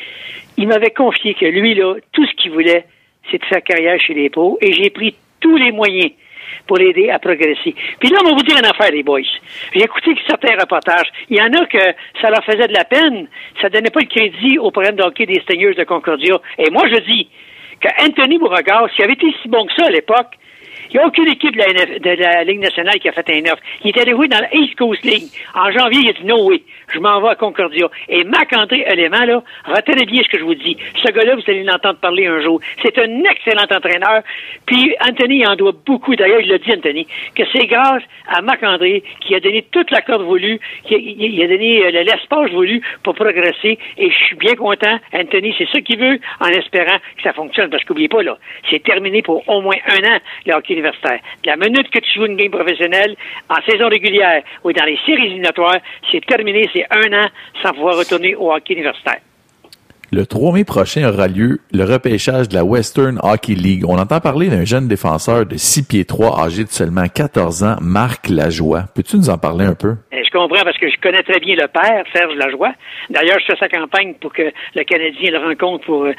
il 0.57 0.67
m'avait 0.67 0.91
confié 0.91 1.33
que 1.33 1.45
lui, 1.45 1.75
là, 1.75 1.95
tout 2.11 2.25
ce 2.25 2.33
qu'il 2.35 2.51
voulait, 2.51 2.85
c'est 3.29 3.39
de 3.39 3.45
faire 3.45 3.63
carrière 3.63 3.99
chez 3.99 4.13
les 4.13 4.29
pros, 4.29 4.57
et 4.61 4.73
j'ai 4.73 4.89
pris 4.89 5.15
tous 5.39 5.55
les 5.55 5.71
moyens 5.71 6.11
pour 6.67 6.77
l'aider 6.77 7.09
à 7.09 7.19
progresser. 7.19 7.73
Puis 7.99 8.09
là, 8.09 8.19
on 8.21 8.29
va 8.29 8.35
vous 8.35 8.43
dire 8.43 8.57
une 8.57 8.65
affaire, 8.65 8.91
les 8.91 9.03
boys. 9.03 9.21
J'ai 9.73 9.83
écouté 9.83 10.15
certains 10.27 10.55
reportages. 10.59 11.07
Il 11.29 11.37
y 11.37 11.41
en 11.41 11.51
a 11.53 11.65
que 11.65 11.79
ça 12.21 12.29
leur 12.29 12.43
faisait 12.43 12.67
de 12.67 12.73
la 12.73 12.85
peine. 12.85 13.27
Ça 13.61 13.69
donnait 13.69 13.89
pas 13.89 14.01
le 14.01 14.07
crédit 14.07 14.59
au 14.59 14.71
programme 14.71 14.95
de 14.95 15.25
des 15.25 15.41
Stingers 15.41 15.73
de 15.73 15.83
Concordia. 15.83 16.39
Et 16.57 16.69
moi, 16.69 16.83
je 16.87 16.99
dis 17.01 17.27
que 17.81 17.87
Anthony 18.05 18.37
Beauregard, 18.37 18.89
s'il 18.91 19.03
avait 19.03 19.13
été 19.13 19.27
si 19.41 19.47
bon 19.47 19.65
que 19.65 19.73
ça 19.73 19.87
à 19.87 19.91
l'époque, 19.91 20.37
il 20.91 20.95
n'y 20.95 20.99
a 20.99 21.07
aucune 21.07 21.27
équipe 21.27 21.55
de 21.55 22.21
la, 22.21 22.43
Ligue 22.43 22.59
nationale 22.61 22.99
qui 22.99 23.09
a 23.09 23.11
fait 23.11 23.29
un 23.29 23.51
offre. 23.51 23.61
Il 23.83 23.89
est 23.89 24.01
allé 24.01 24.11
jouer 24.11 24.27
dans 24.27 24.39
la 24.39 24.53
East 24.55 24.75
Coast 24.75 25.03
League. 25.03 25.29
En 25.53 25.71
janvier, 25.71 26.01
il 26.03 26.09
a 26.09 26.13
dit 26.13 26.25
no 26.25 26.49
way. 26.49 26.61
Je 26.93 26.99
m'en 26.99 27.21
vais 27.21 27.29
à 27.29 27.35
Concordia. 27.35 27.87
Et 28.07 28.23
Marc-André 28.23 28.85
Élément, 28.89 29.23
là, 29.23 29.43
retenez 29.65 30.05
bien 30.05 30.23
ce 30.23 30.29
que 30.29 30.39
je 30.39 30.43
vous 30.43 30.55
dis. 30.55 30.77
Ce 31.05 31.11
gars-là, 31.11 31.35
vous 31.35 31.43
allez 31.47 31.63
l'entendre 31.63 31.99
parler 31.99 32.25
un 32.25 32.41
jour. 32.41 32.59
C'est 32.81 32.97
un 32.97 33.23
excellent 33.23 33.67
entraîneur. 33.69 34.23
Puis 34.65 34.95
Anthony 35.07 35.39
il 35.39 35.47
en 35.47 35.55
doit 35.55 35.73
beaucoup. 35.85 36.15
D'ailleurs, 36.15 36.41
il 36.41 36.49
l'a 36.49 36.57
dit, 36.57 36.71
Anthony, 36.71 37.05
que 37.35 37.43
c'est 37.53 37.67
grâce 37.67 38.03
à 38.27 38.41
Marc-André 38.41 39.03
qui 39.21 39.35
a 39.35 39.39
donné 39.39 39.63
toute 39.71 39.91
la 39.91 40.01
corde 40.01 40.23
voulue, 40.23 40.59
qui 40.85 40.95
a, 40.95 41.47
donné 41.47 41.85
euh, 41.85 41.91
l'espace 42.03 42.49
voulu 42.51 42.81
pour 43.03 43.13
progresser. 43.13 43.77
Et 43.97 44.09
je 44.09 44.25
suis 44.25 44.35
bien 44.35 44.55
content. 44.55 44.97
Anthony, 45.13 45.53
c'est 45.57 45.69
ça 45.69 45.81
qu'il 45.81 45.99
veut, 45.99 46.19
en 46.39 46.47
espérant 46.47 46.97
que 47.17 47.23
ça 47.23 47.33
fonctionne. 47.33 47.69
Parce 47.69 47.83
qu'oubliez 47.83 48.09
pas, 48.09 48.23
là, 48.23 48.37
c'est 48.69 48.81
terminé 48.81 49.21
pour 49.21 49.47
au 49.47 49.61
moins 49.61 49.77
un 49.87 50.15
an, 50.15 50.19
universitaire. 50.79 51.19
De 51.43 51.49
la 51.49 51.55
minute 51.57 51.89
que 51.89 51.99
tu 51.99 52.11
joues 52.19 52.25
une 52.25 52.35
game 52.37 52.51
professionnelle, 52.51 53.15
en 53.49 53.61
saison 53.69 53.87
régulière 53.89 54.41
ou 54.63 54.71
dans 54.73 54.85
les 54.85 54.97
séries 55.05 55.25
éliminatoires, 55.27 55.77
c'est 56.11 56.25
terminé, 56.25 56.69
c'est 56.73 56.85
un 56.91 57.13
an 57.23 57.27
sans 57.63 57.73
pouvoir 57.73 57.97
retourner 57.97 58.35
au 58.35 58.51
hockey 58.51 58.73
universitaire. 58.73 59.19
Le 60.11 60.25
3 60.25 60.53
mai 60.53 60.63
prochain 60.63 61.07
aura 61.07 61.27
lieu 61.27 61.59
le 61.71 61.83
repêchage 61.83 62.49
de 62.49 62.55
la 62.55 62.63
Western 62.63 63.19
Hockey 63.21 63.53
League. 63.53 63.83
On 63.87 63.99
entend 63.99 64.19
parler 64.19 64.47
d'un 64.49 64.65
jeune 64.65 64.87
défenseur 64.87 65.45
de 65.45 65.55
6 65.55 65.87
pieds 65.87 66.05
3 66.05 66.39
âgé 66.45 66.63
de 66.63 66.69
seulement 66.69 67.07
14 67.07 67.63
ans, 67.63 67.75
Marc 67.79 68.27
Lajoie. 68.27 68.85
Peux-tu 68.95 69.17
nous 69.17 69.29
en 69.29 69.37
parler 69.37 69.65
un 69.65 69.75
peu? 69.75 69.89
Euh, 69.89 70.17
Je 70.25 70.31
comprends 70.31 70.63
parce 70.63 70.79
que 70.79 70.89
je 70.89 70.99
connais 70.99 71.21
très 71.21 71.39
bien 71.39 71.55
le 71.55 71.67
père, 71.67 72.03
Serge 72.11 72.33
Lajoie. 72.37 72.73
D'ailleurs, 73.11 73.37
je 73.39 73.53
fais 73.53 73.59
sa 73.59 73.69
campagne 73.69 74.15
pour 74.19 74.33
que 74.33 74.51
le 74.73 74.83
Canadien 74.83 75.29
le 75.29 75.47
rencontre 75.47 75.85
pour... 75.85 76.03
euh, 76.05 76.13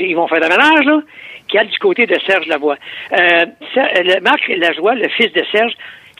ils 0.00 0.14
vont 0.16 0.26
faire 0.26 0.40
le 0.40 0.48
ménage, 0.48 0.84
là, 0.84 1.00
qui 1.48 1.58
a 1.58 1.64
du 1.64 1.78
côté 1.78 2.06
de 2.06 2.16
Serge 2.26 2.46
Lavoie. 2.46 2.76
Euh, 3.12 3.46
Marc 4.22 4.48
Lajoie, 4.48 4.94
le 4.94 5.08
fils 5.08 5.32
de 5.32 5.42
Serge, 5.52 5.72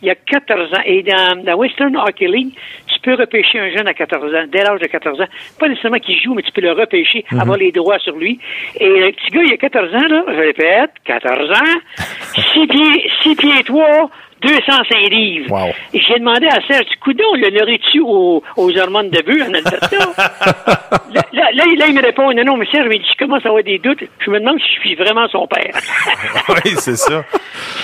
il 0.03 0.11
a 0.11 0.15
14 0.15 0.73
ans. 0.75 0.83
Et 0.85 1.03
dans 1.03 1.43
la 1.45 1.57
Western 1.57 1.97
Hockey 1.97 2.27
League, 2.29 2.55
tu 2.87 3.01
peux 3.01 3.15
repêcher 3.15 3.59
un 3.59 3.71
jeune 3.71 3.87
à 3.89 3.95
14 3.95 4.33
ans, 4.35 4.45
dès 4.49 4.63
l'âge 4.63 4.81
de 4.81 4.87
14 4.87 5.21
ans. 5.21 5.27
Pas 5.59 5.69
nécessairement 5.69 5.99
qu'il 5.99 6.21
joue, 6.21 6.35
mais 6.35 6.43
tu 6.43 6.53
peux 6.53 6.61
le 6.61 6.73
repêcher, 6.73 7.25
Mhm. 7.33 7.41
avoir 7.41 7.57
les 7.59 7.73
droits 7.73 7.99
sur 7.99 8.17
lui. 8.17 8.39
Et 8.81 8.89
le 8.89 9.11
petit 9.13 9.29
gars, 9.31 9.43
il 9.45 9.53
a 9.53 9.57
14 9.57 9.95
ans, 9.95 10.09
là, 10.09 10.25
je 10.29 10.41
répète, 10.41 10.91
14 11.05 11.51
ans, 11.51 11.79
6 12.55 12.67
pieds, 12.67 13.11
6 13.23 13.37
pieds 13.37 13.63
3, 13.65 14.11
205 14.43 15.11
livres. 15.11 15.51
Wow. 15.51 15.73
Et 15.93 16.01
j'ai 16.01 16.19
demandé 16.19 16.47
à 16.47 16.61
Serge, 16.67 16.87
coudon, 17.01 17.25
le 17.35 17.51
nourris-tu 17.51 18.01
aux, 18.01 18.43
aux 18.57 18.79
hormones 18.79 19.11
de 19.11 19.21
bœuf? 19.23 19.49
En 19.49 19.55
Alberta? 19.55 19.97
là, 21.13 21.23
là, 21.33 21.65
là, 21.77 21.87
il- 21.89 21.95
me 21.95 22.03
répond, 22.03 22.33
non, 22.33 22.45
non, 22.45 22.57
mais 22.57 22.67
Serge, 22.71 22.87
mais 22.89 22.99
je 23.01 23.17
commence 23.19 23.45
à 23.45 23.49
avoir 23.49 23.63
des 23.65 23.79
doutes. 23.79 24.03
Je 24.25 24.31
me 24.31 24.39
demande 24.41 24.59
si 24.61 24.75
je 24.75 24.81
suis 24.81 24.95
vraiment 24.95 25.27
son 25.29 25.47
père. 25.47 25.73
oui, 26.49 26.73
c'est 26.77 26.97
ça. 26.97 27.25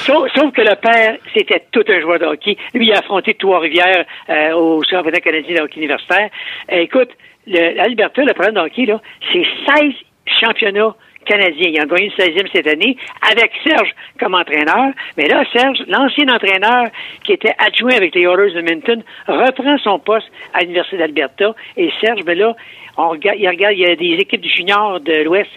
Sauf, 0.07 0.31
sauf 0.35 0.53
que 0.53 0.61
le 0.63 0.77
père, 0.77 1.17
c'était 1.35 1.65
tout 1.73 1.85
un 1.89 2.01
joueur 2.01 2.19
de 2.19 2.27
hockey. 2.27 2.57
Lui, 2.75 2.87
il 2.89 2.93
a 2.93 2.99
affronté 2.99 3.35
Trois-Rivières 3.35 4.05
euh, 4.29 4.53
au 4.53 4.83
championnat 4.89 5.21
canadien 5.21 5.57
de 5.57 5.61
hockey 5.63 5.79
universitaire. 5.81 6.29
Euh, 6.73 6.77
écoute, 6.83 7.11
le- 7.47 7.75
l'Alberta, 7.75 8.23
le 8.23 8.33
programme 8.35 8.55
de 8.55 8.61
hockey, 8.61 8.87
là, 8.87 9.01
c'est 9.33 9.45
16 9.77 9.93
championnats 10.41 10.95
canadiens. 11.25 11.69
Il 11.71 11.81
a 11.81 11.87
gagné 11.87 12.13
le 12.17 12.25
16e 12.25 12.49
cette 12.53 12.67
année 12.67 12.97
avec 13.31 13.53
Serge 13.63 13.91
comme 14.19 14.35
entraîneur. 14.35 14.93
Mais 15.17 15.27
là, 15.29 15.45
Serge, 15.53 15.79
l'ancien 15.89 16.29
entraîneur 16.29 16.89
qui 17.25 17.33
était 17.33 17.55
adjoint 17.59 17.97
avec 17.97 18.15
les 18.15 18.23
Oilers 18.23 18.53
de 18.53 18.61
Minton, 18.61 19.03
reprend 19.27 19.79
son 19.79 19.99
poste 19.99 20.31
à 20.53 20.61
l'Université 20.61 20.99
d'Alberta. 20.99 21.55
Et 21.77 21.91
Serge, 22.01 22.23
ben 22.25 22.39
là, 22.39 22.55
on 22.97 23.09
regarde, 23.11 23.39
il 23.39 23.49
regarde, 23.49 23.75
il 23.75 23.81
y 23.81 23.87
a 23.87 23.97
des 23.97 24.17
équipes 24.21 24.41
du 24.41 24.51
junior 24.51 25.01
de 25.01 25.25
l'Ouest 25.25 25.51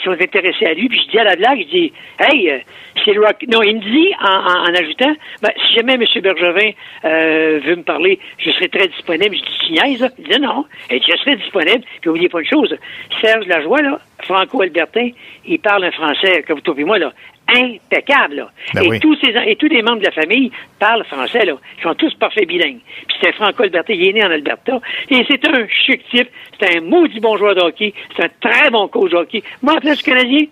qui 0.00 0.04
sont 0.04 0.12
intéressés 0.12 0.66
à 0.66 0.74
lui. 0.74 0.88
Puis 0.88 1.00
je 1.04 1.10
dis 1.10 1.18
à 1.18 1.24
la 1.24 1.36
blague, 1.36 1.60
je 1.60 1.68
dis, 1.68 1.92
hey, 2.18 2.50
euh, 2.50 2.58
c'est 3.04 3.12
le 3.12 3.20
rock. 3.20 3.36
Non, 3.48 3.62
il 3.62 3.76
me 3.76 3.80
dit 3.80 4.12
en, 4.20 4.74
ajoutant, 4.74 5.14
ben, 5.42 5.50
si 5.56 5.74
jamais 5.74 5.94
M. 5.94 6.04
Bergevin 6.22 6.70
euh, 7.04 7.60
veut 7.64 7.76
me 7.76 7.82
parler, 7.82 8.18
je 8.38 8.50
serai 8.50 8.68
très 8.68 8.88
disponible. 8.88 9.36
Je 9.36 9.40
dis, 9.42 9.58
tu 9.66 9.72
niaises, 9.72 10.00
là? 10.00 10.08
Il 10.18 10.28
dit, 10.28 10.40
non. 10.40 10.64
Et 10.90 11.00
je 11.00 11.16
serai 11.16 11.36
disponible. 11.36 11.84
Puis 12.00 12.10
oubliez 12.10 12.28
pas 12.28 12.40
une 12.40 12.48
chose, 12.48 12.76
Serge 13.20 13.46
Lajoie, 13.46 13.82
là, 13.82 13.98
franco-albertain, 14.24 15.10
il 15.46 15.58
parle 15.58 15.84
un 15.84 15.90
français, 15.90 16.42
comme 16.46 16.60
toi 16.60 16.74
et 16.76 16.84
moi, 16.84 16.98
là, 16.98 17.12
impeccable. 17.54 18.36
Là. 18.36 18.50
Ben 18.74 18.82
et, 18.82 18.88
oui. 18.88 19.00
tous 19.00 19.16
ses, 19.16 19.34
et 19.46 19.56
tous 19.56 19.68
les 19.68 19.82
membres 19.82 20.00
de 20.00 20.06
la 20.06 20.12
famille 20.12 20.50
parlent 20.78 21.04
français. 21.04 21.44
Là. 21.44 21.54
Ils 21.78 21.82
sont 21.82 21.94
tous 21.94 22.14
parfaits 22.14 22.46
bilingues. 22.46 22.80
Puis 23.08 23.16
c'est 23.20 23.28
un 23.28 23.32
franco-albertain, 23.32 23.94
il 23.94 24.08
est 24.08 24.12
né 24.12 24.24
en 24.24 24.30
Alberta. 24.30 24.80
Et 25.10 25.24
c'est 25.28 25.46
un 25.46 25.66
chic 25.86 26.02
type, 26.10 26.28
c'est 26.60 26.76
un 26.76 26.80
maudit 26.80 27.20
bon 27.20 27.36
joueur 27.36 27.54
de 27.54 27.60
hockey, 27.60 27.94
c'est 28.16 28.24
un 28.24 28.28
très 28.40 28.70
bon 28.70 28.88
coach 28.88 29.10
de 29.10 29.16
hockey. 29.16 29.42
Moi, 29.62 29.74
en 29.74 29.80
plus 29.80 30.02
canadien, 30.02 30.46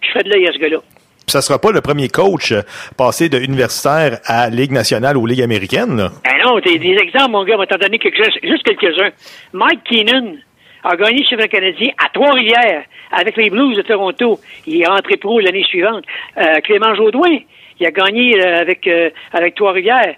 je 0.00 0.08
fais 0.12 0.22
de 0.22 0.30
l'œil 0.30 0.48
à 0.48 0.52
ce 0.52 0.58
gars-là. 0.58 0.78
Ça 1.26 1.40
sera 1.40 1.58
pas 1.58 1.72
le 1.72 1.80
premier 1.80 2.08
coach 2.08 2.52
euh, 2.52 2.60
passé 2.98 3.28
de 3.28 3.38
universitaire 3.38 4.18
à 4.26 4.50
Ligue 4.50 4.72
nationale 4.72 5.16
ou 5.16 5.26
Ligue 5.26 5.40
américaine. 5.40 5.96
là. 5.96 6.10
Ben 6.22 6.32
non, 6.44 6.60
t'as 6.60 6.76
des 6.76 6.96
exemples, 7.00 7.30
mon 7.30 7.44
gars, 7.44 7.54
on 7.54 7.58
va 7.58 7.66
t'en 7.66 7.78
donner 7.78 7.98
juste 8.02 8.62
quelques-uns. 8.64 9.10
Mike 9.52 9.80
Keenan 9.84 10.36
a 10.84 10.96
gagné 10.96 11.18
le 11.18 11.24
championnat 11.24 11.48
canadien 11.48 11.90
à 11.98 12.08
Trois-Rivières 12.10 12.84
avec 13.10 13.36
les 13.36 13.50
Blues 13.50 13.76
de 13.76 13.82
Toronto. 13.82 14.38
Il 14.66 14.82
est 14.82 14.86
rentré 14.86 15.16
pro 15.16 15.40
l'année 15.40 15.64
suivante. 15.64 16.04
Euh, 16.36 16.60
Clément 16.62 16.94
Jaudoin, 16.94 17.38
il 17.80 17.86
a 17.86 17.90
gagné 17.90 18.38
euh, 18.38 18.60
avec, 18.60 18.86
euh, 18.86 19.10
avec 19.32 19.54
Trois-Rivières. 19.54 20.16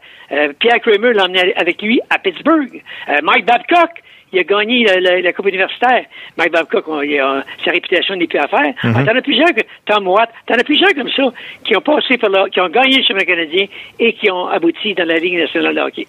Pierre 0.58 0.80
Kramer 0.80 1.12
l'a 1.12 1.26
emmené 1.26 1.54
avec 1.54 1.80
lui 1.80 2.00
à 2.10 2.18
Pittsburgh. 2.18 2.82
Mike 3.22 3.46
Babcock, 3.46 4.02
il 4.32 4.38
a 4.40 4.44
gagné 4.44 4.84
la, 4.84 5.00
la- 5.00 5.20
la 5.20 5.32
Coupe 5.32 5.46
universitaire. 5.48 6.04
Mike 6.36 6.52
Babcock, 6.52 6.84
on- 6.88 7.00
il 7.02 7.18
a- 7.20 7.44
sa 7.64 7.70
réputation 7.70 8.16
n'est 8.16 8.26
plus 8.26 8.38
à 8.38 8.48
faire. 8.48 8.72
Mhm. 8.84 8.94
Ah, 8.96 9.04
T'en 9.04 9.16
as 9.18 9.22
plusieurs, 9.22 9.48
Tom 9.86 10.06
Watt, 10.08 10.28
t'en 10.46 10.54
as 10.54 10.64
plusieurs 10.64 10.92
comme 10.94 11.08
ça 11.10 11.22
qui 11.64 11.76
ont 11.76 11.80
passé 11.80 12.18
par 12.18 12.30
là, 12.30 12.44
qui 12.52 12.60
ont 12.60 12.68
gagné 12.68 12.96
le 12.98 13.02
championnat 13.02 13.24
canadien 13.24 13.66
et 14.00 14.12
qui 14.14 14.30
ont 14.30 14.48
abouti 14.48 14.94
dans 14.94 15.06
la 15.06 15.18
Ligue 15.18 15.38
nationale 15.38 15.74
de 15.74 15.80
hockey. 15.80 16.06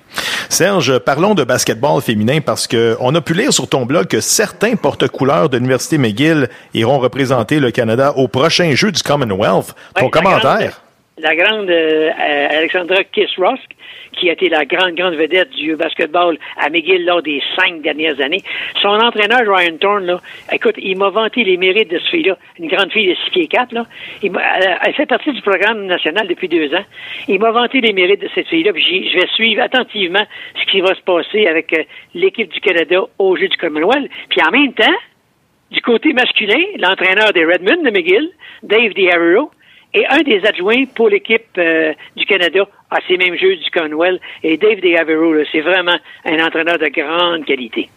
Serge, 0.50 1.00
parlons 1.00 1.36
de 1.36 1.44
basketball 1.44 2.02
féminin 2.02 2.40
parce 2.46 2.68
que 2.68 2.96
on 3.00 3.14
a 3.16 3.22
pu 3.22 3.34
lire 3.34 3.52
sur 3.54 3.68
ton 3.70 3.86
blog 3.86 4.08
que 4.08 4.20
certains 4.22 4.76
porte-couleurs 4.76 5.50
de 5.50 5.58
l'Université 5.58 5.98
McGill 5.98 6.48
iront 6.74 7.00
représenter 7.00 7.60
le 7.60 7.72
Canada 7.72 8.14
au 8.16 8.28
prochain 8.28 8.74
jeu 8.74 8.92
du 8.92 9.04
Commonwealth. 9.04 9.76
Ton 9.96 10.06
Ouais, 10.06 10.10
commentaire? 10.12 10.82
La 11.20 11.36
grande 11.36 11.70
euh, 11.70 12.12
Alexandra 12.16 13.04
Kiss-Rosk, 13.04 13.76
qui 14.14 14.30
a 14.30 14.34
été 14.34 14.50
la 14.50 14.66
grande, 14.66 14.96
grande 14.96 15.16
vedette 15.16 15.50
du 15.50 15.76
basketball 15.76 16.38
à 16.58 16.70
McGill 16.70 17.06
lors 17.06 17.24
des 17.24 17.42
cinq 17.56 17.82
dernières 17.82 18.20
années. 18.22 18.44
Son 18.82 18.90
entraîneur, 18.90 19.42
Ryan 19.48 19.78
Thorne, 19.78 20.06
là, 20.06 20.22
écoute, 20.52 20.76
il 20.78 20.98
m'a 20.98 21.10
vanté 21.10 21.44
les 21.44 21.58
mérites 21.58 21.90
de 21.90 22.00
ce 22.00 22.10
fille-là, 22.10 22.38
une 22.60 22.68
grande 22.68 22.92
fille 22.92 23.08
de 23.08 23.16
6 23.16 23.32
pieds 23.32 23.48
4, 23.48 23.72
là. 23.74 23.86
Elle, 24.22 24.94
fait 24.94 25.06
partie 25.06 25.32
du 25.32 25.42
programme 25.42 25.86
national 25.86 26.28
depuis 26.28 26.48
deux 26.48 26.74
ans. 26.76 26.86
Il 27.28 27.40
m'a 27.40 27.52
vanté 27.52 27.82
les 27.82 27.94
mérites 27.94 28.22
de 28.22 28.30
cette 28.36 28.48
fille-là, 28.48 28.72
je 28.76 29.20
vais 29.20 29.28
suivre 29.34 29.64
attentivement 29.64 30.26
ce 30.60 30.72
qui 30.72 30.82
va 30.82 30.94
se 30.94 31.02
passer 31.02 31.48
avec 31.48 31.74
euh, 31.74 31.84
l'équipe 32.14 32.52
du 32.52 32.60
Canada 32.60 33.02
au 33.18 33.36
jeu 33.36 33.48
du 33.48 33.58
Commonwealth. 33.58 34.10
Puis 34.30 34.42
en 34.48 34.52
même 34.52 34.74
temps, 34.74 34.86
du 35.72 35.82
côté 35.82 36.14
masculin, 36.14 36.64
l'entraîneur 36.78 37.34
des 37.34 37.46
Redmond 37.46 37.84
de 37.84 37.90
McGill, 37.90 38.30
Dave 38.64 38.94
DiArio, 38.94 39.52
et 39.98 40.06
un 40.10 40.22
des 40.22 40.46
adjoints 40.46 40.86
pour 40.96 41.10
l'équipe 41.10 41.42
euh, 41.58 41.94
du 42.16 42.26
Canada 42.26 42.68
à 42.92 42.98
ces 43.08 43.18
mêmes 43.18 43.36
Jeux 43.36 43.56
du 43.56 43.70
Commonwealth. 43.72 44.22
Et 44.44 44.58
Dave 44.58 44.80
là, 44.84 45.44
c'est 45.52 45.62
vraiment 45.62 45.98
un 46.26 46.46
entraîneur 46.46 46.78
de 46.78 46.88
grande 46.88 47.46
qualité. 47.46 47.90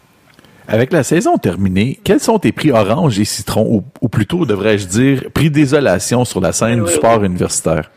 Avec 0.66 0.92
la 0.92 1.02
saison 1.02 1.36
terminée, 1.36 1.98
quels 2.04 2.20
sont 2.20 2.38
tes 2.38 2.52
prix 2.52 2.70
orange 2.70 3.18
et 3.18 3.24
citron, 3.24 3.66
ou, 3.68 3.84
ou 4.00 4.08
plutôt, 4.08 4.46
devrais-je 4.46 4.86
dire, 4.86 5.22
prix 5.34 5.50
désolation 5.50 6.24
sur 6.24 6.40
la 6.40 6.52
scène 6.52 6.80
Oui, 6.80 6.86
du 6.86 6.92
oui, 6.92 6.96
sport 6.96 7.24
universitaire? 7.24 7.90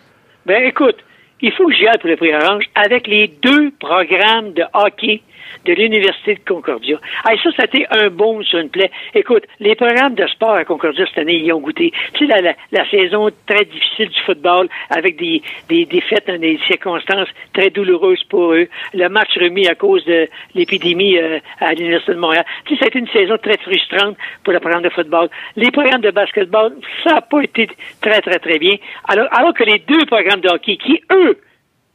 Ben 0.45 0.63
écoute, 0.63 0.97
il 1.41 1.51
faut 1.51 1.67
que 1.67 1.73
j'y 1.73 1.87
aille 1.87 1.99
pour 1.99 2.09
le 2.09 2.17
prix 2.17 2.33
Orange 2.33 2.65
avec 2.75 3.07
les 3.07 3.27
deux 3.41 3.71
programmes 3.79 4.53
de 4.53 4.63
hockey 4.73 5.21
de 5.65 5.73
l'Université 5.73 6.35
de 6.35 6.39
Concordia. 6.47 6.99
Ah, 7.25 7.31
ça, 7.43 7.51
ça 7.51 7.63
a 7.63 7.65
été 7.65 7.85
un 7.89 8.09
baume 8.09 8.43
sur 8.43 8.59
une 8.59 8.69
plaie. 8.69 8.91
Écoute, 9.13 9.43
les 9.59 9.75
programmes 9.75 10.15
de 10.15 10.25
sport 10.27 10.55
à 10.55 10.65
Concordia 10.65 11.05
cette 11.07 11.19
année, 11.19 11.35
ils 11.35 11.51
ont 11.53 11.59
goûté. 11.59 11.91
Tu 12.13 12.27
sais, 12.27 12.41
la, 12.71 12.89
saison 12.89 13.29
très 13.47 13.65
difficile 13.65 14.09
du 14.09 14.19
football 14.21 14.67
avec 14.89 15.17
des, 15.17 15.41
des 15.69 15.85
défaites 15.85 16.27
dans 16.27 16.39
des 16.39 16.59
circonstances 16.67 17.29
très 17.53 17.69
douloureuses 17.69 18.23
pour 18.25 18.53
eux. 18.53 18.67
Le 18.93 19.07
match 19.09 19.29
remis 19.39 19.67
à 19.67 19.75
cause 19.75 20.03
de 20.05 20.27
l'épidémie 20.55 21.17
euh, 21.17 21.39
à 21.59 21.73
l'Université 21.73 22.13
de 22.13 22.19
Montréal. 22.19 22.45
Tu 22.65 22.73
sais, 22.73 22.79
ça 22.79 22.85
a 22.85 22.87
été 22.89 22.99
une 22.99 23.07
saison 23.07 23.37
très 23.37 23.57
frustrante 23.57 24.17
pour 24.43 24.53
le 24.53 24.59
programme 24.59 24.83
de 24.83 24.89
football. 24.89 25.29
Les 25.55 25.71
programmes 25.71 26.01
de 26.01 26.11
basketball, 26.11 26.73
ça 27.03 27.15
n'a 27.15 27.21
pas 27.21 27.41
été 27.41 27.67
très, 28.01 28.21
très, 28.21 28.39
très 28.39 28.59
bien. 28.59 28.75
Alors, 29.07 29.27
alors 29.31 29.53
que 29.53 29.63
les 29.63 29.79
deux 29.79 30.05
programmes 30.05 30.41
de 30.41 30.49
hockey 30.49 30.77
qui, 30.77 31.01
eux, 31.11 31.37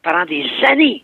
pendant 0.02 0.24
des 0.24 0.46
années, 0.66 1.02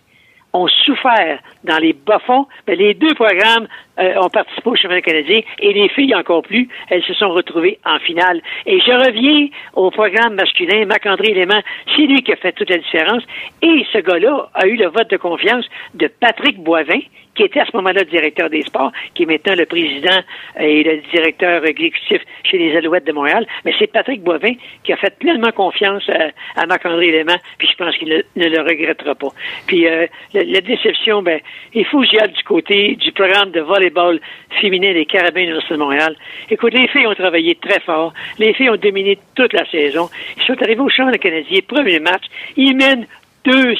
ont 0.54 0.68
souffert 0.68 1.40
dans 1.64 1.78
les 1.78 1.92
bas-fonds, 1.92 2.46
mais 2.66 2.76
les 2.76 2.94
deux 2.94 3.12
programmes 3.14 3.66
euh, 3.98 4.14
ont 4.22 4.30
participé 4.30 4.70
au 4.70 4.76
championnat 4.76 5.02
canadien 5.02 5.40
et 5.58 5.72
les 5.72 5.88
filles 5.90 6.14
encore 6.14 6.42
plus, 6.42 6.68
elles 6.88 7.02
se 7.02 7.12
sont 7.14 7.30
retrouvées 7.30 7.78
en 7.84 7.98
finale. 7.98 8.40
Et 8.64 8.80
je 8.80 8.92
reviens 8.92 9.48
au 9.74 9.90
programme 9.90 10.34
masculin, 10.34 10.86
Marc-André 10.86 11.34
Léman, 11.34 11.60
c'est 11.94 12.02
lui 12.02 12.22
qui 12.22 12.32
a 12.32 12.36
fait 12.36 12.52
toute 12.52 12.70
la 12.70 12.78
différence. 12.78 13.22
Et 13.62 13.84
ce 13.92 13.98
gars-là 13.98 14.48
a 14.54 14.66
eu 14.66 14.76
le 14.76 14.86
vote 14.86 15.10
de 15.10 15.16
confiance 15.16 15.66
de 15.94 16.06
Patrick 16.06 16.62
Boivin, 16.62 17.00
qui 17.34 17.42
était 17.42 17.60
à 17.60 17.66
ce 17.66 17.76
moment-là 17.76 18.04
directeur 18.04 18.50
des 18.50 18.62
sports, 18.62 18.92
qui 19.14 19.24
est 19.24 19.26
maintenant 19.26 19.54
le 19.54 19.66
président 19.66 20.20
et 20.58 20.82
le 20.82 21.02
directeur 21.12 21.64
exécutif 21.64 22.22
chez 22.44 22.58
les 22.58 22.76
Alouettes 22.76 23.06
de 23.06 23.12
Montréal. 23.12 23.46
Mais 23.64 23.72
c'est 23.78 23.86
Patrick 23.86 24.22
Boivin 24.22 24.54
qui 24.84 24.92
a 24.92 24.96
fait 24.96 25.18
pleinement 25.18 25.52
confiance 25.52 26.08
à, 26.08 26.60
à 26.60 26.66
Marc-André 26.66 27.10
Léman, 27.10 27.36
puis 27.58 27.68
je 27.70 27.76
pense 27.76 27.96
qu'il 27.96 28.08
ne, 28.08 28.48
le 28.48 28.60
regrettera 28.60 29.14
pas. 29.14 29.28
Puis 29.66 29.86
euh, 29.86 30.06
la, 30.32 30.60
déception, 30.60 31.22
ben, 31.22 31.40
il 31.72 31.84
faut 31.86 32.00
que 32.00 32.06
j'y 32.06 32.16
du 32.16 32.42
côté 32.44 32.96
du 32.96 33.12
programme 33.12 33.50
de 33.50 33.60
volleyball 33.60 34.20
féminin 34.60 34.92
des 34.92 35.06
Carabins 35.06 35.40
de 35.40 35.46
l'Université 35.46 35.74
de 35.74 35.78
Montréal. 35.78 36.16
Écoute, 36.50 36.74
les 36.74 36.88
filles 36.88 37.06
ont 37.06 37.14
travaillé 37.14 37.56
très 37.56 37.80
fort. 37.80 38.12
Les 38.38 38.54
filles 38.54 38.70
ont 38.70 38.76
dominé 38.76 39.18
toute 39.34 39.52
la 39.52 39.68
saison. 39.70 40.08
Ils 40.36 40.42
sont 40.44 40.60
arrivés 40.62 40.80
au 40.80 40.88
championnat 40.88 41.18
canadien, 41.18 41.60
premier 41.66 42.00
match. 42.00 42.24
Ils 42.56 42.76
mènent 42.76 43.06
2-7 43.44 43.76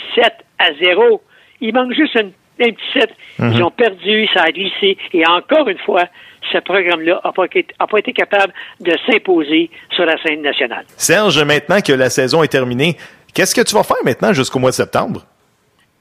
à 0.58 0.72
0. 0.74 1.22
Il 1.60 1.74
manque 1.74 1.94
juste 1.94 2.14
une 2.16 2.32
un 2.60 2.70
petit 2.70 2.98
set. 2.98 3.10
Mhm. 3.38 3.52
Ils 3.54 3.62
ont 3.62 3.70
perdu, 3.70 4.26
ça 4.34 4.42
a 4.42 4.52
glissé. 4.52 4.96
Et 5.12 5.26
encore 5.26 5.68
une 5.68 5.78
fois, 5.78 6.04
ce 6.52 6.58
programme-là 6.58 7.20
n'a 7.24 7.32
pas 7.86 7.98
été 7.98 8.12
capable 8.12 8.52
de 8.80 8.92
s'imposer 9.06 9.70
sur 9.94 10.04
la 10.04 10.20
scène 10.22 10.42
nationale. 10.42 10.84
Serge, 10.96 11.42
maintenant 11.42 11.80
que 11.80 11.92
la 11.92 12.10
saison 12.10 12.42
est 12.42 12.48
terminée, 12.48 12.96
qu'est-ce 13.32 13.54
que 13.54 13.62
tu 13.62 13.74
vas 13.74 13.82
faire 13.82 13.96
maintenant 14.04 14.32
jusqu'au 14.32 14.58
mois 14.58 14.70
de 14.70 14.76
septembre? 14.76 15.22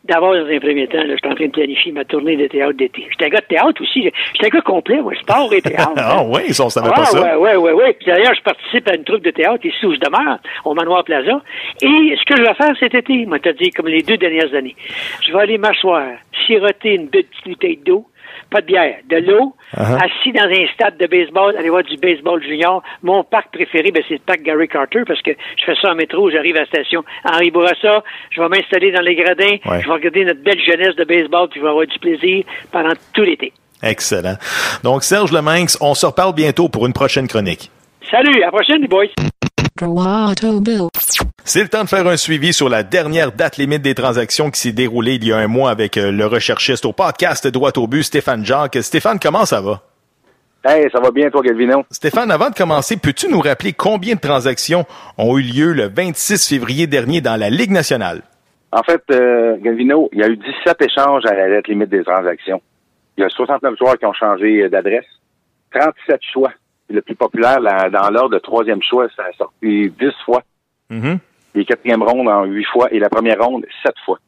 D'abord, 0.06 0.34
dans 0.34 0.46
un 0.46 0.60
premier 0.60 0.86
temps, 0.88 0.98
là, 0.98 1.14
je 1.14 1.18
suis 1.18 1.32
en 1.32 1.36
train 1.36 1.46
de 1.46 1.52
planifier 1.52 1.92
ma 1.94 2.04
tournée 2.04 2.36
de 2.36 2.48
théâtre 2.48 2.74
d'été. 2.74 3.08
J'étais 3.10 3.26
un 3.26 3.30
gars 3.30 3.40
de 3.40 3.46
théâtre 3.46 3.82
aussi. 3.82 4.04
J'étais 4.34 4.48
un 4.48 4.50
gars 4.50 4.62
complet, 4.62 5.02
moi, 5.02 5.14
sport 5.16 5.54
et 5.54 5.62
théâtre. 5.62 5.94
ah 5.98 6.24
oui, 6.28 6.54
ça, 6.54 6.66
on 6.66 6.70
savait 6.70 6.90
ah, 6.92 6.96
pas 6.96 7.06
ça. 7.06 7.22
Ouais, 7.22 7.36
ouais, 7.36 7.56
ouais, 7.56 7.72
ouais. 7.72 7.98
D'ailleurs, 8.06 8.34
je 8.36 8.42
participe 8.42 8.88
à 8.90 8.96
une 8.96 9.06
troupe 9.06 9.24
de 9.24 9.32
théâtre 9.32 9.66
ici 9.66 9.86
où 9.86 9.94
je 9.94 10.00
demeure, 10.00 10.40
au 10.66 10.74
Manoir 10.74 11.06
Plaza. 11.06 11.42
Et 11.82 12.16
ce 12.20 12.26
que 12.26 12.36
je 12.36 12.42
vais 12.42 12.54
faire 12.54 12.76
cet 12.80 12.94
été, 12.94 13.26
moi, 13.26 13.40
t'as 13.40 13.54
dit, 13.54 13.70
comme 13.72 13.88
les 13.88 14.02
deux 14.02 14.18
dernières 14.18 14.54
années, 14.54 14.76
je 15.26 15.32
vais 15.32 15.40
aller 15.40 15.58
m'asseoir, 15.58 16.04
siroter 16.46 16.96
une 16.96 17.08
petite 17.08 17.30
bouteille 17.46 17.80
d'eau, 17.86 18.06
pas 18.54 18.62
de 18.62 18.68
bière, 18.68 18.96
de 19.10 19.18
l'eau, 19.18 19.56
Uh-huh. 19.76 19.98
assis 20.06 20.32
dans 20.32 20.44
un 20.44 20.68
stade 20.76 20.98
de 21.00 21.08
baseball, 21.08 21.58
aller 21.58 21.70
voir 21.70 21.82
du 21.84 21.98
baseball 21.98 22.40
junior. 22.44 22.84
Mon 23.02 23.24
parc 23.24 23.52
préféré, 23.52 23.90
ben, 23.92 24.04
c'est 24.08 24.14
le 24.14 24.20
parc 24.20 24.42
Gary 24.44 24.68
Carter 24.68 25.02
parce 25.08 25.20
que 25.24 25.32
je 25.32 25.64
fais 25.66 25.74
ça 25.82 25.92
en 25.92 25.96
métro, 25.96 26.30
j'arrive 26.30 26.56
à 26.58 26.60
la 26.60 26.66
station 26.68 27.04
Henri 27.26 27.50
Bourassa, 27.50 28.04
je 28.30 28.40
vais 28.40 28.50
m'installer 28.50 28.92
dans 28.92 29.02
les 29.02 29.16
gradins, 29.16 29.58
Ouais. 29.66 29.82
je 29.82 29.88
vais 29.88 29.94
regarder 29.94 30.26
notre 30.26 30.44
belle 30.44 30.62
jeunesse 30.64 30.96
de 30.96 31.04
baseball, 31.04 31.50
puis 31.50 31.60
je 31.60 31.64
vais 31.66 31.72
avoir 31.72 31.88
du 31.88 31.98
plaisir 31.98 32.44
pendant 32.72 32.94
tout 33.16 33.24
l'été. 33.24 33.52
Excellent. 33.82 34.36
Donc, 34.84 35.04
Serge 35.04 35.32
Leminx, 35.32 35.78
on 35.82 35.96
se 35.96 36.06
reparle 36.06 36.34
bientôt 36.36 36.70
pour 36.70 36.86
une 36.86 36.94
prochaine 36.94 37.28
chronique. 37.28 37.72
Salut, 38.12 38.44
à 38.44 38.46
la 38.46 38.52
prochaine, 38.52 38.82
les 38.82 38.88
boys! 38.88 39.06
C'est 41.46 41.62
le 41.62 41.68
temps 41.68 41.84
de 41.84 41.90
faire 41.90 42.08
un 42.08 42.18
suivi 42.18 42.54
sur 42.54 42.70
la 42.70 42.84
dernière 42.84 43.32
date 43.32 43.58
limite 43.58 43.82
des 43.82 43.96
transactions 43.96 44.52
qui 44.52 44.60
s'est 44.60 44.72
déroulée 44.72 45.16
il 45.16 45.28
y 45.28 45.34
a 45.34 45.38
un 45.38 45.48
mois 45.48 45.72
avec 45.72 45.98
euh, 45.98 46.12
le 46.12 46.26
recherchiste 46.26 46.86
au 46.86 46.94
podcast 46.94 47.48
Droit 47.48 47.72
au 47.78 47.88
but, 47.88 48.04
Stéphane 48.04 48.46
Jacques. 48.46 48.78
Stéphane, 48.82 49.20
comment 49.20 49.46
ça 49.46 49.62
va? 49.62 49.82
Hey, 50.66 50.90
ça 50.92 51.02
va 51.02 51.12
bien, 51.12 51.30
toi, 51.30 51.42
Galvino? 51.42 51.84
Stéphane, 51.92 52.32
avant 52.32 52.50
de 52.50 52.56
commencer, 52.56 52.98
peux-tu 52.98 53.30
nous 53.30 53.40
rappeler 53.40 53.74
combien 53.74 54.16
de 54.16 54.20
transactions 54.20 54.86
ont 55.18 55.38
eu 55.38 55.42
lieu 55.42 55.74
le 55.74 55.90
26 55.90 56.48
février 56.48 56.88
dernier 56.88 57.20
dans 57.22 57.38
la 57.40 57.50
Ligue 57.50 57.72
nationale? 57.72 58.22
En 58.72 58.84
fait, 58.84 59.04
euh, 59.12 59.58
Galvino, 59.60 60.10
il 60.14 60.20
y 60.20 60.24
a 60.24 60.28
eu 60.28 60.38
17 60.38 60.82
échanges 60.82 61.26
à 61.26 61.34
la 61.34 61.50
date 61.50 61.68
limite 61.68 61.90
des 61.90 62.04
transactions. 62.04 62.62
Il 63.18 63.22
y 63.22 63.24
a 63.24 63.30
69 63.30 63.76
joueurs 63.78 63.98
qui 63.98 64.06
ont 64.06 64.14
changé 64.14 64.70
d'adresse, 64.70 65.06
37 65.74 66.20
choix. 66.32 66.52
Le 66.90 67.02
plus 67.02 67.16
populaire, 67.16 67.60
là, 67.60 67.90
dans 67.90 68.10
l'ordre 68.10 68.36
de 68.36 68.40
troisième 68.40 68.82
choix, 68.84 69.08
ça 69.16 69.24
a 69.24 69.34
sorti 69.38 69.90
10 69.90 69.94
fois. 70.26 70.44
Mm-hmm. 70.92 71.18
Les 71.56 71.66
quatrièmes 71.66 72.04
rondes 72.04 72.28
en 72.28 72.44
8 72.46 72.66
fois 72.66 72.88
et 72.92 73.00
la 73.00 73.10
première 73.10 73.40
ronde 73.40 73.66
7 73.84 73.94
fois. 74.06 74.20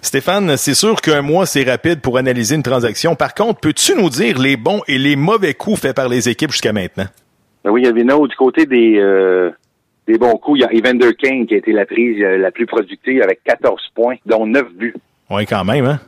Stéphane, 0.00 0.56
c'est 0.56 0.74
sûr 0.74 1.00
qu'un 1.00 1.22
mois, 1.22 1.46
c'est 1.46 1.62
rapide 1.62 2.00
pour 2.00 2.18
analyser 2.18 2.56
une 2.56 2.64
transaction. 2.64 3.14
Par 3.14 3.34
contre, 3.34 3.60
peux-tu 3.60 3.94
nous 3.94 4.10
dire 4.10 4.38
les 4.38 4.56
bons 4.56 4.80
et 4.88 4.98
les 4.98 5.14
mauvais 5.14 5.54
coups 5.54 5.80
faits 5.80 5.94
par 5.94 6.08
les 6.08 6.28
équipes 6.28 6.50
jusqu'à 6.50 6.72
maintenant? 6.72 7.06
Ben 7.64 7.70
oui, 7.70 7.82
Galvino, 7.82 8.26
du 8.26 8.34
côté 8.34 8.66
des, 8.66 8.98
euh, 8.98 9.50
des 10.08 10.18
bons 10.18 10.36
coups, 10.38 10.58
il 10.58 10.62
y 10.62 10.64
a 10.64 10.72
Evander 10.72 11.14
King 11.14 11.46
qui 11.46 11.54
a 11.54 11.58
été 11.58 11.72
la 11.72 11.86
prise 11.86 12.20
euh, 12.20 12.36
la 12.36 12.50
plus 12.50 12.66
productive 12.66 13.22
avec 13.22 13.44
14 13.44 13.80
points, 13.94 14.16
dont 14.26 14.44
9 14.44 14.72
buts. 14.74 14.94
Oui, 15.32 15.46
quand 15.46 15.64
même, 15.64 15.86
hein? 15.86 15.98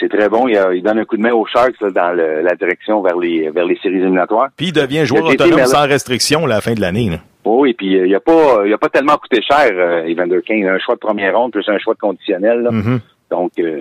C'est 0.00 0.08
très 0.08 0.28
bon. 0.28 0.48
Il, 0.48 0.56
a, 0.56 0.72
il, 0.72 0.82
donne 0.82 0.98
un 0.98 1.04
coup 1.04 1.16
de 1.16 1.22
main 1.22 1.32
aux 1.32 1.46
Sharks 1.46 1.80
là, 1.80 1.90
dans 1.90 2.12
le, 2.12 2.40
la 2.40 2.54
direction 2.54 3.02
vers 3.02 3.18
les 3.18 3.50
vers 3.50 3.66
les 3.66 3.76
séries 3.76 3.96
éliminatoires. 3.98 4.48
Puis 4.56 4.68
il 4.68 4.72
devient 4.72 5.04
joueur 5.04 5.24
autonome 5.24 5.66
sans 5.66 5.86
restriction 5.86 6.44
à 6.44 6.48
la 6.48 6.60
fin 6.60 6.74
de 6.74 6.80
l'année. 6.80 7.10
Oui, 7.44 7.70
et 7.70 7.74
puis 7.74 7.92
il 7.92 8.14
a 8.14 8.20
pas 8.20 8.62
il 8.64 8.72
a 8.72 8.78
pas 8.78 8.88
tellement 8.88 9.16
coûté 9.16 9.42
cher, 9.42 9.70
euh, 9.72 10.06
Evander 10.06 10.40
King. 10.46 10.60
Il 10.60 10.68
a 10.68 10.72
un 10.72 10.78
choix 10.78 10.94
de 10.94 11.00
première 11.00 11.36
ronde 11.36 11.52
plus 11.52 11.68
un 11.68 11.78
choix 11.78 11.94
de 11.94 11.98
conditionnel. 11.98 12.62
Là. 12.62 12.70
Mm 12.70 12.80
-hmm. 12.80 13.00
Donc 13.30 13.52
euh, 13.58 13.80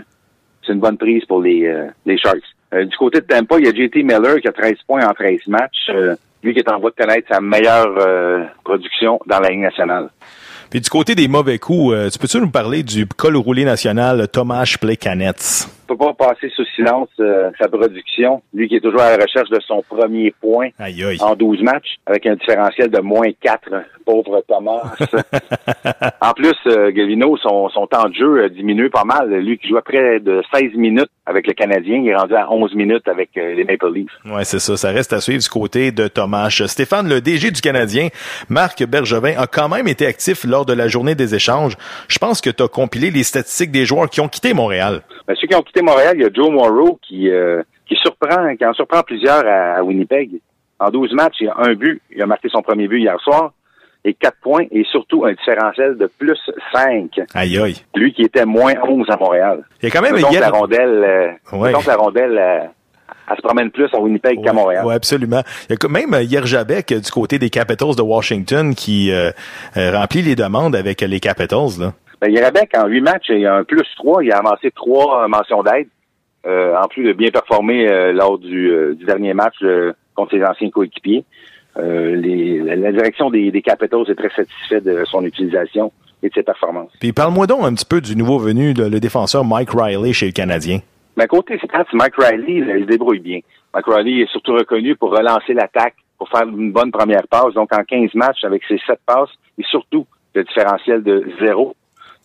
c'est 0.65 0.73
une 0.73 0.79
bonne 0.79 0.97
prise 0.97 1.23
pour 1.25 1.41
les, 1.41 1.65
euh, 1.65 1.87
les 2.05 2.17
Sharks. 2.17 2.49
du 2.91 2.97
côté 2.97 3.21
de 3.21 3.25
Tampa, 3.25 3.55
il 3.59 3.65
y 3.65 3.69
a 3.69 3.73
JT 3.73 4.03
Miller 4.03 4.35
qui 4.41 4.47
a 4.49 4.51
13 4.51 4.73
points 4.87 5.05
en 5.07 5.13
13 5.13 5.47
matchs. 5.47 5.89
lui 6.43 6.53
qui 6.53 6.59
est 6.59 6.71
en 6.71 6.79
voie 6.79 6.91
de 6.91 6.99
connaître 7.03 7.27
sa 7.33 7.39
meilleure 7.39 7.93
production 8.63 9.13
dans 9.25 9.39
la 9.39 9.49
Ligue 9.49 9.65
nationale. 9.69 10.07
Puis 10.69 10.81
du 10.81 10.89
côté 10.89 11.15
des 11.15 11.27
mauvais 11.27 11.59
coups, 11.59 11.93
euh, 11.93 12.09
tu 12.09 12.19
peux-tu 12.19 12.39
nous 12.39 12.49
parler 12.49 12.83
du 12.83 13.05
col 13.05 13.37
roulé 13.37 13.63
national 13.63 14.27
Tomasz 14.27 14.77
Plekanec? 14.79 15.37
On 15.89 15.95
peut 15.95 16.05
pas 16.05 16.33
passer 16.33 16.49
sous 16.49 16.65
silence 16.75 17.07
euh, 17.21 17.49
sa 17.57 17.69
production. 17.69 18.41
Lui 18.53 18.67
qui 18.67 18.75
est 18.75 18.81
toujours 18.81 18.99
à 18.99 19.15
la 19.15 19.23
recherche 19.23 19.49
de 19.49 19.59
son 19.65 19.81
premier 19.87 20.31
point 20.31 20.69
aïe, 20.77 21.01
aïe. 21.01 21.17
en 21.21 21.33
12 21.33 21.61
matchs, 21.61 21.95
avec 22.05 22.25
un 22.25 22.35
différentiel 22.35 22.89
de 22.89 22.99
moins 22.99 23.27
4. 23.41 23.69
Pauvre 24.05 24.43
Thomas. 24.47 24.95
en 26.21 26.33
plus, 26.33 26.55
euh, 26.67 26.91
Gavino, 26.91 27.37
son, 27.37 27.69
son 27.69 27.87
temps 27.87 28.09
de 28.09 28.13
jeu 28.13 28.43
a 28.43 28.49
diminué 28.49 28.89
pas 28.89 29.05
mal. 29.05 29.29
Lui 29.33 29.57
qui 29.57 29.69
jouait 29.69 29.81
près 29.81 30.19
de 30.19 30.41
16 30.53 30.73
minutes 30.75 31.09
avec 31.25 31.47
le 31.47 31.53
Canadien, 31.53 32.01
il 32.03 32.09
est 32.09 32.15
rendu 32.15 32.35
à 32.35 32.51
11 32.51 32.73
minutes 32.75 33.07
avec 33.07 33.29
euh, 33.37 33.53
les 33.53 33.63
Maple 33.63 33.93
Leafs. 33.93 34.11
Ouais, 34.25 34.45
c'est 34.45 34.59
ça. 34.59 34.75
Ça 34.77 34.91
reste 34.91 35.13
à 35.13 35.21
suivre 35.21 35.41
du 35.41 35.49
côté 35.49 35.91
de 35.91 36.07
Thomas. 36.07 36.49
Stéphane, 36.67 37.07
le 37.07 37.21
DG 37.21 37.51
du 37.51 37.61
Canadien, 37.61 38.07
Marc 38.49 38.83
Bergevin, 38.85 39.33
a 39.37 39.47
quand 39.47 39.69
même 39.69 39.87
été 39.87 40.05
actif 40.05 40.45
lors 40.45 40.65
de 40.65 40.73
la 40.73 40.87
journée 40.87 41.15
des 41.15 41.35
échanges. 41.35 41.75
Je 42.07 42.17
pense 42.17 42.41
que 42.41 42.49
tu 42.49 42.63
as 42.63 42.67
compilé 42.67 43.11
les 43.11 43.23
statistiques 43.23 43.71
des 43.71 43.85
joueurs 43.85 44.09
qui 44.09 44.21
ont 44.21 44.29
quitté 44.29 44.53
Montréal. 44.53 45.01
Ben, 45.27 45.35
ceux 45.39 45.47
qui 45.47 45.55
ont 45.55 45.61
quitté 45.61 45.76
Montréal, 45.81 46.13
il 46.17 46.23
y 46.23 46.25
a 46.25 46.29
Joe 46.33 46.49
Morrow 46.49 46.99
qui, 47.01 47.29
euh, 47.29 47.61
qui 47.87 47.95
surprend, 47.95 48.55
qui 48.55 48.65
en 48.65 48.73
surprend 48.73 49.01
plusieurs 49.01 49.45
à, 49.45 49.75
à 49.77 49.83
Winnipeg. 49.83 50.31
En 50.79 50.89
12 50.89 51.13
matchs, 51.13 51.37
il 51.41 51.49
a 51.49 51.55
un 51.57 51.73
but. 51.73 52.01
Il 52.15 52.21
a 52.21 52.25
marqué 52.25 52.49
son 52.49 52.61
premier 52.61 52.87
but 52.87 52.99
hier 52.99 53.19
soir 53.21 53.51
et 54.05 54.13
4 54.13 54.37
points 54.41 54.65
et 54.71 54.83
surtout 54.91 55.25
un 55.25 55.33
différentiel 55.33 55.97
de 55.97 56.05
plus 56.19 56.37
5. 56.73 57.19
Aïe 57.33 57.57
aïe. 57.57 57.75
Lui 57.95 58.13
qui 58.13 58.21
était 58.21 58.45
moins 58.45 58.73
11 58.87 59.05
à 59.09 59.17
Montréal. 59.17 59.63
Il 59.81 59.89
y 59.89 59.91
a 59.91 59.91
quand 59.91 60.01
même 60.03 60.19
donc 60.21 60.33
la 60.39 60.49
rondelle 60.49 61.03
euh, 61.51 61.57
Ouais. 61.57 61.71
donc 61.71 61.85
la 61.85 61.95
rondelle 61.95 62.37
euh, 62.37 62.59
elle 63.29 63.35
se 63.35 63.41
promène 63.41 63.71
plus 63.71 63.89
à 63.93 63.99
Winnipeg 63.99 64.41
qu'à 64.41 64.53
Montréal. 64.53 64.83
Oui, 64.85 64.93
absolument. 64.93 65.41
Il 65.67 65.71
y 65.71 65.73
a 65.73 65.77
quand 65.77 65.89
même 65.89 66.13
euh, 66.13 66.21
Yerjabek 66.21 66.91
euh, 66.93 66.99
du 66.99 67.11
côté 67.11 67.39
des 67.39 67.49
Capitals 67.49 67.95
de 67.95 68.01
Washington 68.01 68.73
qui 68.75 69.11
euh, 69.11 69.31
euh, 69.75 69.91
remplit 69.97 70.21
les 70.21 70.35
demandes 70.35 70.75
avec 70.75 71.01
les 71.01 71.19
Capitals. 71.19 71.77
Là. 71.79 71.93
Ben, 72.21 72.31
Yerabek, 72.31 72.75
en 72.77 72.87
8 72.87 73.01
matchs, 73.01 73.29
il 73.29 73.45
a 73.45 73.55
un 73.55 73.63
plus 73.63 73.83
3. 73.95 74.23
Il 74.23 74.31
a 74.31 74.37
amassé 74.37 74.71
3 74.71 75.27
mentions 75.27 75.63
d'aide. 75.63 75.87
Euh, 76.45 76.75
en 76.77 76.87
plus 76.87 77.03
de 77.03 77.13
bien 77.13 77.29
performer 77.29 77.89
euh, 77.89 78.13
lors 78.13 78.37
du, 78.37 78.69
euh, 78.69 78.95
du 78.95 79.03
dernier 79.03 79.33
match 79.33 79.55
euh, 79.63 79.91
contre 80.15 80.31
ses 80.31 80.43
anciens 80.45 80.69
coéquipiers. 80.69 81.25
Euh, 81.77 82.15
les, 82.15 82.59
la, 82.59 82.91
direction 82.91 83.29
des, 83.29 83.51
des 83.51 83.61
Capitals 83.61 84.05
est 84.07 84.15
très 84.15 84.29
satisfaite 84.29 84.85
de 84.85 85.03
son 85.05 85.25
utilisation 85.25 85.91
et 86.23 86.29
de 86.29 86.33
ses 86.33 86.43
performances. 86.43 86.91
Puis 86.99 87.11
parle-moi 87.11 87.47
donc 87.47 87.63
un 87.63 87.73
petit 87.73 87.85
peu 87.85 87.99
du 87.99 88.15
nouveau 88.15 88.39
venu, 88.39 88.73
le, 88.73 88.87
le 88.87 88.99
défenseur 88.99 89.43
Mike 89.43 89.71
Riley 89.71 90.13
chez 90.13 90.27
le 90.27 90.31
Canadien. 90.31 90.79
Mais 91.17 91.27
côté 91.27 91.57
stats, 91.57 91.85
Mike 91.93 92.15
Riley, 92.17 92.63
il 92.77 92.83
se 92.83 92.87
débrouille 92.87 93.19
bien. 93.19 93.39
Mike 93.73 93.87
Riley 93.87 94.21
est 94.21 94.31
surtout 94.31 94.53
reconnu 94.53 94.95
pour 94.95 95.09
relancer 95.11 95.53
l'attaque, 95.53 95.95
pour 96.17 96.29
faire 96.29 96.47
une 96.47 96.71
bonne 96.71 96.91
première 96.91 97.27
passe. 97.27 97.53
Donc, 97.55 97.73
en 97.73 97.83
15 97.83 98.13
matchs, 98.13 98.43
avec 98.43 98.63
ses 98.67 98.79
7 98.85 98.99
passes, 99.05 99.29
et 99.57 99.63
surtout 99.63 100.05
le 100.33 100.43
différentiel 100.43 101.03
de 101.03 101.27
zéro. 101.41 101.75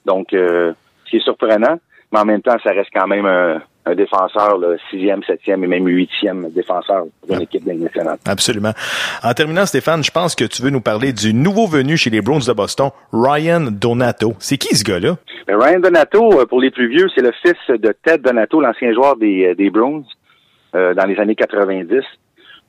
Donc, 0.06 0.32
euh, 0.32 0.72
ce 1.04 1.10
qui 1.10 1.16
est 1.16 1.24
surprenant, 1.24 1.78
mais 2.12 2.18
en 2.18 2.24
même 2.24 2.42
temps, 2.42 2.56
ça 2.62 2.70
reste 2.70 2.90
quand 2.94 3.06
même 3.06 3.26
un, 3.26 3.60
un 3.84 3.94
défenseur, 3.94 4.58
là, 4.58 4.76
sixième, 4.90 5.22
septième 5.24 5.64
et 5.64 5.66
même 5.66 5.86
huitième 5.86 6.50
défenseur 6.50 7.04
d'une 7.28 7.42
équipe 7.42 7.62
de 7.64 7.68
la 7.68 7.74
Ligue 7.74 7.84
nationale. 7.84 8.18
Absolument. 8.26 8.72
En 9.22 9.32
terminant, 9.34 9.66
Stéphane, 9.66 10.04
je 10.04 10.10
pense 10.10 10.34
que 10.34 10.44
tu 10.44 10.62
veux 10.62 10.70
nous 10.70 10.80
parler 10.80 11.12
du 11.12 11.34
nouveau 11.34 11.66
venu 11.66 11.96
chez 11.96 12.10
les 12.10 12.20
Browns 12.20 12.42
de 12.46 12.52
Boston, 12.52 12.90
Ryan 13.12 13.68
Donato. 13.70 14.34
C'est 14.38 14.56
qui 14.56 14.76
ce 14.76 14.84
gars-là? 14.84 15.16
Mais 15.48 15.54
Ryan 15.54 15.80
Donato, 15.80 16.40
euh, 16.40 16.46
pour 16.46 16.60
les 16.60 16.70
plus 16.70 16.88
vieux, 16.88 17.08
c'est 17.14 17.22
le 17.22 17.32
fils 17.42 17.80
de 17.80 17.92
Ted 18.04 18.18
Donato, 18.18 18.60
l'ancien 18.60 18.92
joueur 18.92 19.16
des, 19.16 19.46
euh, 19.46 19.54
des 19.54 19.70
Browns 19.70 20.04
euh, 20.76 20.94
dans 20.94 21.04
les 21.04 21.18
années 21.18 21.34
90. 21.34 22.04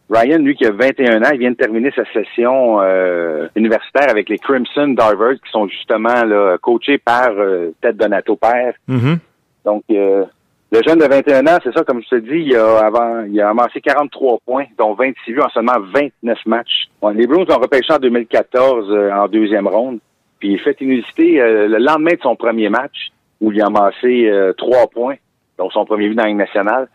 Ryan, 0.09 0.39
lui, 0.39 0.55
qui 0.55 0.65
a 0.65 0.71
21 0.71 1.23
ans, 1.23 1.29
il 1.33 1.39
vient 1.39 1.51
de 1.51 1.55
terminer 1.55 1.91
sa 1.95 2.03
session 2.11 2.81
euh, 2.81 3.47
universitaire 3.55 4.09
avec 4.09 4.29
les 4.29 4.37
Crimson 4.37 4.87
Divers, 4.87 5.39
qui 5.43 5.51
sont 5.51 5.67
justement 5.67 6.23
là, 6.23 6.57
coachés 6.61 6.97
par 6.97 7.31
euh, 7.31 7.71
Ted 7.81 7.97
Donato 7.97 8.35
père. 8.35 8.73
Mm-hmm. 8.89 9.17
Donc, 9.65 9.83
euh, 9.91 10.25
le 10.73 10.81
jeune 10.81 10.97
de 10.97 11.05
21 11.05 11.45
ans, 11.45 11.59
c'est 11.63 11.71
ça, 11.71 11.83
comme 11.83 12.01
je 12.01 12.09
te 12.09 12.15
dis, 12.15 12.47
il 12.47 12.55
a, 12.55 12.79
avant, 12.79 13.23
il 13.29 13.39
a 13.39 13.49
amassé 13.49 13.79
43 13.79 14.39
points, 14.43 14.65
dont 14.75 14.95
26 14.95 15.33
buts 15.33 15.41
en 15.41 15.49
seulement 15.49 15.79
29 15.93 16.39
matchs. 16.47 16.85
Bon, 16.99 17.09
les 17.09 17.27
Bruins 17.27 17.45
ont 17.47 17.59
repêché 17.59 17.93
en 17.93 17.99
2014 17.99 18.87
euh, 18.89 19.11
en 19.11 19.27
deuxième 19.27 19.67
ronde. 19.67 19.99
Puis 20.39 20.53
il 20.53 20.59
fait 20.59 20.75
une 20.81 20.89
unité 20.89 21.39
euh, 21.39 21.67
le 21.67 21.77
lendemain 21.77 22.15
de 22.15 22.21
son 22.23 22.35
premier 22.35 22.69
match, 22.69 23.11
où 23.39 23.51
il 23.51 23.61
a 23.61 23.67
amassé 23.67 24.27
euh, 24.27 24.51
3 24.53 24.87
points, 24.87 25.17
dont 25.59 25.69
son 25.69 25.85
premier 25.85 26.09
but 26.09 26.15
dans 26.15 26.23
la 26.23 26.29
Ligue 26.29 26.37
nationale. 26.39 26.87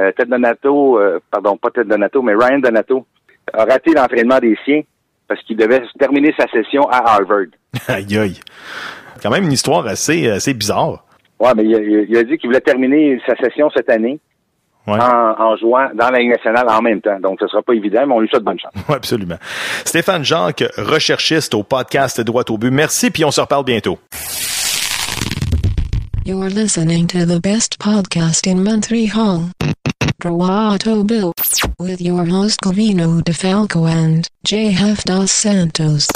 Euh, 0.00 0.10
Ted 0.16 0.28
Donato, 0.30 0.98
euh, 0.98 1.20
pardon, 1.30 1.56
pas 1.56 1.70
Ted 1.70 1.88
Donato, 1.88 2.20
mais 2.22 2.34
Ryan 2.34 2.58
Donato, 2.58 3.06
a 3.52 3.64
raté 3.64 3.92
l'entraînement 3.94 4.38
des 4.38 4.56
siens 4.64 4.80
parce 5.28 5.40
qu'il 5.42 5.56
devait 5.56 5.82
terminer 5.98 6.34
sa 6.38 6.46
session 6.48 6.88
à 6.90 6.98
Harvard. 7.12 7.46
aïe 7.88 8.18
aïe. 8.18 8.40
Quand 9.22 9.30
même 9.30 9.44
une 9.44 9.52
histoire 9.52 9.86
assez, 9.86 10.28
assez 10.28 10.52
bizarre. 10.54 11.04
Ouais, 11.38 11.52
mais 11.56 11.64
il 11.64 11.74
a, 11.74 11.78
il 11.80 12.16
a 12.16 12.24
dit 12.24 12.36
qu'il 12.38 12.48
voulait 12.48 12.60
terminer 12.60 13.20
sa 13.26 13.34
session 13.36 13.70
cette 13.74 13.90
année 13.90 14.18
Ouais. 14.86 15.00
en, 15.00 15.34
en 15.40 15.56
jouant 15.56 15.88
dans 15.94 16.10
la 16.10 16.18
Ligue 16.18 16.28
nationale 16.32 16.66
en 16.68 16.82
même 16.82 17.00
temps. 17.00 17.18
Donc, 17.18 17.38
ce 17.40 17.46
sera 17.46 17.62
pas 17.62 17.72
évident, 17.72 18.06
mais 18.06 18.12
on 18.12 18.20
lui 18.20 18.28
souhaite 18.28 18.42
bonne 18.42 18.58
chance. 18.60 18.70
Oui, 18.88 18.94
absolument. 18.94 19.36
Stéphane 19.86 20.22
Jacques, 20.26 20.62
recherchiste 20.76 21.54
au 21.54 21.62
podcast 21.62 22.20
Droit 22.20 22.44
au 22.50 22.58
but. 22.58 22.70
Merci, 22.70 23.10
puis 23.10 23.24
on 23.24 23.30
se 23.30 23.40
reparle 23.40 23.64
bientôt. 23.64 23.98
You're 26.26 26.50
listening 26.50 27.06
to 27.06 27.24
the 27.24 27.40
best 27.40 27.78
podcast 27.78 28.46
in 28.46 28.56
Montreal. 28.62 29.44
With 31.80 32.00
your 32.00 32.24
host 32.24 32.60
Covino 32.60 33.22
DeFalco 33.22 33.86
and 33.86 34.28
JF 34.46 35.04
Dos 35.04 35.30
Santos. 35.30 36.08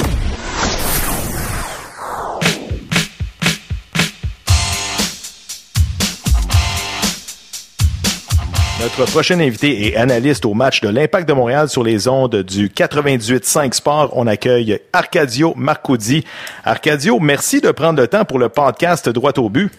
Notre 8.80 9.10
prochain 9.10 9.40
invité 9.40 9.88
est 9.88 9.96
analyste 9.96 10.44
au 10.46 10.54
match 10.54 10.80
de 10.80 10.88
l'Impact 10.88 11.28
de 11.28 11.32
Montréal 11.32 11.68
sur 11.68 11.82
les 11.82 12.06
ondes 12.08 12.42
du 12.42 12.68
98.5 12.68 13.72
Sport. 13.72 14.10
On 14.12 14.26
accueille 14.26 14.80
Arcadio 14.92 15.52
Marcoudi. 15.56 16.24
Arcadio, 16.64 17.18
merci 17.18 17.60
de 17.60 17.70
prendre 17.72 18.00
le 18.00 18.06
temps 18.06 18.24
pour 18.24 18.38
le 18.38 18.48
podcast 18.48 19.08
Droit 19.08 19.32
au 19.38 19.50
but. 19.50 19.72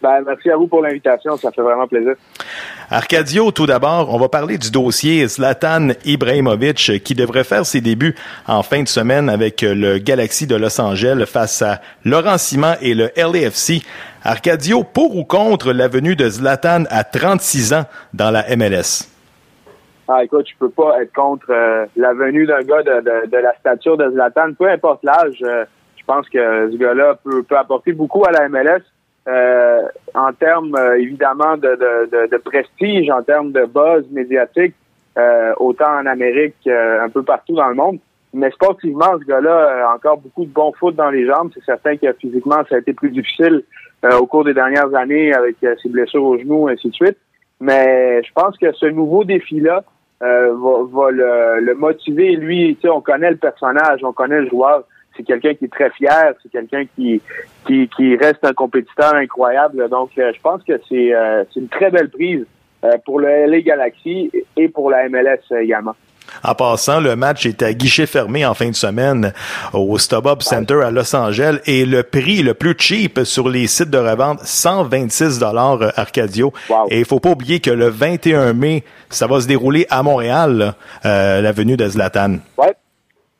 Ben, 0.00 0.22
merci 0.24 0.48
à 0.50 0.56
vous 0.56 0.68
pour 0.68 0.80
l'invitation, 0.80 1.36
ça 1.36 1.50
fait 1.50 1.60
vraiment 1.60 1.88
plaisir. 1.88 2.14
Arcadio, 2.88 3.50
tout 3.50 3.66
d'abord, 3.66 4.14
on 4.14 4.18
va 4.18 4.28
parler 4.28 4.56
du 4.56 4.70
dossier 4.70 5.26
Zlatan 5.26 5.88
Ibrahimovic 6.04 7.02
qui 7.02 7.14
devrait 7.14 7.42
faire 7.42 7.66
ses 7.66 7.80
débuts 7.80 8.14
en 8.46 8.62
fin 8.62 8.82
de 8.82 8.88
semaine 8.88 9.28
avec 9.28 9.62
le 9.62 9.98
Galaxy 9.98 10.46
de 10.46 10.54
Los 10.54 10.80
Angeles 10.80 11.24
face 11.26 11.62
à 11.62 11.80
Laurent 12.04 12.38
Simon 12.38 12.74
et 12.80 12.94
le 12.94 13.10
LAFC. 13.16 13.82
Arcadio, 14.22 14.84
pour 14.84 15.16
ou 15.16 15.24
contre 15.24 15.72
la 15.72 15.88
venue 15.88 16.14
de 16.14 16.28
Zlatan 16.28 16.84
à 16.90 17.02
36 17.02 17.72
ans 17.72 17.84
dans 18.14 18.30
la 18.30 18.44
MLS? 18.56 19.08
Ah, 20.06 20.24
écoute, 20.24 20.46
je 20.48 20.56
peux 20.58 20.70
pas 20.70 21.02
être 21.02 21.12
contre 21.12 21.50
euh, 21.50 21.86
la 21.96 22.14
venue 22.14 22.46
d'un 22.46 22.62
gars 22.62 22.82
de, 22.82 23.00
de, 23.00 23.30
de, 23.30 23.36
la 23.36 23.52
stature 23.58 23.96
de 23.96 24.10
Zlatan, 24.10 24.54
peu 24.58 24.70
importe 24.70 25.02
l'âge. 25.02 25.42
Euh, 25.42 25.64
je 25.96 26.04
pense 26.04 26.26
que 26.30 26.70
ce 26.72 26.76
gars-là 26.78 27.18
peut, 27.22 27.42
peut 27.42 27.58
apporter 27.58 27.92
beaucoup 27.92 28.24
à 28.24 28.30
la 28.30 28.48
MLS. 28.48 28.82
Euh, 29.28 29.82
en 30.14 30.32
termes 30.32 30.74
évidemment 30.98 31.56
de, 31.56 31.68
de, 31.68 32.30
de, 32.30 32.36
prestige, 32.38 33.10
en 33.10 33.22
termes 33.22 33.52
de 33.52 33.66
buzz 33.66 34.04
médiatique, 34.10 34.74
autant 35.58 35.98
en 36.00 36.06
Amérique 36.06 36.54
qu'un 36.64 37.08
peu 37.12 37.22
partout 37.22 37.54
dans 37.54 37.68
le 37.68 37.74
monde. 37.74 37.98
Mais 38.32 38.50
sportivement, 38.52 39.18
ce 39.20 39.24
gars-là 39.24 39.88
a 39.88 39.94
encore 39.94 40.18
beaucoup 40.18 40.44
de 40.44 40.50
bon 40.50 40.72
foot 40.72 40.94
dans 40.94 41.10
les 41.10 41.26
jambes. 41.26 41.50
C'est 41.54 41.64
certain 41.64 41.96
que 41.96 42.12
physiquement, 42.14 42.62
ça 42.68 42.76
a 42.76 42.78
été 42.78 42.92
plus 42.92 43.10
difficile 43.10 43.64
au 44.18 44.26
cours 44.26 44.44
des 44.44 44.54
dernières 44.54 44.94
années 44.94 45.34
avec 45.34 45.56
ses 45.60 45.88
blessures 45.88 46.24
au 46.24 46.38
genou, 46.38 46.68
ainsi 46.68 46.88
de 46.88 46.94
suite. 46.94 47.18
Mais 47.60 48.22
je 48.22 48.32
pense 48.32 48.56
que 48.56 48.72
ce 48.72 48.86
nouveau 48.86 49.24
défi-là 49.24 49.82
euh, 50.22 50.52
va, 50.92 51.10
le, 51.10 51.60
le, 51.60 51.74
motiver. 51.74 52.36
Lui, 52.36 52.76
on 52.84 53.00
connaît 53.00 53.30
le 53.30 53.36
personnage, 53.36 54.00
on 54.02 54.12
connaît 54.12 54.40
le 54.40 54.48
joueur. 54.48 54.84
C'est 55.18 55.24
quelqu'un 55.24 55.54
qui 55.54 55.66
est 55.66 55.72
très 55.72 55.90
fier, 55.90 56.32
c'est 56.42 56.50
quelqu'un 56.50 56.84
qui, 56.96 57.20
qui, 57.66 57.88
qui 57.88 58.16
reste 58.16 58.42
un 58.44 58.54
compétiteur 58.54 59.14
incroyable. 59.14 59.88
Donc, 59.90 60.10
euh, 60.16 60.32
je 60.34 60.40
pense 60.40 60.62
que 60.62 60.80
c'est 60.88 61.12
euh, 61.12 61.44
une 61.56 61.68
très 61.68 61.90
belle 61.90 62.08
prise 62.08 62.46
pour 63.04 63.18
le 63.18 63.46
LA 63.46 63.60
Galaxy 63.62 64.30
et 64.56 64.68
pour 64.68 64.88
la 64.88 65.08
MLS 65.08 65.40
également. 65.50 65.96
En 66.44 66.54
passant, 66.54 67.00
le 67.00 67.16
match 67.16 67.46
était 67.46 67.64
à 67.64 67.72
guichet 67.72 68.06
fermé 68.06 68.44
en 68.46 68.54
fin 68.54 68.68
de 68.68 68.74
semaine 68.74 69.32
au 69.72 69.98
StubHub 69.98 70.40
Center 70.40 70.82
à 70.84 70.90
Los 70.90 71.14
Angeles 71.14 71.58
et 71.66 71.84
le 71.84 72.02
prix 72.02 72.42
le 72.42 72.54
plus 72.54 72.74
cheap 72.78 73.20
sur 73.24 73.48
les 73.48 73.66
sites 73.66 73.90
de 73.90 73.98
revente, 73.98 74.40
126 74.42 75.38
dollars 75.38 75.82
euh, 75.82 75.90
Arcadio. 75.96 76.52
Et 76.90 77.00
il 77.00 77.04
faut 77.04 77.20
pas 77.20 77.30
oublier 77.30 77.60
que 77.60 77.70
le 77.70 77.88
21 77.88 78.52
mai, 78.52 78.84
ça 79.10 79.26
va 79.26 79.40
se 79.40 79.46
dérouler 79.46 79.86
à 79.90 80.02
Montréal, 80.02 80.74
euh, 81.04 81.40
l'avenue 81.40 81.76
de 81.76 81.88
Zlatan. 81.88 82.36
Ouais. 82.56 82.74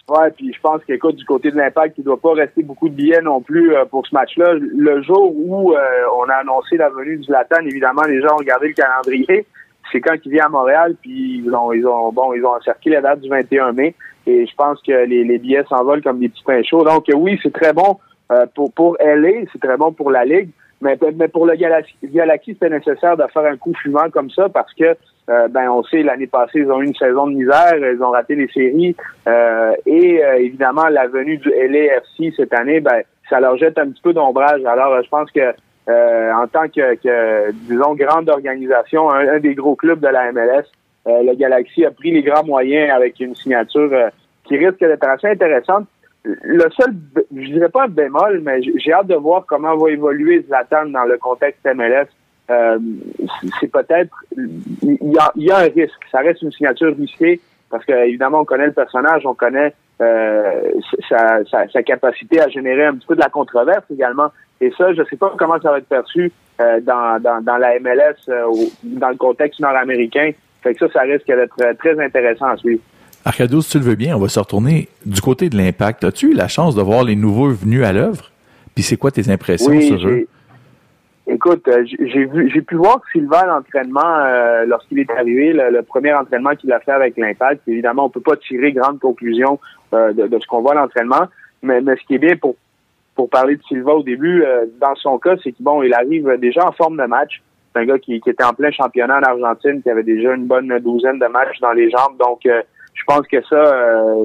Ouais, 0.09 0.31
puis 0.31 0.53
je 0.55 0.61
pense 0.61 0.83
qu'écoute, 0.85 1.17
du 1.17 1.25
côté 1.25 1.51
de 1.51 1.57
l'impact, 1.57 1.99
il 1.99 2.05
doit 2.05 2.21
pas 2.21 2.33
rester 2.33 2.63
beaucoup 2.63 2.89
de 2.89 2.95
billets 2.95 3.21
non 3.21 3.43
plus 3.43 3.75
euh, 3.75 3.85
pour 3.85 4.07
ce 4.07 4.15
match-là. 4.15 4.55
Le 4.55 5.03
jour 5.03 5.33
où 5.37 5.75
on 5.75 6.29
a 6.29 6.35
annoncé 6.35 6.77
la 6.77 6.89
venue 6.89 7.19
de 7.19 7.25
Zlatan, 7.25 7.61
évidemment, 7.67 8.03
les 8.03 8.21
gens 8.21 8.35
ont 8.35 8.39
regardé 8.39 8.69
le 8.69 8.75
calendrier 8.75 9.47
c'est 9.91 10.01
quand 10.01 10.15
il 10.25 10.33
vient 10.33 10.47
à 10.47 10.49
Montréal, 10.49 10.97
puis 11.01 11.43
ils 11.45 11.55
ont, 11.55 11.73
ils 11.73 11.87
ont, 11.87 12.13
bon, 12.13 12.33
ils 12.35 12.45
ont 12.45 12.55
encerclé 12.55 12.93
la 12.93 13.01
date 13.01 13.21
du 13.21 13.29
21 13.29 13.73
mai, 13.73 13.95
et 14.27 14.47
je 14.47 14.55
pense 14.55 14.81
que 14.83 14.93
les, 14.93 15.25
les 15.25 15.39
billets 15.39 15.65
s'envolent 15.69 16.03
comme 16.03 16.21
des 16.21 16.29
petits 16.29 16.45
pains 16.45 16.63
chauds. 16.63 16.85
Donc 16.85 17.05
oui, 17.15 17.39
c'est 17.43 17.53
très 17.53 17.73
bon 17.73 17.99
euh, 18.31 18.47
pour 18.55 18.73
pour 18.73 18.97
LA, 19.01 19.47
c'est 19.53 19.61
très 19.61 19.77
bon 19.77 19.93
pour 19.93 20.11
la 20.11 20.25
ligue, 20.25 20.51
mais, 20.81 20.99
mais 21.17 21.29
pour 21.29 21.47
le 21.47 21.57
Galaxy, 21.57 21.95
Galaxy 22.05 22.53
c'était 22.53 22.71
nécessaire 22.71 23.17
de 23.17 23.25
faire 23.33 23.45
un 23.45 23.57
coup 23.57 23.73
fumant 23.83 24.11
comme 24.11 24.31
ça 24.31 24.49
parce 24.49 24.73
que 24.75 24.97
euh, 25.29 25.49
ben 25.49 25.69
on 25.69 25.83
sait 25.85 26.03
l'année 26.03 26.27
passée 26.27 26.61
ils 26.61 26.71
ont 26.71 26.81
eu 26.81 26.87
une 26.87 26.95
saison 26.95 27.27
de 27.27 27.35
misère, 27.35 27.77
ils 27.77 28.03
ont 28.03 28.11
raté 28.11 28.35
les 28.35 28.49
séries 28.49 28.97
euh, 29.27 29.73
et 29.87 30.21
évidemment 30.39 30.87
la 30.89 31.07
venue 31.07 31.39
du 31.39 31.51
LAFC 31.51 32.35
cette 32.37 32.55
année, 32.55 32.81
ben 32.81 33.03
ça 33.29 33.41
leur 33.41 33.57
jette 33.57 33.79
un 33.79 33.91
petit 33.91 34.03
peu 34.03 34.13
d'ombrage. 34.13 34.65
Alors 34.65 35.03
je 35.03 35.09
pense 35.09 35.31
que 35.31 35.53
euh, 35.89 36.33
en 36.33 36.47
tant 36.47 36.69
que, 36.69 37.51
disons, 37.67 37.95
grande 37.95 38.29
organisation, 38.29 39.11
un, 39.11 39.39
des 39.39 39.55
gros 39.55 39.75
clubs 39.75 40.01
de 40.01 40.09
la 40.09 40.33
MLS, 40.33 40.65
euh, 41.07 41.23
le 41.23 41.35
Galaxy 41.35 41.85
a 41.85 41.91
pris 41.91 42.11
les 42.11 42.23
grands 42.23 42.45
moyens 42.45 42.91
avec 42.91 43.19
une 43.21 43.35
signature 43.35 43.91
euh, 43.93 44.09
qui 44.45 44.59
risque 44.59 44.81
d'être 44.81 45.09
assez 45.09 45.29
intéressante. 45.29 45.87
Le 46.25 46.69
seul, 46.79 46.95
je 47.35 47.53
dirais 47.53 47.71
pas 47.71 47.85
un 47.85 47.89
bémol, 47.89 48.41
mais 48.45 48.61
j'ai 48.63 48.93
hâte 48.93 49.07
de 49.07 49.15
voir 49.15 49.47
comment 49.47 49.77
va 49.77 49.91
évoluer 49.91 50.43
Zlatan 50.43 50.87
dans 50.87 51.05
le 51.05 51.17
contexte 51.17 51.65
MLS. 51.65 52.09
C'est 52.49 53.71
peut-être, 53.71 54.15
il 54.83 55.19
y 55.37 55.51
a, 55.51 55.59
un 55.59 55.69
risque. 55.69 56.01
Ça 56.11 56.21
reste 56.21 56.43
une 56.43 56.53
signature 56.53 56.97
risquée 56.97 57.41
parce 57.71 57.85
qu'évidemment, 57.85 58.41
on 58.41 58.45
connaît 58.45 58.67
le 58.67 58.73
personnage, 58.73 59.27
on 59.27 59.35
connaît 59.35 59.75
sa, 59.99 61.45
sa, 61.45 61.83
capacité 61.83 62.41
à 62.41 62.49
générer 62.49 62.87
un 62.87 62.95
petit 62.95 63.07
peu 63.07 63.15
de 63.15 63.21
la 63.21 63.29
controverse 63.29 63.85
également. 63.93 64.31
Et 64.61 64.73
ça, 64.77 64.93
je 64.93 65.03
ne 65.03 65.07
sais 65.07 65.17
pas 65.17 65.35
comment 65.39 65.61
ça 65.61 65.71
va 65.71 65.79
être 65.79 65.89
perçu 65.89 66.33
euh, 66.61 66.81
dans, 66.81 67.23
dans, 67.23 67.41
dans, 67.41 67.57
la 67.57 67.79
MLS 67.79 68.17
euh, 68.29 68.47
ou 68.49 68.73
dans 68.83 69.11
le 69.11 69.17
contexte 69.17 69.61
nord-américain. 69.61 70.33
Fait 70.63 70.75
que 70.75 70.81
ça, 70.81 70.93
ça 70.93 71.01
risque 71.03 71.27
d'être 71.27 71.55
euh, 71.61 71.73
très 71.75 71.99
intéressant 72.05 72.47
à 72.47 72.57
suivre. 72.57 72.81
Arcadio, 73.25 73.61
si 73.61 73.71
tu 73.71 73.79
le 73.79 73.85
veux 73.85 73.95
bien, 73.95 74.17
on 74.17 74.21
va 74.21 74.29
se 74.29 74.41
retourner 74.41 74.89
du 75.07 75.21
côté 75.21 75.51
de 75.51 75.57
l'impact. 75.57 76.03
As-tu 76.03 76.31
eu 76.31 76.35
la 76.35 76.49
chance 76.49 76.75
de 76.75 76.83
voir 76.83 77.05
les 77.05 77.15
nouveaux 77.15 77.51
venus 77.51 77.85
à 77.85 77.93
l'œuvre? 77.93 78.33
Puis 78.75 78.83
c'est 78.83 78.97
quoi 78.97 79.13
tes 79.13 79.31
impressions 79.31 79.81
sur 79.81 80.09
eux? 80.09 80.27
Écoute, 81.31 81.69
j'ai 81.85 82.25
vu, 82.25 82.51
j'ai 82.51 82.63
pu 82.63 82.77
voir 82.77 83.03
Sylvain 83.13 83.45
l'entraînement 83.47 84.65
lorsqu'il 84.67 84.99
est 85.01 85.11
arrivé, 85.11 85.53
le, 85.53 85.83
premier 85.83 86.15
entraînement 86.15 86.55
qu'il 86.57 86.73
a 86.73 86.81
fait 86.81 86.93
avec 86.93 87.17
l'Impact. 87.19 87.63
Évidemment, 87.69 88.07
on 88.07 88.11
peut 88.11 88.21
pas 88.21 88.37
tirer 88.37 88.73
grande 88.73 88.99
conclusion 88.99 89.61
de, 89.93 90.27
de, 90.27 90.39
ce 90.41 90.47
qu'on 90.47 90.63
voit 90.63 90.73
à 90.73 90.77
l'entraînement, 90.77 91.27
mais, 91.63 91.83
mais 91.83 91.97
ce 91.97 92.07
qui 92.07 92.15
est 92.15 92.19
bien 92.19 92.37
pour 92.37 92.57
pour 93.19 93.29
parler 93.29 93.57
de 93.57 93.63
Silva 93.65 93.95
au 93.95 94.05
début, 94.05 94.45
euh, 94.45 94.67
dans 94.81 94.95
son 94.95 95.19
cas, 95.19 95.35
c'est 95.43 95.51
qu'il 95.51 95.65
bon, 95.65 95.83
il 95.83 95.93
arrive 95.93 96.37
déjà 96.39 96.65
en 96.65 96.71
forme 96.71 96.97
de 96.97 97.05
match. 97.07 97.43
C'est 97.75 97.81
un 97.81 97.85
gars 97.85 97.99
qui, 97.99 98.15
était 98.15 98.45
en 98.45 98.55
plein 98.55 98.71
championnat 98.71 99.19
en 99.19 99.23
Argentine, 99.25 99.83
qui 99.83 99.91
avait 99.91 100.05
déjà 100.05 100.35
une 100.35 100.47
bonne 100.47 100.79
douzaine 100.79 101.19
de 101.19 101.27
matchs 101.27 101.59
dans 101.61 101.73
les 101.73 101.91
jambes. 101.91 102.17
Donc, 102.17 102.47
euh, 102.47 102.63
je 102.95 103.03
pense 103.05 103.27
que 103.27 103.43
ça, 103.43 103.57
euh, 103.57 104.25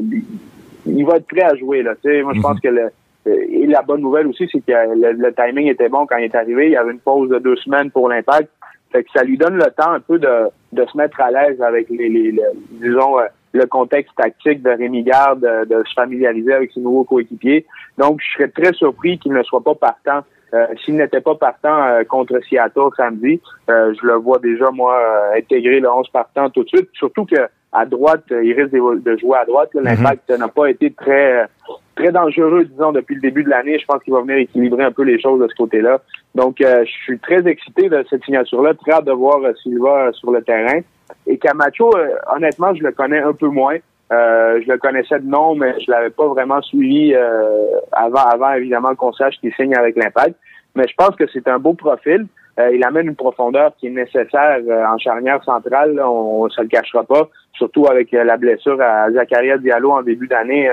il 0.86 1.04
va 1.08 1.16
être 1.18 1.26
prêt 1.26 1.42
à 1.42 1.56
jouer. 1.56 1.82
Là, 1.82 1.96
moi, 2.22 2.34
je 2.36 2.42
pense 2.42 2.58
mhm. 2.58 2.62
que 2.62 2.68
le, 2.68 2.92
et 3.26 3.66
la 3.68 3.82
bonne 3.82 4.02
nouvelle 4.02 4.28
aussi, 4.28 4.50
c'est 4.52 4.60
que 4.60 4.72
le, 4.72 5.34
timing 5.34 5.68
était 5.68 5.90
bon 5.90 6.06
quand 6.06 6.18
il 6.18 6.26
est 6.26 6.36
arrivé. 6.36 6.68
Il 6.68 6.74
y 6.74 6.78
avait 6.78 6.92
une 6.92 7.00
pause 7.00 7.30
de 7.30 7.40
deux 7.40 7.56
semaines 7.58 7.92
pour 7.92 8.10
l'impact. 8.10 8.50
Fait 8.92 9.04
que 9.04 9.10
ça 9.16 9.24
lui 9.24 9.38
donne 9.38 9.56
le 9.56 9.72
temps 9.72 9.92
un 9.92 10.00
peu 10.00 10.20
de, 10.20 10.50
de 10.72 10.86
se 10.86 10.98
mettre 10.98 11.20
à 11.22 11.32
l'aise 11.32 11.62
avec 11.62 11.90
les, 11.90 12.10
les, 12.10 12.36
disons, 12.72 13.18
le 13.54 13.66
contexte 13.68 14.14
tactique 14.16 14.62
de 14.62 14.72
Rémi 14.72 15.04
Garde, 15.04 15.42
de, 15.42 15.84
se 15.86 15.94
familiariser 15.94 16.54
avec 16.54 16.72
ses 16.72 16.82
nouveaux 16.82 17.04
coéquipiers. 17.04 17.66
Donc, 17.98 18.20
je 18.22 18.34
serais 18.34 18.50
très 18.50 18.74
surpris 18.74 19.20
qu'il 19.20 19.32
ne 19.34 19.44
soit 19.44 19.64
pas 19.64 19.76
partant. 19.76 20.22
Euh, 20.54 20.68
s'il 20.84 20.98
n'était 20.98 21.22
pas 21.22 21.36
partant 21.36 21.84
euh, 21.84 22.04
contre 22.04 22.40
Seattle 22.48 22.90
samedi, 22.96 23.42
euh, 23.70 23.94
je 24.00 24.06
le 24.06 24.16
vois 24.16 24.38
déjà, 24.38 24.70
moi, 24.70 24.96
intégrer 25.36 25.80
le 25.80 25.90
11 25.90 26.08
partant 26.10 26.50
tout 26.50 26.64
de 26.64 26.68
suite. 26.68 26.90
Surtout 26.94 27.26
que 27.26 27.48
à 27.72 27.88
droite, 27.88 28.26
il 28.30 28.54
risque 28.54 28.72
de, 28.72 29.18
jouer 29.18 29.38
à 29.38 29.46
droite. 29.46 29.74
Mhm. 29.74 29.84
L'impact 29.84 30.30
n'a 30.30 30.48
pas 30.48 30.70
été 30.70 30.92
très 30.92 31.48
très 31.96 32.12
dangereux, 32.12 32.66
disons, 32.66 32.92
depuis 32.92 33.16
le 33.16 33.22
début 33.22 33.44
de 33.44 33.50
l'année. 33.50 33.80
Je 33.80 33.86
pense 33.86 34.04
qu'il 34.04 34.14
va 34.14 34.22
venir 34.22 34.38
équilibrer 34.38 34.84
un 34.84 34.92
peu 34.92 35.04
les 35.04 35.20
choses 35.20 35.40
de 35.40 35.48
ce 35.48 35.56
côté-là. 35.56 36.00
Donc, 36.36 36.58
je 36.60 36.86
suis 36.86 37.20
très 37.20 37.48
excité 37.48 37.90
de 37.90 38.04
cette 38.10 38.24
signature-là, 38.24 38.74
très 38.76 38.94
hâte 38.94 39.06
de 39.06 39.12
voir 39.12 39.40
s'il 39.62 39.80
va 39.80 40.12
sur 40.14 40.32
le 40.32 40.44
terrain. 40.44 40.80
Et 41.28 41.38
Camacho, 41.38 41.92
honnêtement, 42.36 42.74
je 42.76 42.84
le 42.84 42.92
connais 42.92 43.20
un 43.20 43.34
peu 43.34 43.48
moins. 43.48 43.78
Euh, 44.14 44.62
je 44.66 44.72
le 44.72 44.78
connaissais 44.78 45.20
de 45.20 45.28
nom, 45.28 45.56
mais 45.56 45.74
je 45.80 45.90
l'avais 45.90 46.10
pas 46.10 46.28
vraiment 46.28 46.62
suivi 46.62 47.14
euh, 47.14 47.80
avant, 47.92 48.26
avant 48.26 48.54
évidemment 48.54 48.96
qu'on 48.96 49.14
sache 49.14 49.36
qu'il 49.40 49.54
signe 49.54 49.76
avec 49.76 49.96
l'Impact. 49.96 50.36
Mais 50.76 50.86
je 50.88 50.94
pense 50.96 51.16
que 51.16 51.26
c'est 51.32 51.48
un 51.48 51.60
beau 51.60 51.74
profil. 51.74 52.28
Euh, 52.60 52.70
il 52.74 52.84
amène 52.84 53.08
une 53.08 53.16
profondeur 53.16 53.72
qui 53.78 53.88
est 53.88 53.92
nécessaire 53.92 54.60
en 54.88 54.98
charnière 54.98 55.44
centrale. 55.44 56.00
on 56.00 56.46
ne 56.46 56.50
se 56.50 56.62
le 56.62 56.68
cachera 56.68 57.04
pas. 57.04 57.30
Surtout 57.54 57.88
avec 57.88 58.12
la 58.12 58.38
blessure 58.38 58.80
à 58.82 59.12
Zakaria 59.12 59.58
Diallo 59.58 59.92
en 59.92 60.02
début 60.02 60.28
d'année, 60.28 60.70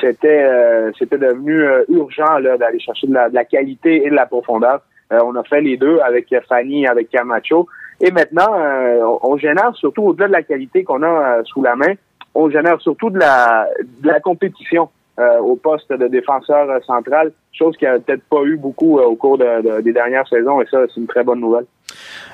c'était 0.00 0.46
c'était 0.98 1.18
devenu 1.18 1.62
urgent 1.88 2.40
d'aller 2.40 2.80
chercher 2.80 3.06
de 3.06 3.14
la, 3.14 3.44
qualité 3.44 4.06
et 4.06 4.10
de 4.10 4.14
la 4.14 4.24
profondeur. 4.24 4.80
on 5.10 5.36
a 5.36 5.42
fait 5.44 5.60
les 5.60 5.76
deux 5.76 5.98
avec 6.00 6.34
Fanny, 6.48 6.86
avec 6.86 7.10
Camacho. 7.10 7.66
Et 8.00 8.10
maintenant, 8.10 8.50
on, 9.22 9.36
génère 9.36 9.74
surtout 9.74 10.04
au-delà 10.04 10.28
de 10.28 10.32
la 10.32 10.42
qualité 10.42 10.84
qu'on 10.84 11.02
a 11.02 11.44
sous 11.44 11.62
la 11.62 11.76
main, 11.76 11.92
on 12.34 12.50
génère 12.50 12.80
surtout 12.80 13.10
de 13.10 13.18
la, 13.18 13.66
de 14.00 14.08
la 14.08 14.20
compétition 14.20 14.88
euh, 15.18 15.38
au 15.40 15.56
poste 15.56 15.92
de 15.92 16.08
défenseur 16.08 16.66
central, 16.84 17.32
chose 17.52 17.76
qui 17.76 17.84
a 17.84 17.98
peut-être 17.98 18.22
pas 18.30 18.42
eu 18.44 18.56
beaucoup 18.56 18.98
euh, 18.98 19.04
au 19.04 19.14
cours 19.14 19.36
des 19.36 19.92
dernières 19.92 20.26
saisons, 20.26 20.62
et 20.62 20.66
ça, 20.70 20.78
c'est 20.88 21.00
une 21.00 21.06
très 21.06 21.22
bonne 21.22 21.40
nouvelle. 21.40 21.66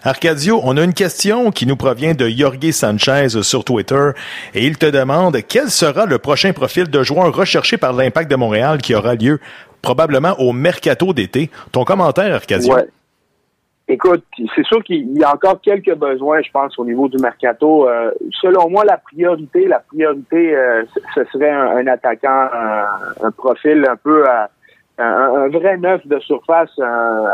Arcadio, 0.04 0.60
on 0.62 0.76
a 0.76 0.84
une 0.84 0.94
question 0.94 1.50
qui 1.50 1.66
nous 1.66 1.74
provient 1.74 2.14
de 2.14 2.28
Jorge 2.28 2.70
Sanchez 2.70 3.42
sur 3.42 3.64
Twitter 3.64 4.10
et 4.54 4.64
il 4.64 4.78
te 4.78 4.86
demande 4.86 5.36
quel 5.48 5.70
sera 5.70 6.06
le 6.06 6.18
prochain 6.18 6.52
profil 6.52 6.88
de 6.88 7.02
joueur 7.02 7.34
recherché 7.34 7.76
par 7.76 7.92
l'Impact 7.92 8.30
de 8.30 8.36
Montréal 8.36 8.78
qui 8.78 8.94
aura 8.94 9.16
lieu 9.16 9.40
probablement 9.82 10.38
au 10.38 10.52
mercato 10.52 11.12
d'été? 11.12 11.50
Ton 11.72 11.84
commentaire, 11.84 12.32
Arcadio? 12.32 12.76
Écoute, 13.90 14.22
c'est 14.54 14.66
sûr 14.66 14.84
qu'il 14.84 15.16
y 15.16 15.24
a 15.24 15.32
encore 15.32 15.62
quelques 15.62 15.94
besoins, 15.94 16.42
je 16.42 16.50
pense, 16.50 16.78
au 16.78 16.84
niveau 16.84 17.08
du 17.08 17.16
mercato. 17.22 17.88
Euh, 17.88 18.10
selon 18.32 18.68
moi, 18.68 18.84
la 18.84 18.98
priorité, 18.98 19.66
la 19.66 19.78
priorité, 19.78 20.54
euh, 20.54 20.84
ce 21.14 21.24
serait 21.32 21.50
un, 21.50 21.86
attaquant, 21.86 22.48
un, 23.22 23.30
profil 23.30 23.86
un 23.88 23.96
peu, 23.96 24.28
euh, 24.28 24.44
un, 24.98 25.48
vrai 25.48 25.78
neuf 25.78 26.06
de 26.06 26.18
surface, 26.18 26.78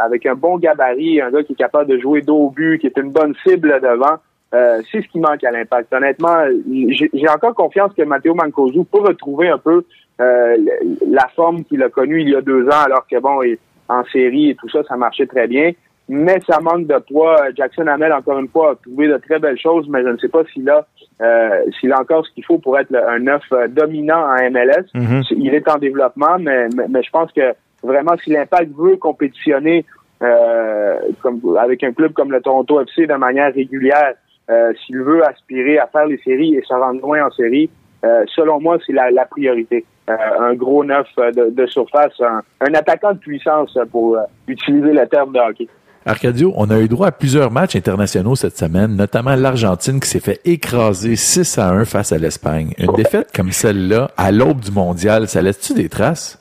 avec 0.05 0.27
un 0.27 0.37
bon 0.37 0.59
gabarit, 0.59 1.21
un 1.21 1.33
gars 1.33 1.43
qui 1.43 1.55
est 1.55 1.57
capable 1.57 1.91
de 1.91 1.99
jouer 1.99 2.23
dos 2.23 2.37
au 2.37 2.51
but, 2.51 2.79
qui 2.79 2.87
est 2.87 2.97
une 2.99 3.11
bonne 3.11 3.35
cible 3.45 3.81
devant. 3.83 4.19
c'est 4.53 5.03
ce 5.03 5.09
qui 5.09 5.19
manque 5.19 5.43
à 5.43 5.51
l'impact. 5.51 5.93
Honnêtement, 5.93 6.45
j'ai 6.71 7.29
encore 7.29 7.57
confiance 7.57 7.93
que 7.95 8.03
Matteo 8.03 8.33
Mancosu 8.33 8.85
peut 8.85 9.01
retrouver 9.01 9.49
un 9.49 9.59
peu 9.59 9.85
la 10.21 11.27
forme 11.35 11.65
qu'il 11.65 11.83
a 11.83 11.89
connue 11.89 12.21
il 12.21 12.29
y 12.29 12.37
a 12.37 12.43
deux 12.43 12.65
ans, 12.69 12.85
alors 12.85 13.09
que 13.11 13.19
bon, 13.19 13.41
en 13.89 14.05
série 14.05 14.51
et 14.51 14.55
tout 14.55 14.69
ça, 14.69 14.85
ça 14.85 14.97
marchait 14.97 15.27
très 15.27 15.49
bien. 15.49 15.73
Mais 16.09 16.39
ça 16.47 16.61
manque 16.61 16.87
de 16.87 16.99
poids. 16.99 17.37
Jackson 17.57 17.87
Hamel, 17.87 18.13
encore 18.13 18.39
une 18.39 18.49
fois, 18.49 18.73
a 18.73 18.75
trouvé 18.77 19.09
de 19.09 19.17
très 19.19 19.39
belles 19.39 19.59
choses, 19.59 19.87
mais 19.89 20.03
je 20.03 20.09
ne 20.09 20.19
sais 20.19 20.29
pas 20.29 20.43
s'il 20.53 20.69
a, 20.69 20.87
euh, 21.23 21.61
s'il 21.81 21.93
a 21.93 22.01
encore 22.01 22.27
ce 22.27 22.33
qu'il 22.33 22.45
faut 22.45 22.59
pour 22.59 22.79
être 22.79 22.91
le- 22.91 23.09
un 23.09 23.19
neuf 23.21 23.43
euh, 23.53 23.69
dominant 23.69 24.23
en 24.27 24.37
MLS. 24.51 24.85
Mhm. 24.95 25.23
Il 25.31 25.55
est 25.55 25.69
en 25.69 25.79
développement, 25.79 26.37
mais, 26.39 26.69
mais, 26.77 26.85
mais 26.89 27.03
je 27.03 27.11
pense 27.11 27.33
que 27.33 27.55
vraiment, 27.83 28.17
si 28.23 28.31
l'Impact 28.31 28.71
veut 28.77 28.97
compétitionner 28.97 29.85
euh, 30.23 30.97
comme, 31.23 31.41
avec 31.61 31.83
un 31.85 31.93
club 31.93 32.13
comme 32.13 32.33
le 32.33 32.41
Toronto 32.41 32.81
FC 32.81 33.07
de 33.07 33.15
manière 33.15 33.53
régulière, 33.53 34.15
euh, 34.51 34.73
s'il 34.85 34.99
veut 34.99 35.25
aspirer 35.27 35.79
à 35.79 35.87
faire 35.87 36.07
les 36.07 36.19
séries 36.19 36.55
et 36.55 36.63
se 36.63 36.75
rendre 36.75 37.01
loin 37.01 37.27
en 37.27 37.31
série, 37.31 37.71
euh, 38.05 38.25
selon 38.35 38.61
moi, 38.61 38.77
c'est 38.87 38.93
la, 38.93 39.11
la 39.11 39.25
priorité. 39.25 39.85
Euh, 40.11 40.15
un 40.39 40.55
gros 40.55 40.85
neuf 40.85 41.09
euh, 41.19 41.31
de, 41.33 41.49
de 41.51 41.67
surface, 41.67 42.13
un, 42.21 42.43
un 42.61 42.75
attaquant 42.75 43.13
de 43.15 43.19
puissance 43.19 43.79
pour 43.91 44.17
euh, 44.17 44.21
utiliser 44.49 44.93
le 44.93 45.07
terme 45.09 45.33
de 45.33 45.39
hockey. 45.39 45.67
Arcadio, 46.07 46.53
on 46.57 46.69
a 46.69 46.79
eu 46.81 46.89
droit 46.89 47.07
à 47.07 47.13
plusieurs 47.13 47.51
matchs 47.51 47.77
internationaux 47.77 48.37
cette 48.37 48.59
semaine, 48.59 48.95
notamment 48.95 49.35
l'Argentine 49.35 50.01
qui 50.01 50.09
s'est 50.09 50.21
fait 50.21 50.41
écraser 50.45 51.17
6 51.17 51.57
à 51.59 51.71
1 51.71 51.87
face 51.87 52.13
à 52.13 52.19
l'Espagne. 52.19 52.75
Une 52.77 52.93
défaite 52.93 53.31
comme 53.35 53.53
celle-là, 53.53 54.11
à 54.17 54.31
l'aube 54.31 54.61
du 54.61 54.71
mondial, 54.71 55.29
ça 55.29 55.41
laisse-tu 55.41 55.73
des 55.73 55.89
traces? 55.89 56.39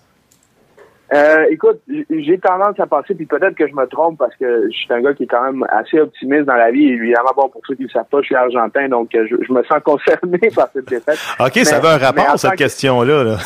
Euh, 1.14 1.46
écoute, 1.52 1.80
j'ai 2.10 2.40
tendance 2.40 2.80
à 2.80 2.88
penser, 2.88 3.14
puis 3.14 3.26
peut-être 3.26 3.56
que 3.56 3.68
je 3.68 3.74
me 3.76 3.86
trompe 3.88 4.18
parce 4.18 4.36
que 4.36 4.68
je 4.72 4.76
suis 4.76 4.92
un 4.94 5.02
gars 5.02 5.14
qui 5.14 5.24
est 5.24 5.28
quand 5.28 5.44
même 5.44 5.64
assez 5.70 6.00
optimiste 6.00 6.46
dans 6.46 6.56
la 6.56 6.72
vie. 6.72 6.88
Évidemment, 6.88 7.32
bon, 7.36 7.50
pour 7.50 7.62
ceux 7.68 7.76
qui 7.76 7.84
ne 7.84 7.88
le 7.88 7.92
savent 7.92 8.08
pas, 8.10 8.20
je 8.22 8.26
suis 8.28 8.36
argentin, 8.36 8.88
donc 8.90 9.14
euh, 9.14 9.26
je, 9.30 9.36
je 9.48 9.54
me 9.54 9.62
sens 9.64 9.80
concerné 9.84 10.40
par 10.56 10.70
cette 10.74 10.88
défaite. 10.90 11.20
OK, 11.40 11.56
ça 11.66 11.78
avait 11.78 11.88
un 11.90 11.98
rapport, 11.98 12.40
cette 12.40 12.52
que- 12.52 12.58
question-là. 12.58 13.24
là. 13.24 13.38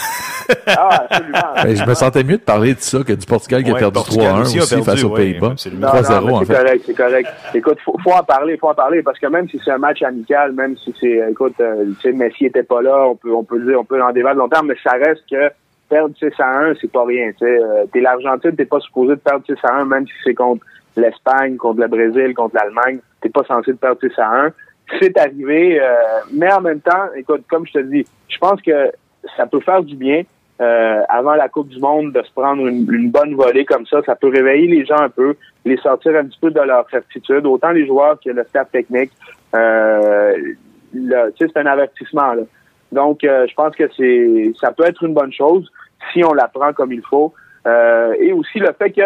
Ah, 0.67 1.05
absolument. 1.09 1.39
Ben, 1.61 1.75
je 1.75 1.85
me 1.89 1.93
sentais 1.93 2.23
mieux 2.23 2.37
de 2.37 2.41
parler 2.41 2.73
de 2.73 2.79
ça 2.79 2.99
que 3.03 3.11
du 3.11 3.25
Portugal 3.25 3.63
qui 3.63 3.71
a 3.71 3.75
perdu 3.75 3.93
Portugal 3.93 4.33
3-1 4.35 4.41
aussi 4.41 4.59
aussi, 4.59 4.73
a 4.73 4.77
perdu, 4.77 4.89
face 4.91 5.03
aux 5.03 5.09
Pays-Bas. 5.09 5.47
absolument. 5.51 5.87
3-0 5.87 6.09
Non, 6.21 6.27
non, 6.27 6.35
en 6.35 6.39
mais 6.39 6.45
fait. 6.45 6.53
c'est 6.53 6.59
correct, 6.63 6.83
c'est 6.85 6.93
correct. 6.97 7.29
Écoute, 7.53 7.77
faut, 7.83 7.95
faut 8.01 8.11
en 8.13 8.23
parler, 8.23 8.57
faut 8.57 8.69
en 8.69 8.73
parler, 8.73 9.03
parce 9.03 9.19
que 9.19 9.27
même 9.27 9.49
si 9.49 9.59
c'est 9.65 9.71
un 9.71 9.77
match 9.77 10.01
amical, 10.03 10.53
même 10.53 10.77
si 10.77 10.93
c'est, 11.01 11.21
écoute, 11.31 11.55
euh, 11.59 11.85
tu 12.01 12.11
sais, 12.11 12.15
Messi 12.15 12.45
était 12.45 12.63
pas 12.63 12.81
là, 12.81 13.07
on 13.09 13.15
peut, 13.15 13.33
on 13.33 13.43
peut 13.43 13.57
le 13.57 13.65
dire, 13.65 13.79
on 13.79 13.83
peut 13.83 14.01
en 14.01 14.11
débattre 14.13 14.37
longtemps, 14.37 14.63
mais 14.63 14.75
ça 14.83 14.91
reste 14.93 15.23
que 15.29 15.51
perdre 15.89 16.15
6 16.17 16.27
à 16.39 16.59
1, 16.59 16.73
c'est 16.79 16.91
pas 16.91 17.05
rien, 17.05 17.31
tu. 17.37 17.45
Euh, 17.45 17.85
t'es 17.91 18.01
l'Argentine, 18.01 18.55
t'es 18.55 18.65
pas 18.65 18.79
supposé 18.79 19.15
de 19.15 19.19
perdre 19.19 19.45
6 19.45 19.53
à 19.63 19.75
1, 19.77 19.85
même 19.85 20.05
si 20.07 20.13
c'est 20.23 20.33
contre 20.33 20.65
l'Espagne, 20.95 21.57
contre 21.57 21.81
le 21.81 21.87
Brésil, 21.87 22.33
contre 22.33 22.55
l'Allemagne, 22.55 22.99
t'es 23.21 23.29
pas 23.29 23.43
censé 23.43 23.71
de 23.71 23.77
perdre 23.77 23.99
6 24.01 24.11
à 24.17 24.45
1. 24.45 24.51
C'est 24.99 25.17
arrivé, 25.17 25.79
euh, 25.81 25.85
mais 26.33 26.51
en 26.51 26.61
même 26.61 26.79
temps, 26.79 27.07
écoute, 27.15 27.43
comme 27.49 27.65
je 27.67 27.73
te 27.73 27.79
dis, 27.79 28.05
je 28.29 28.37
pense 28.37 28.61
que 28.61 28.91
ça 29.35 29.45
peut 29.45 29.59
faire 29.59 29.83
du 29.83 29.95
bien. 29.95 30.23
euh, 30.59 31.01
avant 31.09 31.35
la 31.35 31.49
Coupe 31.49 31.69
du 31.69 31.79
Monde, 31.79 32.13
de 32.13 32.21
se 32.23 32.31
prendre 32.31 32.65
une, 32.65 32.91
une 32.91 33.11
bonne 33.11 33.35
volée 33.35 33.65
comme 33.65 33.85
ça, 33.85 34.01
ça 34.05 34.15
peut 34.15 34.29
réveiller 34.29 34.67
les 34.67 34.85
gens 34.85 34.99
un 34.99 35.09
peu, 35.09 35.35
les 35.65 35.77
sortir 35.77 36.15
un 36.15 36.25
petit 36.25 36.39
peu 36.39 36.51
de 36.51 36.59
leur 36.59 36.89
certitude, 36.89 37.45
autant 37.45 37.71
les 37.71 37.85
joueurs 37.85 38.19
que 38.19 38.29
le 38.31 38.43
staff 38.45 38.71
technique. 38.71 39.11
Euh, 39.55 40.33
c'est 41.37 41.57
un 41.57 41.65
avertissement. 41.65 42.33
Là. 42.33 42.43
Donc, 42.91 43.23
euh, 43.23 43.45
je 43.47 43.53
pense 43.53 43.75
que 43.75 43.83
c'est, 43.95 44.51
ça 44.59 44.71
peut 44.71 44.85
être 44.85 45.03
une 45.03 45.13
bonne 45.13 45.33
chose 45.33 45.69
si 46.11 46.23
on 46.23 46.33
la 46.33 46.47
prend 46.47 46.73
comme 46.73 46.91
il 46.91 47.03
faut. 47.09 47.33
Euh, 47.65 48.13
et 48.19 48.31
aussi 48.31 48.59
le 48.59 48.71
fait 48.77 48.91
que, 48.91 49.01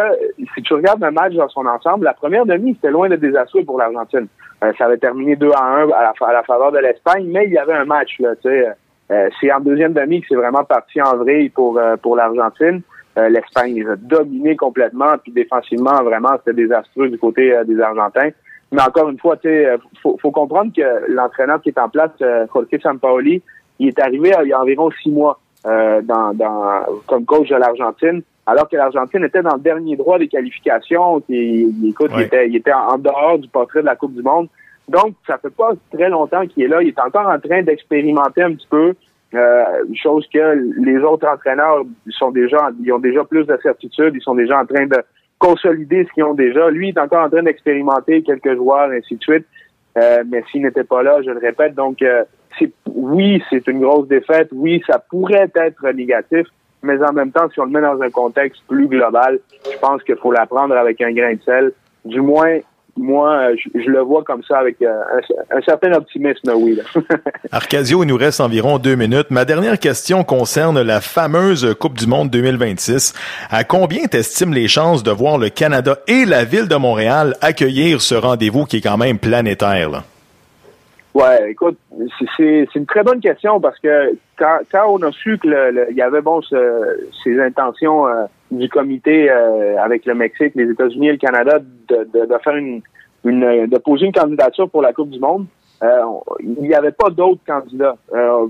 si 0.54 0.62
tu 0.62 0.74
regardes 0.74 1.04
un 1.04 1.12
match 1.12 1.34
dans 1.34 1.50
son 1.50 1.66
ensemble, 1.66 2.06
la 2.06 2.14
première 2.14 2.46
demi, 2.46 2.76
c'était 2.76 2.92
loin 2.92 3.10
d'être 3.10 3.22
désastreux 3.22 3.64
pour 3.64 3.80
l'Argentine. 3.80 4.28
Euh, 4.64 4.72
ça 4.78 4.86
avait 4.86 4.98
terminé 4.98 5.36
2 5.36 5.50
à 5.52 5.64
1 5.64 5.90
à 5.90 6.04
la, 6.04 6.14
à 6.28 6.34
la 6.34 6.44
faveur 6.44 6.72
de 6.72 6.78
l'Espagne, 6.78 7.26
mais 7.28 7.46
il 7.46 7.54
y 7.54 7.58
avait 7.58 7.74
un 7.74 7.86
match. 7.86 8.20
Là, 8.20 8.34
sais. 8.44 8.68
Euh, 9.12 9.30
c'est 9.40 9.52
en 9.52 9.60
deuxième 9.60 9.94
demi 9.94 10.22
que 10.22 10.28
c'est 10.30 10.36
vraiment 10.36 10.64
parti 10.64 11.02
en 11.02 11.18
vrille 11.18 11.50
pour, 11.50 11.78
euh, 11.78 11.98
pour 11.98 12.16
l'Argentine. 12.16 12.82
Euh, 13.18 13.28
L'Espagne 13.28 13.76
les 13.76 13.90
a 13.90 13.96
dominés 13.98 14.56
complètement, 14.56 15.18
puis 15.22 15.34
défensivement, 15.34 16.02
vraiment, 16.04 16.32
c'était 16.38 16.62
désastreux 16.62 17.10
du 17.10 17.18
côté 17.18 17.54
euh, 17.54 17.66
des 17.66 17.80
Argentins. 17.82 18.30
Mais 18.72 18.82
encore 18.82 19.10
une 19.10 19.20
fois, 19.20 19.36
euh, 19.46 19.78
faut, 20.02 20.18
faut 20.22 20.32
comprendre 20.32 20.72
que 20.74 21.12
l'entraîneur 21.12 21.62
qui 21.62 21.70
est 21.70 21.80
en 21.80 21.90
place, 21.90 22.12
euh, 22.22 22.46
Jorge 22.54 22.68
Sampaoli, 22.82 23.42
il 23.80 23.90
est 23.90 24.00
arrivé 24.00 24.34
euh, 24.34 24.44
il 24.44 24.50
y 24.50 24.54
a 24.54 24.62
environ 24.62 24.90
six 25.04 25.12
mois 25.12 25.42
euh, 25.66 26.02
dans, 26.02 26.34
dans, 26.34 26.84
comme 27.08 27.26
coach 27.26 27.50
de 27.50 27.56
l'Argentine, 27.56 28.22
alors 28.46 28.68
que 28.68 28.76
l'Argentine 28.76 29.24
était 29.24 29.42
dans 29.42 29.56
le 29.56 29.62
dernier 29.62 29.96
droit 29.96 30.18
des 30.18 30.28
qualifications, 30.28 31.20
qui, 31.22 31.68
il, 31.82 31.90
écoute, 31.90 32.12
il 32.16 32.22
était, 32.22 32.48
il 32.48 32.56
était 32.56 32.74
en, 32.74 32.94
en 32.94 32.98
dehors 32.98 33.38
du 33.40 33.48
portrait 33.48 33.82
de 33.82 33.86
la 33.86 33.96
Coupe 33.96 34.16
du 34.16 34.24
Monde. 34.24 34.48
Donc, 34.90 35.14
ça 35.28 35.38
fait 35.38 35.56
pas 35.56 35.72
très 35.94 36.10
longtemps 36.10 36.46
qu'il 36.48 36.64
est 36.64 36.68
là. 36.68 36.82
Il 36.82 36.90
est 36.90 37.00
encore 37.00 37.28
en 37.28 37.40
train 37.40 37.62
d'expérimenter 37.62 38.44
un 38.44 38.54
petit 38.54 38.68
peu, 38.70 38.94
euh, 39.34 39.64
chose 39.96 40.28
que 40.34 40.60
les 40.84 40.98
autres 40.98 41.28
entraîneurs 41.28 41.84
sont 42.10 42.32
déjà, 42.32 42.70
ils 42.84 42.92
ont 42.92 43.00
déjà 43.00 43.24
plus 43.24 43.46
de 43.46 43.58
certitude, 43.64 44.14
ils 44.16 44.22
sont 44.22 44.36
déjà 44.36 44.60
en 44.60 44.66
train 44.66 44.88
de 44.88 45.02
consolider 45.40 46.06
ce 46.06 46.14
qu'ils 46.14 46.24
ont 46.24 46.34
déjà. 46.34 46.70
Lui, 46.70 46.90
il 46.90 46.98
est 46.98 47.00
encore 47.00 47.26
en 47.26 47.30
train 47.30 47.44
d'expérimenter 47.44 48.24
quelques 48.24 48.56
joueurs, 48.56 48.90
ainsi 48.92 49.16
de 49.16 49.24
suite. 49.24 49.46
Euh, 49.98 50.24
mais 50.30 50.44
s'il 50.50 50.64
n'était 50.64 50.84
pas 50.84 51.04
là, 51.04 51.22
je 51.22 51.32
le 51.32 51.40
répète, 51.40 51.76
donc 51.76 52.02
euh, 52.02 52.24
oui, 52.86 53.42
c'est 53.50 53.68
une 53.68 53.82
grosse 53.82 54.08
défaite. 54.08 54.50
Oui, 54.52 54.82
ça 54.88 55.00
pourrait 55.00 55.52
être 55.56 55.88
négatif, 55.94 56.48
mais 56.84 57.02
en 57.04 57.14
même 57.14 57.32
temps, 57.32 57.50
si 57.54 57.60
on 57.60 57.66
le 57.66 57.72
met 57.72 57.82
dans 57.82 58.02
un 58.02 58.10
contexte 58.10 58.62
plus 58.68 58.88
global, 58.88 59.40
je 59.72 59.78
pense 59.80 60.04
qu'il 60.04 60.16
faut 60.18 60.32
la 60.32 60.46
prendre 60.46 60.76
avec 60.76 61.02
un 61.02 61.12
grain 61.12 61.34
de 61.34 61.42
sel. 61.44 61.72
Du 62.06 62.22
moins, 62.22 62.60
moi, 62.98 63.50
je, 63.56 63.90
le 63.90 64.02
vois 64.02 64.24
comme 64.24 64.44
ça 64.44 64.60
avec 64.60 64.82
euh, 64.82 65.02
un, 65.52 65.58
un 65.58 65.62
certain 65.62 65.94
optimisme, 65.94 66.52
oui. 66.56 66.76
là. 66.76 66.84
Arcadio, 67.52 68.04
il 68.04 68.08
nous 68.08 68.18
reste 68.18 68.42
environ 68.42 68.80
deux 68.80 68.96
minutes. 68.96 69.32
Ma 69.32 69.46
dernière 69.46 69.80
question 69.80 70.24
concerne 70.24 70.82
la 70.82 71.02
fameuse 71.02 71.76
Coupe 71.80 71.98
du 71.98 72.08
Monde 72.08 72.30
2026. 72.30 73.14
À 73.50 73.64
combien 73.64 74.06
t'estimes 74.08 74.54
les 74.54 74.68
chances 74.68 75.04
de 75.04 75.12
voir 75.12 75.38
le 75.38 75.50
Canada 75.50 76.00
et 76.08 76.26
la 76.26 76.44
ville 76.44 76.68
de 76.68 76.76
Montréal 76.76 77.36
accueillir 77.42 78.02
ce 78.02 78.16
rendez-vous 78.16 78.66
qui 78.66 78.78
est 78.78 78.82
quand 78.82 78.98
même 78.98 79.20
planétaire? 79.20 79.90
Là? 79.90 80.04
Ouais, 81.14 81.52
écoute, 81.52 81.78
c'est- 82.38 82.68
une 82.74 82.86
très 82.86 83.04
bonne 83.04 83.20
question 83.20 83.60
parce 83.60 83.78
que 83.80 84.14
quand, 84.38 84.60
quand 84.72 84.86
on 84.88 85.02
a 85.04 85.12
su 85.12 85.38
que 85.38 85.48
le, 85.48 85.72
le- 85.72 85.88
il 85.92 85.98
y 85.98 86.02
avait 86.02 86.22
bon 86.22 86.42
ce- 86.42 87.10
ces 87.24 87.38
intentions 87.42 88.08
euh, 88.08 88.26
du 88.50 88.70
comité 88.70 89.30
euh, 89.30 89.78
avec 89.82 90.06
le 90.06 90.14
Mexique, 90.16 90.54
les 90.56 90.70
États-Unis 90.72 91.10
et 91.10 91.12
le 91.14 91.18
Canada 91.18 91.60
de, 91.60 92.08
de, 92.14 92.26
de 92.26 92.38
faire 92.42 92.56
une, 92.56 92.82
une 93.26 93.68
de 93.68 93.78
poser 93.78 94.06
une 94.06 94.14
candidature 94.14 94.70
pour 94.70 94.82
la 94.82 94.94
Coupe 94.94 95.10
du 95.10 95.20
Monde, 95.20 95.48
euh, 95.84 96.00
il 96.40 96.62
n'y 96.62 96.74
avait 96.74 96.92
pas 96.94 97.10
d'autres 97.10 97.42
candidats. 97.46 97.98
Euh, 98.14 98.48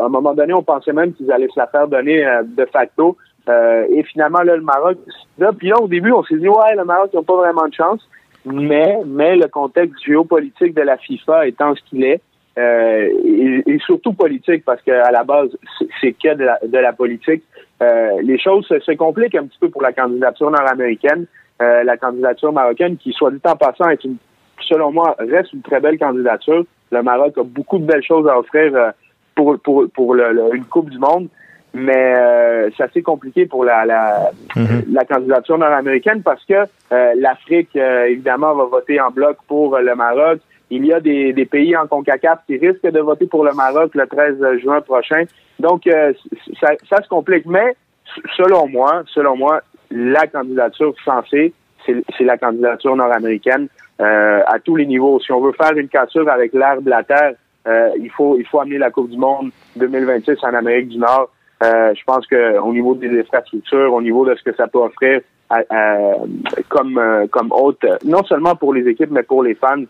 à 0.00 0.04
un 0.04 0.08
moment 0.10 0.34
donné, 0.34 0.52
on 0.52 0.62
pensait 0.62 0.92
même 0.92 1.14
qu'ils 1.14 1.32
allaient 1.32 1.48
se 1.48 1.58
la 1.58 1.68
faire 1.68 1.88
donner 1.88 2.26
euh, 2.26 2.42
de 2.44 2.66
facto. 2.66 3.16
Euh, 3.48 3.86
et 3.90 4.02
finalement, 4.04 4.40
là, 4.42 4.56
le 4.56 4.62
Maroc, 4.62 4.96
là, 5.38 5.52
puis 5.56 5.68
là, 5.68 5.80
au 5.80 5.86
début, 5.88 6.12
on 6.12 6.22
s'est 6.24 6.36
dit, 6.36 6.48
ouais, 6.48 6.74
le 6.76 6.84
Maroc 6.84 7.12
n'a 7.14 7.22
pas 7.22 7.36
vraiment 7.36 7.66
de 7.68 7.74
chance. 7.74 8.06
Mais, 8.44 8.98
mais 9.06 9.36
le 9.36 9.48
contexte 9.48 10.04
géopolitique 10.04 10.74
de 10.74 10.82
la 10.82 10.96
FIFA 10.98 11.46
étant 11.48 11.74
ce 11.74 11.80
qu'il 11.88 12.04
est, 12.04 12.20
euh, 12.58 13.08
et, 13.66 13.78
surtout 13.80 14.12
politique, 14.12 14.64
parce 14.64 14.80
qu'à 14.82 15.10
la 15.10 15.24
base, 15.24 15.48
c'est- 15.78 15.88
c'est 16.00 16.12
que 16.12 16.34
de 16.34 16.44
la, 16.44 16.58
de 16.64 16.78
la 16.78 16.92
politique, 16.92 17.42
euh, 17.82 18.20
les 18.22 18.38
choses 18.38 18.66
se, 18.66 18.78
se 18.80 18.92
compliquent 18.92 19.34
un 19.34 19.46
petit 19.46 19.58
peu 19.58 19.68
pour 19.70 19.82
la 19.82 19.92
candidature 19.92 20.50
nord-américaine. 20.50 21.26
Euh, 21.62 21.82
la 21.84 21.96
candidature 21.96 22.52
marocaine, 22.52 22.96
qui, 22.96 23.12
soit 23.12 23.30
dit 23.30 23.40
en 23.44 23.56
passant, 23.56 23.88
est 23.88 24.04
une, 24.04 24.16
selon 24.68 24.92
moi, 24.92 25.16
reste 25.18 25.52
une 25.52 25.62
très 25.62 25.80
belle 25.80 25.98
candidature. 25.98 26.64
Le 26.92 27.02
Maroc 27.02 27.36
a 27.38 27.42
beaucoup 27.42 27.78
de 27.78 27.86
belles 27.86 28.04
choses 28.04 28.28
à 28.28 28.38
offrir 28.38 28.74
euh, 28.76 28.90
pour, 29.34 29.58
pour, 29.60 29.86
pour 29.92 30.14
le- 30.14 30.32
le- 30.32 30.54
une 30.54 30.64
Coupe 30.64 30.90
du 30.90 30.98
Monde 30.98 31.28
mais 31.74 32.14
euh, 32.14 32.70
c'est 32.76 32.84
assez 32.84 33.02
compliqué 33.02 33.46
pour 33.46 33.64
la, 33.64 33.84
la, 33.84 34.30
la 34.90 35.04
candidature 35.04 35.58
nord-américaine 35.58 36.22
parce 36.22 36.44
que 36.44 36.54
euh, 36.54 37.12
l'Afrique, 37.16 37.74
euh, 37.76 38.06
évidemment, 38.06 38.54
va 38.54 38.64
voter 38.64 39.00
en 39.00 39.10
bloc 39.10 39.38
pour 39.48 39.74
euh, 39.74 39.80
le 39.80 39.94
Maroc. 39.96 40.38
Il 40.70 40.86
y 40.86 40.92
a 40.92 41.00
des, 41.00 41.32
des 41.32 41.44
pays 41.44 41.76
en 41.76 41.86
CONCACAF 41.86 42.40
qui 42.46 42.58
risquent 42.58 42.90
de 42.90 43.00
voter 43.00 43.26
pour 43.26 43.44
le 43.44 43.52
Maroc 43.52 43.94
le 43.94 44.06
13 44.06 44.60
juin 44.62 44.80
prochain. 44.80 45.24
Donc, 45.58 45.86
euh, 45.88 46.12
ça, 46.60 46.68
ça 46.88 47.02
se 47.02 47.08
complique. 47.08 47.44
Mais 47.46 47.74
selon 48.36 48.68
moi, 48.68 49.02
selon 49.12 49.36
moi, 49.36 49.60
la 49.90 50.26
candidature 50.28 50.94
censée, 51.04 51.52
c'est 51.84 51.96
c'est 52.16 52.24
la 52.24 52.38
candidature 52.38 52.96
nord-américaine 52.96 53.68
euh, 54.00 54.42
à 54.46 54.58
tous 54.58 54.76
les 54.76 54.86
niveaux. 54.86 55.20
Si 55.20 55.32
on 55.32 55.40
veut 55.40 55.52
faire 55.52 55.76
une 55.76 55.88
cassure 55.88 56.28
avec 56.28 56.52
l'air 56.52 56.80
de 56.80 56.88
la 56.88 57.02
terre, 57.02 57.34
euh, 57.66 57.90
il 57.98 58.10
faut 58.10 58.36
il 58.38 58.46
faut 58.46 58.60
amener 58.60 58.78
la 58.78 58.90
Coupe 58.90 59.10
du 59.10 59.18
Monde 59.18 59.50
2026 59.76 60.38
en 60.42 60.54
Amérique 60.54 60.88
du 60.88 60.98
Nord. 60.98 61.30
Euh, 61.64 61.94
je 61.94 62.04
pense 62.04 62.26
que 62.26 62.58
au 62.58 62.72
niveau 62.72 62.94
des 62.94 63.20
infrastructures, 63.20 63.92
au 63.92 64.02
niveau 64.02 64.26
de 64.26 64.34
ce 64.34 64.42
que 64.42 64.54
ça 64.54 64.66
peut 64.66 64.78
offrir 64.78 65.20
comme 66.68 66.98
euh, 66.98 67.26
comme 67.28 67.52
hôte, 67.52 67.84
non 68.04 68.24
seulement 68.24 68.56
pour 68.56 68.74
les 68.74 68.86
équipes 68.88 69.10
mais 69.10 69.22
pour 69.22 69.42
les 69.42 69.54
fans, 69.54 69.84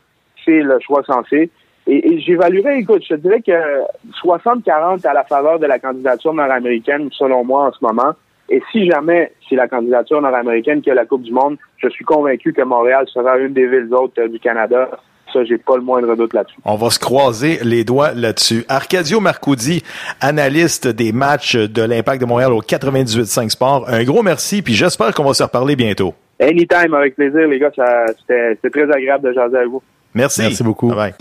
c'est 0.44 0.60
le 0.60 0.78
choix 0.80 1.02
sensé. 1.04 1.50
Et, 1.86 2.12
et 2.12 2.20
j'évaluerais, 2.20 2.80
écoute, 2.80 3.02
je 3.08 3.14
dirais 3.14 3.42
que 3.42 3.82
60-40 4.24 5.06
à 5.06 5.12
la 5.12 5.24
faveur 5.24 5.58
de 5.58 5.66
la 5.66 5.78
candidature 5.78 6.32
nord-américaine, 6.32 7.08
selon 7.12 7.44
moi, 7.44 7.68
en 7.68 7.72
ce 7.72 7.84
moment. 7.84 8.14
Et 8.48 8.62
si 8.72 8.86
jamais 8.90 9.32
c'est 9.48 9.56
la 9.56 9.68
candidature 9.68 10.20
nord-américaine 10.20 10.82
qui 10.82 10.90
a 10.90 10.94
la 10.94 11.06
Coupe 11.06 11.22
du 11.22 11.32
Monde, 11.32 11.56
je 11.78 11.88
suis 11.88 12.04
convaincu 12.04 12.52
que 12.52 12.62
Montréal 12.62 13.06
sera 13.08 13.38
une 13.38 13.52
des 13.52 13.66
villes 13.66 13.92
autres 13.94 14.20
euh, 14.20 14.28
du 14.28 14.38
Canada. 14.38 14.90
Ça, 15.35 15.45
j'ai 15.45 15.59
pas 15.59 15.76
le 15.76 15.82
moindre 15.82 16.14
doute 16.14 16.32
là-dessus. 16.32 16.57
On 16.64 16.76
va 16.76 16.89
se 16.91 17.01
croiser 17.01 17.59
les 17.64 17.82
doigts 17.82 18.12
là-dessus. 18.12 18.64
Arcadio 18.68 19.18
Marcoudi, 19.18 19.82
analyste 20.20 20.87
des 20.87 21.11
matchs 21.12 21.57
de 21.57 21.82
l'Impact 21.82 22.20
de 22.20 22.26
Montréal 22.26 22.53
au 22.53 22.62
98.5 22.62 23.51
Sport. 23.51 23.85
Un 23.89 24.05
gros 24.05 24.22
merci, 24.22 24.62
puis 24.62 24.74
j'espère 24.74 25.12
qu'on 25.12 25.24
va 25.24 25.35
se 25.35 25.43
reparler 25.43 25.74
bientôt. 25.74 26.14
Anytime, 26.41 26.95
avec 26.95 27.16
plaisir, 27.16 27.49
les 27.49 27.59
gars. 27.59 27.70
C'était 27.74 28.70
très 28.70 28.91
agréable 28.91 29.28
de 29.28 29.32
jaser 29.35 29.57
avec 29.57 29.68
vous. 29.70 29.82
Merci. 30.14 30.43
Merci 30.43 30.62
beaucoup. 30.62 30.95
Bye. 30.95 31.14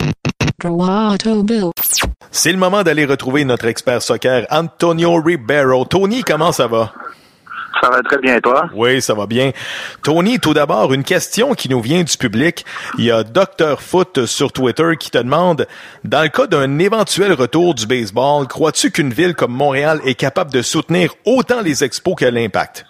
C'est 2.30 2.52
le 2.52 2.58
moment 2.58 2.82
d'aller 2.84 3.04
retrouver 3.04 3.44
notre 3.44 3.66
expert 3.66 4.00
soccer, 4.00 4.46
Antonio 4.50 5.20
Ribeiro. 5.20 5.84
Tony, 5.84 6.22
comment 6.22 6.52
ça 6.52 6.68
va? 6.68 6.92
Ça 7.80 7.90
va 7.90 8.02
très 8.02 8.18
bien, 8.18 8.40
toi? 8.40 8.68
Oui, 8.74 9.00
ça 9.02 9.14
va 9.14 9.26
bien. 9.26 9.50
Tony, 10.02 10.38
tout 10.38 10.54
d'abord, 10.54 10.92
une 10.92 11.04
question 11.04 11.54
qui 11.54 11.68
nous 11.68 11.80
vient 11.80 12.02
du 12.02 12.16
public. 12.16 12.64
Il 12.98 13.04
y 13.04 13.10
a 13.10 13.24
Dr. 13.24 13.80
Foot 13.80 14.26
sur 14.26 14.52
Twitter 14.52 14.96
qui 14.98 15.10
te 15.10 15.18
demande, 15.18 15.66
dans 16.04 16.22
le 16.22 16.28
cas 16.28 16.46
d'un 16.46 16.78
éventuel 16.78 17.32
retour 17.32 17.74
du 17.74 17.86
baseball, 17.86 18.46
crois-tu 18.46 18.90
qu'une 18.90 19.10
ville 19.10 19.34
comme 19.34 19.52
Montréal 19.52 20.00
est 20.04 20.14
capable 20.14 20.52
de 20.52 20.62
soutenir 20.62 21.12
autant 21.24 21.60
les 21.60 21.84
expos 21.84 22.14
que 22.16 22.24
l'impact? 22.24 22.86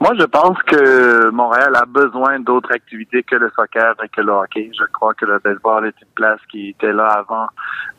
Moi, 0.00 0.12
je 0.18 0.24
pense 0.24 0.58
que 0.64 1.30
Montréal 1.30 1.74
a 1.76 1.86
besoin 1.86 2.38
d'autres 2.38 2.72
activités 2.72 3.22
que 3.22 3.36
le 3.36 3.50
soccer 3.56 3.94
et 4.04 4.08
que 4.08 4.20
le 4.20 4.32
hockey. 4.32 4.70
Je 4.78 4.84
crois 4.92 5.14
que 5.14 5.24
le 5.24 5.38
baseball 5.38 5.86
est 5.86 5.98
une 6.02 6.12
place 6.14 6.40
qui 6.50 6.70
était 6.70 6.92
là 6.92 7.06
avant, 7.06 7.46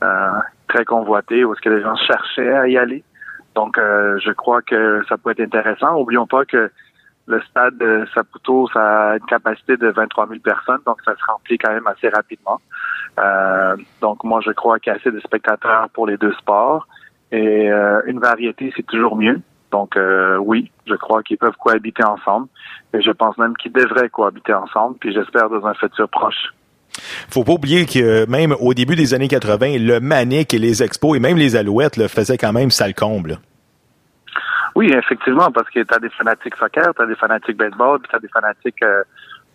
euh, 0.04 0.40
très 0.68 0.86
convoitée, 0.86 1.44
où 1.44 1.54
est-ce 1.54 1.62
que 1.62 1.70
les 1.70 1.82
gens 1.82 1.96
cherchaient 1.96 2.54
à 2.54 2.68
y 2.68 2.78
aller. 2.78 3.04
Donc, 3.56 3.78
euh, 3.78 4.20
je 4.24 4.32
crois 4.32 4.62
que 4.62 5.01
ça 5.08 5.18
peut 5.18 5.32
être 5.32 5.39
intéressant. 5.39 5.95
Oublions 5.99 6.28
pas 6.28 6.45
que 6.45 6.70
le 7.28 7.41
stade 7.41 7.78
de 7.78 8.06
Saputo, 8.14 8.68
ça 8.72 9.12
a 9.12 9.14
une 9.16 9.26
capacité 9.26 9.78
de 9.78 9.88
23 9.88 10.28
000 10.28 10.39
personnes, 10.41 10.82
donc 10.86 10.97
ça 11.03 11.16
se 11.16 11.24
remplit 11.26 11.58
quand 11.58 11.72
même 11.72 11.88
assez 11.88 12.10
rapidement. 12.10 12.62
Euh, 13.20 13.76
donc, 14.01 14.24
moi, 14.24 14.41
je 14.45 14.51
crois 14.51 14.80
qu'il 14.80 14.91
y 14.91 14.93
a 14.93 14.99
assez 14.99 15.12
de 15.12 15.20
spectateurs 15.20 15.89
pour 15.89 16.06
les 16.06 16.18
deux 16.18 16.34
sports. 16.34 16.88
Et 17.32 17.72
euh, 17.72 18.01
une 18.06 18.20
variété, 18.20 18.72
c'est 18.76 18.86
toujours 18.86 19.16
mieux. 19.16 19.41
Donc, 19.72 19.97
euh, 19.97 20.38
oui, 20.38 20.72
je 20.86 20.93
crois 20.95 21.24
qu'ils 21.24 21.38
peuvent 21.38 21.58
cohabiter 21.58 22.03
ensemble. 22.03 22.47
Et 22.93 23.01
je 23.01 23.12
pense 23.12 23.38
même 23.38 23.56
qu'ils 23.58 23.74
devraient 23.74 24.10
cohabiter 24.10 24.53
ensemble. 24.53 24.97
Puis 24.99 25.14
j'espère 25.14 25.49
dans 25.49 25.66
un 25.66 25.74
futur 25.74 26.08
proche. 26.10 26.53
Faut 27.30 27.43
pas 27.43 27.54
oublier 27.54 27.86
que 27.86 28.26
même 28.30 28.56
au 28.60 28.74
début 28.74 28.96
des 28.96 29.14
années 29.14 29.28
80, 29.28 29.78
le 29.80 30.00
Manic 30.00 30.54
et 30.54 30.60
les 30.60 30.82
expos 30.84 31.16
et 31.18 31.20
même 31.20 31.38
les 31.38 31.56
Alouettes 31.56 31.98
le 31.98 32.08
faisaient 32.08 32.38
quand 32.38 32.54
même 32.54 32.72
sale 32.72 32.93
comble. 32.93 33.39
Oui, 34.76 34.91
effectivement, 34.91 35.52
parce 35.52 35.70
que 35.70 35.80
tu 35.82 35.93
as 35.93 36.00
des 36.00 36.10
fanatiques 36.10 36.56
soccer, 36.58 36.93
tu 36.96 37.02
as 37.02 37.06
des 37.06 37.16
fanatiques 37.16 37.58
baseball, 37.58 38.00
puis 38.00 38.10
tu 38.10 38.16
as 38.16 38.20
des 38.20 38.28
fanatiques 38.28 38.84
euh, 38.84 39.04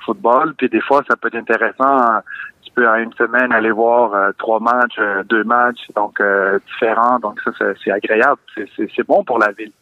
football. 0.05 0.55
Puis 0.57 0.69
des 0.71 0.81
fois, 0.81 1.03
ça 1.09 1.17
peut 1.17 1.29
être 1.29 1.37
intéressant. 1.37 1.99
euh, 2.15 2.21
Tu 2.65 2.71
peux 2.73 2.89
en 2.89 2.95
une 2.97 3.13
semaine 3.15 3.53
aller 3.53 3.71
voir 3.71 4.15
euh, 4.15 4.31
trois 4.39 4.61
matchs, 4.61 4.97
euh, 4.99 5.23
deux 5.25 5.45
matchs, 5.45 5.87
donc 5.95 6.23
différents. 6.73 7.19
Donc 7.19 7.39
ça, 7.45 7.51
c'est- 7.85 7.91
agréable. 7.91 8.41
C'est 8.77 9.07
bon 9.07 9.23
pour 9.25 9.39
la 9.39 9.53
ville. 9.53 9.73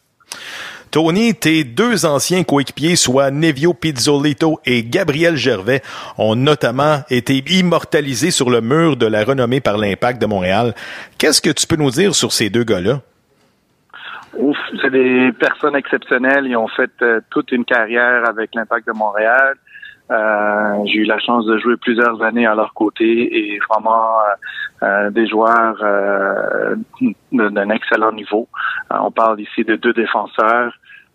Tony, 0.91 1.35
tes 1.35 1.63
deux 1.63 2.05
anciens 2.05 2.43
coéquipiers, 2.43 2.95
soit 2.95 3.29
Nevio 3.29 3.73
Pizzolito 3.73 4.59
et 4.65 4.83
Gabriel 4.83 5.35
Gervais, 5.35 5.81
ont 6.17 6.35
notamment 6.35 7.01
été 7.09 7.43
immortalisés 7.47 8.31
sur 8.31 8.49
le 8.49 8.61
mur 8.61 8.97
de 8.97 9.05
la 9.05 9.23
renommée 9.23 9.61
par 9.61 9.77
l'Impact 9.77 10.21
de 10.21 10.25
Montréal. 10.25 10.73
Qu'est-ce 11.17 11.41
que 11.41 11.51
tu 11.51 11.67
peux 11.67 11.75
nous 11.75 11.91
dire 11.91 12.15
sur 12.15 12.31
ces 12.31 12.49
deux 12.49 12.63
gars-là? 12.63 13.01
Ouf, 14.37 14.57
c'est 14.81 14.91
des 14.91 15.31
personnes 15.39 15.75
exceptionnelles. 15.75 16.45
Ils 16.47 16.55
ont 16.55 16.67
fait 16.67 16.91
euh, 17.01 17.19
toute 17.29 17.51
une 17.51 17.65
carrière 17.65 18.27
avec 18.27 18.55
l'Impact 18.55 18.87
de 18.87 18.93
Montréal. 18.93 19.55
Euh, 20.11 20.85
J'ai 20.85 20.99
eu 20.99 21.03
la 21.05 21.19
chance 21.19 21.45
de 21.45 21.57
jouer 21.59 21.77
plusieurs 21.77 22.21
années 22.23 22.47
à 22.47 22.55
leur 22.55 22.73
côté 22.73 23.05
et 23.05 23.59
vraiment 23.69 24.19
euh, 24.19 24.85
euh, 24.85 25.09
des 25.11 25.27
joueurs 25.27 25.77
euh, 25.83 26.75
d'un 27.31 27.69
excellent 27.69 28.11
niveau. 28.11 28.47
Euh, 28.91 28.97
on 29.01 29.11
parle 29.11 29.39
ici 29.39 29.63
de 29.63 29.75
deux 29.75 29.93
défenseurs. 29.93 30.73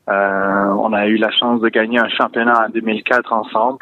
Euh, 0.08 0.66
on 0.78 0.92
a 0.92 1.06
eu 1.06 1.16
la 1.16 1.30
chance 1.30 1.60
de 1.60 1.68
gagner 1.68 1.98
un 1.98 2.08
championnat 2.08 2.66
en 2.66 2.68
2004 2.68 3.32
ensemble. 3.32 3.78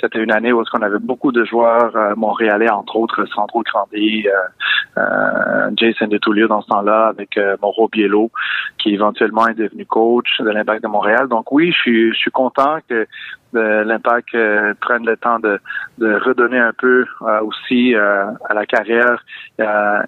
C'était 0.00 0.22
une 0.22 0.32
année 0.32 0.52
où 0.52 0.62
on 0.72 0.82
avait 0.82 0.98
beaucoup 0.98 1.32
de 1.32 1.44
joueurs 1.44 1.94
euh, 1.96 2.14
montréalais, 2.16 2.70
entre 2.70 2.96
autres 2.96 3.24
Sandro 3.26 3.62
Grandy, 3.62 4.26
euh, 4.28 5.00
euh, 5.00 5.70
Jason 5.76 6.06
DeTullio 6.08 6.48
dans 6.48 6.60
ce 6.62 6.68
temps-là, 6.68 7.08
avec 7.08 7.36
euh, 7.36 7.56
Mauro 7.62 7.88
Biello, 7.88 8.30
qui 8.78 8.94
éventuellement 8.94 9.46
est 9.48 9.54
devenu 9.54 9.86
coach 9.86 10.28
de 10.40 10.50
l'Impact 10.50 10.82
de 10.82 10.88
Montréal. 10.88 11.28
Donc 11.28 11.50
oui, 11.52 11.72
je 11.72 11.78
suis, 11.78 12.12
je 12.12 12.18
suis 12.18 12.30
content 12.30 12.78
que 12.88 13.06
l'Impact 13.52 14.34
euh, 14.34 14.74
prenne 14.80 15.06
le 15.06 15.16
temps 15.16 15.38
de, 15.38 15.58
de 15.98 16.14
redonner 16.14 16.58
un 16.58 16.72
peu 16.72 17.04
euh, 17.22 17.40
aussi 17.42 17.94
euh, 17.94 18.26
à 18.48 18.54
la 18.54 18.66
carrière, 18.66 19.24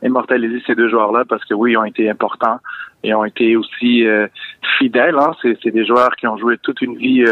immortaliser 0.03 0.63
ces 0.67 0.75
deux 0.75 0.89
joueurs-là, 0.89 1.25
parce 1.29 1.45
que 1.45 1.55
oui, 1.55 1.73
ils 1.73 1.77
ont 1.77 1.85
été 1.85 2.11
importants 2.11 2.59
et 3.05 3.15
ont 3.15 3.25
été 3.25 3.57
aussi 3.57 4.05
fidèles. 4.79 5.17
Hein. 5.19 5.33
C'est, 5.41 5.71
des 5.71 5.87
joueurs 5.87 6.15
qui 6.17 6.27
ont 6.27 6.37
joué 6.37 6.59
toute 6.59 6.81
une 6.83 6.97
vie 6.97 7.25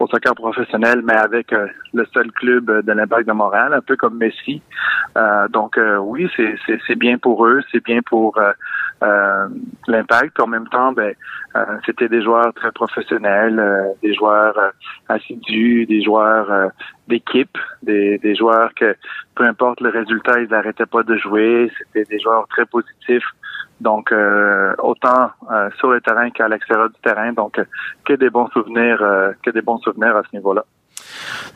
au 0.00 0.06
soccer 0.08 0.34
professionnel, 0.34 1.02
mais 1.04 1.14
avec 1.14 1.52
euh, 1.52 1.66
le 1.92 2.06
seul 2.12 2.32
club 2.32 2.84
de 2.84 2.92
l'Impact 2.92 3.28
de 3.28 3.32
Montréal, 3.32 3.74
un 3.74 3.82
peu 3.82 3.96
comme 3.96 4.16
Messi. 4.16 4.62
Euh, 5.16 5.46
donc 5.48 5.76
euh, 5.76 5.98
oui, 5.98 6.28
c'est, 6.36 6.94
bien 6.96 7.18
pour 7.18 7.46
eux, 7.46 7.60
c'est 7.70 7.84
bien 7.84 8.00
pour 8.00 8.38
euh, 8.38 8.52
euh, 9.02 9.48
l'Impact. 9.86 10.40
En 10.40 10.46
même 10.46 10.66
temps, 10.68 10.92
ben, 10.92 11.14
c'était 11.84 12.08
des 12.08 12.22
joueurs 12.22 12.52
très 12.54 12.72
professionnels, 12.72 13.60
des 14.02 14.14
joueurs 14.14 14.72
assidus, 15.08 15.84
des 15.86 16.02
joueurs 16.02 16.70
d'équipe, 17.08 17.58
des, 17.82 18.18
des 18.18 18.34
joueurs 18.34 18.72
que 18.74 18.96
peu 19.34 19.44
importe 19.44 19.80
le 19.80 19.90
résultat, 19.90 20.40
ils 20.40 20.48
n'arrêtaient 20.48 20.86
pas 20.86 21.02
de 21.02 21.16
jouer. 21.16 21.70
C'était 21.78 22.04
des 22.04 22.20
joueurs 22.20 22.46
très 22.48 22.64
positifs. 22.66 23.26
Donc, 23.80 24.12
euh, 24.12 24.74
autant 24.78 25.30
euh, 25.50 25.70
sur 25.78 25.90
le 25.90 26.00
terrain 26.00 26.30
qu'à 26.30 26.48
l'extérieur 26.48 26.88
du 26.88 27.00
terrain. 27.02 27.32
Donc, 27.32 27.58
euh, 27.58 27.64
que 28.04 28.14
des 28.14 28.30
bons 28.30 28.48
souvenirs, 28.48 28.98
euh, 29.00 29.32
que 29.42 29.50
des 29.50 29.62
bons 29.62 29.78
souvenirs 29.78 30.16
à 30.16 30.22
ce 30.30 30.36
niveau-là. 30.36 30.64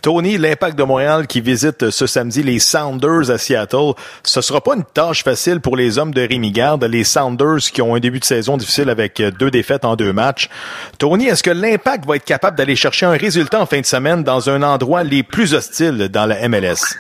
Tony, 0.03 0.37
l'Impact 0.37 0.79
de 0.79 0.83
Montréal 0.83 1.27
qui 1.27 1.41
visite 1.41 1.91
ce 1.91 2.07
samedi 2.07 2.43
les 2.43 2.59
Sounders 2.59 3.31
à 3.31 3.39
Seattle, 3.39 3.95
ce 4.23 4.41
sera 4.41 4.61
pas 4.61 4.75
une 4.75 4.85
tâche 4.85 5.25
facile 5.25 5.61
pour 5.61 5.77
les 5.77 5.99
hommes 5.99 6.13
de 6.13 6.21
Rémi 6.21 6.53
Garde, 6.53 6.85
les 6.85 7.05
Sounders 7.05 7.61
qui 7.73 7.81
ont 7.81 7.95
un 7.95 8.01
début 8.01 8.21
de 8.21 8.25
saison 8.25 8.57
difficile 8.57 8.91
avec 8.91 9.21
euh, 9.21 9.31
deux 9.31 9.51
défaites 9.51 9.85
en 9.85 9.97
deux 9.97 10.13
matchs. 10.13 10.51
Tony, 10.99 11.27
est-ce 11.27 11.43
que 11.43 11.51
l'Impact 11.51 12.07
va 12.07 12.17
être 12.17 12.25
capable 12.25 12.57
d'aller 12.57 12.77
chercher 12.77 13.07
un 13.07 13.17
résultat 13.17 13.61
en 13.61 13.67
fin 13.67 13.81
de 13.81 13.87
semaine 13.87 14.23
dans 14.23 14.51
un 14.51 14.63
endroit 14.63 15.05
les 15.05 15.23
plus 15.23 15.55
hostiles 15.55 16.09
dans 16.09 16.27
la 16.27 16.49
MLS? 16.49 16.97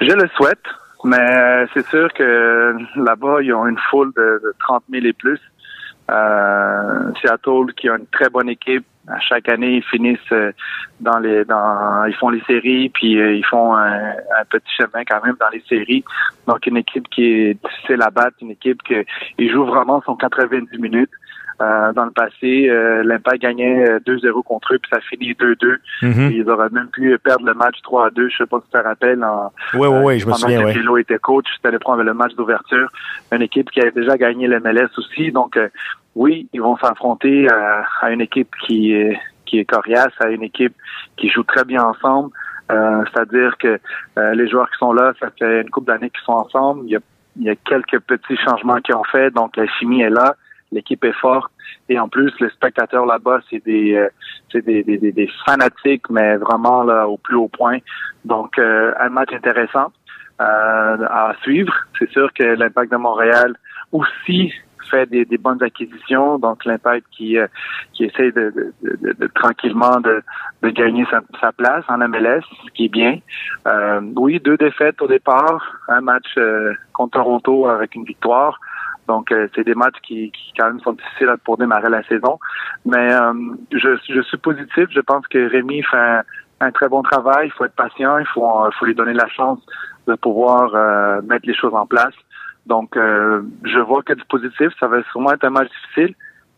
Je 0.00 0.12
le 0.12 0.28
souhaite, 0.36 0.62
mais 1.04 1.18
euh, 1.18 1.66
c'est 1.74 1.86
sûr 1.86 2.12
que 2.12 2.76
là-bas, 2.96 3.42
ils 3.42 3.52
ont 3.52 3.66
une 3.66 3.78
foule 3.90 4.12
de, 4.16 4.40
de 4.42 4.54
30 4.60 4.84
000 4.90 5.06
et 5.06 5.12
plus. 5.12 5.40
Euh, 6.10 7.12
Seattle, 7.20 7.72
qui 7.76 7.88
a 7.88 7.96
une 7.96 8.06
très 8.06 8.28
bonne 8.28 8.48
équipe, 8.48 8.84
à 9.08 9.18
chaque 9.20 9.48
année, 9.48 9.76
ils 9.76 9.84
finissent 9.84 10.18
euh, 10.32 10.52
dans 11.00 11.18
les, 11.18 11.44
dans, 11.44 12.04
ils 12.06 12.14
font 12.14 12.28
les 12.28 12.42
séries, 12.42 12.90
puis 12.90 13.18
euh, 13.18 13.34
ils 13.34 13.44
font 13.44 13.74
un, 13.74 14.10
un 14.10 14.44
petit 14.48 14.70
chemin 14.76 15.04
quand 15.06 15.24
même 15.24 15.36
dans 15.40 15.48
les 15.50 15.62
séries. 15.68 16.04
Donc, 16.46 16.66
une 16.66 16.76
équipe 16.76 17.08
qui 17.08 17.24
est 17.24 17.54
difficile 17.54 18.02
à 18.02 18.10
battre, 18.10 18.36
une 18.42 18.50
équipe 18.50 18.82
qui 18.82 19.48
joue 19.48 19.64
vraiment 19.64 20.02
son 20.04 20.16
90 20.16 20.78
minutes. 20.78 21.10
Euh, 21.60 21.92
dans 21.92 22.04
le 22.04 22.10
passé, 22.10 22.68
euh, 22.68 23.02
l'Impact 23.04 23.42
gagnait 23.42 23.88
euh, 23.88 23.98
2-0 24.06 24.42
contre 24.42 24.74
eux, 24.74 24.78
puis 24.78 24.90
ça 24.92 25.00
finit 25.00 25.32
2-2. 25.34 25.78
Mhm. 26.02 26.30
Ils 26.32 26.50
auraient 26.50 26.70
même 26.70 26.88
pu 26.88 27.16
perdre 27.18 27.46
le 27.46 27.54
match 27.54 27.76
3-2. 27.84 28.28
Je 28.28 28.36
sais 28.38 28.46
pas 28.46 28.58
si 28.58 28.64
tu 28.66 28.78
te 28.78 28.84
rappelles. 28.84 29.22
En, 29.22 29.52
Oui, 29.74 29.86
oui, 29.86 29.98
oui, 30.02 30.18
je 30.18 30.26
me 30.26 30.32
pendant 30.32 30.42
souviens, 30.42 30.60
que 30.62 30.66
oui. 30.66 30.72
Pilot 30.72 30.98
était 30.98 31.18
coach, 31.18 31.46
c'était 31.56 31.78
prendre 31.78 32.02
le 32.02 32.14
match 32.14 32.34
d'ouverture. 32.34 32.88
Une 33.32 33.42
équipe 33.42 33.70
qui 33.70 33.80
avait 33.80 33.92
déjà 33.92 34.16
gagné 34.16 34.48
le 34.48 34.58
MLS 34.60 34.88
aussi. 34.98 35.30
Donc, 35.30 35.56
euh, 35.56 35.68
oui, 36.14 36.48
ils 36.52 36.60
vont 36.60 36.76
s'affronter 36.76 37.48
à, 37.48 37.84
à 38.00 38.10
une 38.10 38.20
équipe 38.20 38.50
qui 38.66 38.92
est, 38.92 39.18
qui 39.46 39.58
est 39.58 39.64
coriace, 39.64 40.12
à 40.20 40.28
une 40.30 40.42
équipe 40.42 40.74
qui 41.16 41.28
joue 41.28 41.42
très 41.44 41.64
bien 41.64 41.82
ensemble. 41.84 42.30
Euh, 42.72 43.04
C'est-à-dire 43.12 43.56
que 43.58 43.78
euh, 44.18 44.34
les 44.34 44.48
joueurs 44.48 44.70
qui 44.70 44.78
sont 44.78 44.92
là, 44.92 45.12
ça 45.20 45.28
fait 45.38 45.62
une 45.62 45.70
couple 45.70 45.88
d'années 45.92 46.10
qu'ils 46.10 46.24
sont 46.24 46.32
ensemble. 46.32 46.82
Il 46.86 46.90
y, 46.92 46.96
a, 46.96 47.00
il 47.36 47.44
y 47.44 47.50
a 47.50 47.54
quelques 47.56 48.00
petits 48.00 48.36
changements 48.44 48.76
qu'ils 48.80 48.94
ont 48.94 49.04
fait, 49.04 49.30
donc 49.30 49.56
la 49.56 49.66
chimie 49.78 50.02
est 50.02 50.10
là, 50.10 50.34
l'équipe 50.74 51.02
est 51.04 51.18
forte. 51.20 51.50
Et 51.88 51.98
en 51.98 52.08
plus, 52.08 52.32
les 52.40 52.50
spectateurs 52.50 53.06
là-bas, 53.06 53.40
c'est 53.48 53.64
des, 53.64 53.94
euh, 53.94 54.08
c'est 54.50 54.64
des, 54.64 54.82
des, 54.82 54.98
des, 54.98 55.30
fanatiques, 55.46 56.08
mais 56.10 56.36
vraiment 56.36 56.82
là 56.82 57.06
au 57.08 57.16
plus 57.16 57.36
haut 57.36 57.48
point. 57.48 57.78
Donc, 58.24 58.58
euh, 58.58 58.92
un 59.00 59.08
match 59.08 59.32
intéressant 59.32 59.92
euh, 60.40 60.96
à 61.08 61.34
suivre. 61.42 61.74
C'est 61.98 62.10
sûr 62.10 62.32
que 62.32 62.42
l'Impact 62.42 62.90
de 62.92 62.96
Montréal 62.96 63.54
aussi 63.92 64.52
fait 64.90 65.06
des, 65.08 65.24
des 65.24 65.38
bonnes 65.38 65.62
acquisitions. 65.62 66.38
Donc, 66.38 66.64
l'Impact 66.64 67.06
qui 67.16 67.38
euh, 67.38 67.46
qui 67.92 68.04
essaie 68.04 68.32
de, 68.32 68.52
de, 68.82 68.96
de- 69.02 69.12
de- 69.12 69.30
tranquillement 69.34 70.00
de, 70.00 70.22
de 70.62 70.70
gagner 70.70 71.06
sa, 71.10 71.20
sa 71.40 71.52
place 71.52 71.84
en 71.88 71.98
MLS, 72.08 72.42
ce 72.66 72.70
qui 72.72 72.86
est 72.86 72.94
bien. 73.02 73.18
Euh, 73.66 74.00
oui, 74.16 74.40
deux 74.40 74.56
défaites 74.56 75.00
au 75.00 75.06
départ, 75.06 75.62
un 75.88 76.00
match 76.00 76.26
euh, 76.36 76.72
contre 76.92 77.18
Toronto 77.18 77.66
avec 77.68 77.94
une 77.94 78.04
victoire. 78.04 78.58
Donc, 79.08 79.30
euh, 79.32 79.48
c'est 79.54 79.64
des 79.64 79.74
matchs 79.74 80.00
qui, 80.02 80.30
qui 80.32 80.52
quand 80.58 80.66
même 80.66 80.80
sont 80.80 80.92
difficiles 80.92 81.34
pour 81.44 81.56
démarrer 81.58 81.90
la 81.90 82.02
saison. 82.04 82.38
Mais 82.84 83.12
euh, 83.12 83.32
je, 83.72 83.96
je 84.08 84.20
suis 84.22 84.38
positif. 84.38 84.86
Je 84.90 85.00
pense 85.00 85.26
que 85.26 85.50
Rémi 85.50 85.82
fait 85.82 85.96
un, 85.96 86.22
un 86.60 86.70
très 86.72 86.88
bon 86.88 87.02
travail. 87.02 87.48
Il 87.48 87.52
faut 87.52 87.64
être 87.64 87.74
patient. 87.74 88.18
Il 88.18 88.26
faut, 88.26 88.64
euh, 88.64 88.70
faut 88.78 88.86
lui 88.86 88.94
donner 88.94 89.12
la 89.14 89.28
chance 89.28 89.60
de 90.06 90.14
pouvoir 90.14 90.74
euh, 90.74 91.22
mettre 91.22 91.46
les 91.46 91.54
choses 91.54 91.74
en 91.74 91.86
place. 91.86 92.14
Donc, 92.66 92.96
euh, 92.96 93.42
je 93.64 93.78
vois 93.78 94.02
que 94.02 94.14
du 94.14 94.24
positif. 94.24 94.68
Ça 94.80 94.86
va 94.88 95.02
sûrement 95.10 95.32
être 95.32 95.44
un 95.44 95.50
match 95.50 95.68
difficile. 95.68 96.14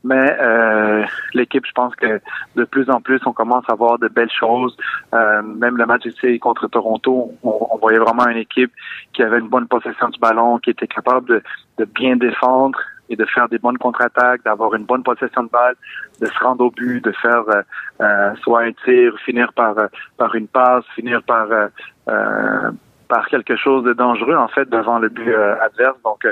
Mais 0.07 0.37
euh, 0.41 1.05
l'équipe, 1.35 1.67
je 1.67 1.73
pense 1.73 1.95
que 1.97 2.21
de 2.55 2.65
plus 2.65 2.89
en 2.89 3.01
plus, 3.01 3.21
on 3.27 3.33
commence 3.33 3.65
à 3.69 3.75
voir 3.75 3.99
de 3.99 4.07
belles 4.07 4.31
choses. 4.31 4.77
Euh, 5.13 5.43
même 5.43 5.77
le 5.77 5.85
match 5.85 6.07
ici 6.07 6.39
contre 6.39 6.69
Toronto, 6.69 7.33
on, 7.43 7.77
voyait 7.79 7.99
vraiment 7.99 8.29
une 8.29 8.39
équipe 8.39 8.73
qui 9.13 9.23
avait 9.25 9.41
une 9.41 9.49
bonne 9.49 9.67
possession 9.67 10.09
du 10.09 10.21
ballon, 10.21 10.59
qui 10.59 10.71
était 10.71 10.87
capable 10.87 11.29
de, 11.29 11.43
de 11.79 11.85
bien 11.87 12.15
défendre 12.15 12.79
et 13.09 13.17
de 13.17 13.25
faire 13.25 13.49
des 13.49 13.59
bonnes 13.59 13.79
contre-attaques, 13.79 14.45
d'avoir 14.45 14.75
une 14.75 14.85
bonne 14.85 15.03
possession 15.03 15.43
de 15.43 15.49
balle, 15.49 15.75
de 16.21 16.27
se 16.27 16.39
rendre 16.39 16.65
au 16.65 16.71
but, 16.71 17.05
de 17.05 17.13
faire 17.13 17.43
euh, 17.49 17.63
euh 18.01 18.35
soit 18.43 18.63
un 18.63 18.73
tir, 18.85 19.13
finir 19.25 19.53
par 19.55 19.77
euh, 19.77 19.89
par 20.17 20.35
une 20.37 20.49
passe, 20.49 20.85
finir 20.95 21.21
par 21.25 21.49
euh, 21.51 22.71
par 23.09 23.27
quelque 23.29 23.57
chose 23.57 23.85
de 23.85 23.93
dangereux 23.93 24.37
en 24.37 24.49
fait 24.49 24.69
devant 24.69 24.99
le 24.99 25.09
but 25.09 25.35
adverse. 25.35 25.97
Donc 26.05 26.27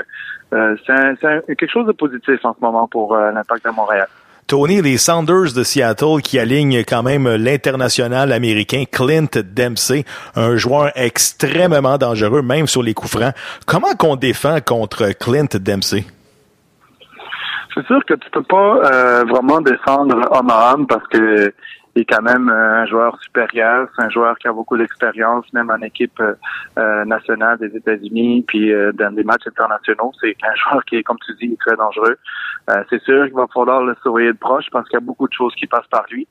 c'est 0.51 1.55
quelque 1.57 1.71
chose 1.71 1.87
de 1.87 1.91
positif 1.91 2.43
en 2.43 2.53
ce 2.53 2.59
moment 2.61 2.87
pour 2.87 3.15
l'impact 3.15 3.65
de 3.65 3.71
Montréal. 3.71 4.07
Tony, 4.47 4.79
les 4.79 4.97
Sounders 4.97 5.53
de 5.55 5.63
Seattle 5.63 6.21
qui 6.23 6.37
alignent 6.37 6.83
quand 6.83 7.01
même 7.01 7.27
l'international 7.27 8.31
américain 8.31 8.83
Clint 8.91 9.41
Dempsey, 9.43 10.05
un 10.35 10.55
joueur 10.55 10.91
extrêmement 10.93 11.97
dangereux, 11.97 12.43
même 12.43 12.67
sur 12.67 12.83
les 12.83 12.93
coups 12.93 13.17
francs. 13.17 13.33
Comment 13.65 13.95
qu'on 13.97 14.15
défend 14.15 14.59
contre 14.61 15.13
Clint 15.19 15.47
Dempsey? 15.59 16.05
C'est 17.73 17.85
sûr 17.87 18.05
que 18.05 18.13
tu 18.13 18.29
peux 18.29 18.43
pas 18.43 18.77
euh, 18.85 19.23
vraiment 19.27 19.61
descendre 19.61 20.15
homme 20.31 20.49
à 20.51 20.73
homme 20.73 20.85
parce 20.85 21.07
que 21.07 21.51
il 21.95 22.01
est 22.01 22.05
quand 22.05 22.21
même 22.21 22.49
euh, 22.49 22.81
un 22.81 22.85
joueur 22.85 23.19
supérieur. 23.21 23.87
C'est 23.95 24.03
un 24.03 24.09
joueur 24.09 24.37
qui 24.37 24.47
a 24.47 24.53
beaucoup 24.53 24.77
d'expérience, 24.77 25.51
même 25.53 25.69
en 25.69 25.81
équipe 25.81 26.21
euh, 26.21 27.05
nationale 27.05 27.57
des 27.57 27.75
États-Unis, 27.75 28.43
puis 28.47 28.71
dans 28.93 29.13
des 29.13 29.23
matchs 29.23 29.47
internationaux. 29.47 30.11
C'est 30.19 30.35
un 30.43 30.55
joueur 30.69 30.85
qui 30.85 30.97
est, 30.97 31.03
comme 31.03 31.17
tu 31.25 31.33
dis, 31.35 31.55
très 31.57 31.75
dangereux. 31.75 32.17
c'est 32.89 33.01
sûr 33.03 33.25
qu'il 33.25 33.35
va 33.35 33.47
falloir 33.53 33.83
le 33.83 33.95
surveiller 34.01 34.33
de 34.33 34.37
proche 34.37 34.65
parce 34.71 34.87
qu'il 34.89 34.97
y 34.97 35.03
a 35.03 35.05
beaucoup 35.05 35.27
de 35.27 35.33
choses 35.33 35.53
qui 35.55 35.67
passent 35.67 35.87
par 35.89 36.05
lui. 36.11 36.27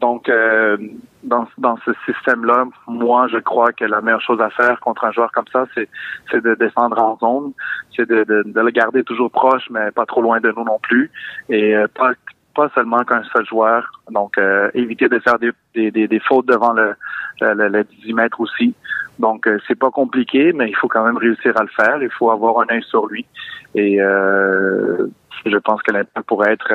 Donc, 0.00 0.28
euh, 0.28 0.76
dans, 1.24 1.46
dans 1.58 1.76
ce 1.84 1.90
système-là, 2.06 2.66
moi, 2.86 3.26
je 3.28 3.38
crois 3.38 3.72
que 3.72 3.84
la 3.84 4.00
meilleure 4.00 4.20
chose 4.20 4.40
à 4.40 4.50
faire 4.50 4.78
contre 4.80 5.04
un 5.04 5.12
joueur 5.12 5.32
comme 5.32 5.48
ça, 5.52 5.66
c'est, 5.74 5.88
de 6.32 6.54
descendre 6.54 6.98
en 6.98 7.18
zone, 7.18 7.52
c'est 7.96 8.08
de, 8.08 8.22
de, 8.22 8.44
de, 8.46 8.60
le 8.60 8.70
garder 8.70 9.02
toujours 9.02 9.30
proche, 9.30 9.68
mais 9.70 9.90
pas 9.90 10.06
trop 10.06 10.22
loin 10.22 10.40
de 10.40 10.52
nous 10.56 10.64
non 10.64 10.78
plus, 10.80 11.10
et 11.48 11.76
euh, 11.76 11.88
pas 11.92 12.12
pas 12.58 12.68
seulement 12.74 13.04
qu'un 13.04 13.22
seul 13.32 13.46
joueur. 13.46 13.88
Donc, 14.10 14.36
euh, 14.36 14.68
éviter 14.74 15.08
de 15.08 15.20
faire 15.20 15.38
des, 15.38 15.52
des, 15.76 16.08
des, 16.08 16.20
fautes 16.20 16.46
devant 16.46 16.72
le, 16.72 16.94
le, 17.40 17.68
le 17.68 17.84
18 17.84 18.12
mètres 18.14 18.40
aussi. 18.40 18.74
Donc, 19.20 19.46
euh, 19.46 19.60
c'est 19.68 19.78
pas 19.78 19.92
compliqué, 19.92 20.52
mais 20.52 20.68
il 20.68 20.74
faut 20.74 20.88
quand 20.88 21.04
même 21.04 21.18
réussir 21.18 21.52
à 21.56 21.62
le 21.62 21.68
faire. 21.68 22.02
Il 22.02 22.10
faut 22.10 22.32
avoir 22.32 22.58
un 22.62 22.74
œil 22.74 22.82
sur 22.82 23.06
lui. 23.06 23.24
Et 23.76 24.02
euh, 24.02 25.06
je 25.46 25.56
pense 25.58 25.80
que 25.82 25.92
l'impact 25.92 26.26
pourrait 26.26 26.54
être 26.54 26.72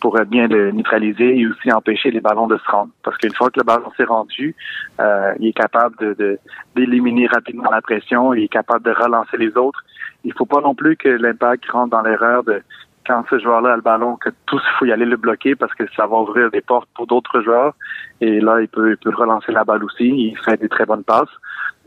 pourrait 0.00 0.24
bien 0.24 0.48
le 0.48 0.70
neutraliser 0.70 1.38
et 1.38 1.46
aussi 1.46 1.70
empêcher 1.70 2.10
les 2.10 2.20
ballons 2.20 2.46
de 2.46 2.56
se 2.56 2.70
rendre. 2.70 2.90
Parce 3.02 3.18
qu'une 3.18 3.34
fois 3.34 3.50
que 3.50 3.60
le 3.60 3.64
ballon 3.64 3.92
s'est 3.98 4.04
rendu, 4.04 4.56
il 4.98 5.48
est 5.48 5.52
capable 5.52 5.94
de 6.16 6.38
d'éliminer 6.74 7.26
rapidement 7.26 7.70
la 7.70 7.82
pression, 7.82 8.32
il 8.32 8.44
est 8.44 8.54
capable 8.60 8.84
de 8.86 8.92
relancer 8.92 9.36
les 9.36 9.54
autres. 9.58 9.84
Il 10.24 10.32
faut 10.32 10.46
pas 10.46 10.62
non 10.62 10.74
plus 10.74 10.96
que 10.96 11.10
l'impact 11.10 11.70
rentre 11.70 11.90
dans 11.90 12.02
l'erreur 12.02 12.44
de 12.44 12.62
quand 13.08 13.24
ce 13.30 13.38
joueur-là 13.38 13.72
a 13.72 13.76
le 13.76 13.82
ballon, 13.82 14.16
que 14.16 14.28
tous, 14.46 14.60
il 14.62 14.78
faut 14.78 14.84
y 14.84 14.92
aller 14.92 15.06
le 15.06 15.16
bloquer 15.16 15.56
parce 15.56 15.74
que 15.74 15.84
ça 15.96 16.06
va 16.06 16.18
ouvrir 16.18 16.50
des 16.50 16.60
portes 16.60 16.88
pour 16.94 17.06
d'autres 17.06 17.40
joueurs. 17.40 17.74
Et 18.20 18.40
là, 18.40 18.60
il 18.60 18.68
peut, 18.68 18.90
il 18.90 18.96
peut 18.98 19.14
relancer 19.14 19.50
la 19.50 19.64
balle 19.64 19.82
aussi. 19.82 20.06
Il 20.06 20.38
fait 20.44 20.58
des 20.58 20.68
très 20.68 20.84
bonnes 20.84 21.04
passes. 21.04 21.34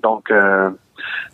Donc, 0.01 0.31
euh, 0.31 0.71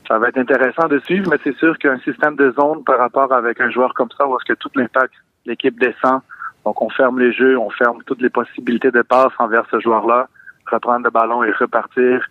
ça 0.07 0.19
va 0.19 0.27
être 0.27 0.37
intéressant 0.37 0.87
de 0.87 0.99
suivre, 0.99 1.29
mais 1.31 1.37
c'est 1.43 1.55
sûr 1.57 1.77
qu'un 1.77 1.97
système 1.99 2.35
de 2.35 2.51
zone 2.51 2.83
par 2.83 2.99
rapport 2.99 3.31
avec 3.31 3.61
un 3.61 3.69
joueur 3.69 3.93
comme 3.93 4.09
ça, 4.17 4.27
où 4.27 4.35
est-ce 4.35 4.53
que 4.53 4.59
tout 4.59 4.69
l'impact, 4.75 5.13
l'équipe 5.45 5.79
descend, 5.79 6.21
donc 6.65 6.81
on 6.81 6.89
ferme 6.89 7.19
les 7.19 7.31
jeux, 7.31 7.57
on 7.57 7.69
ferme 7.69 8.03
toutes 8.05 8.21
les 8.21 8.29
possibilités 8.29 8.91
de 8.91 9.01
passe 9.01 9.31
envers 9.39 9.63
ce 9.71 9.79
joueur-là, 9.79 10.27
reprendre 10.69 11.05
le 11.05 11.11
ballon 11.11 11.43
et 11.43 11.51
repartir 11.51 12.25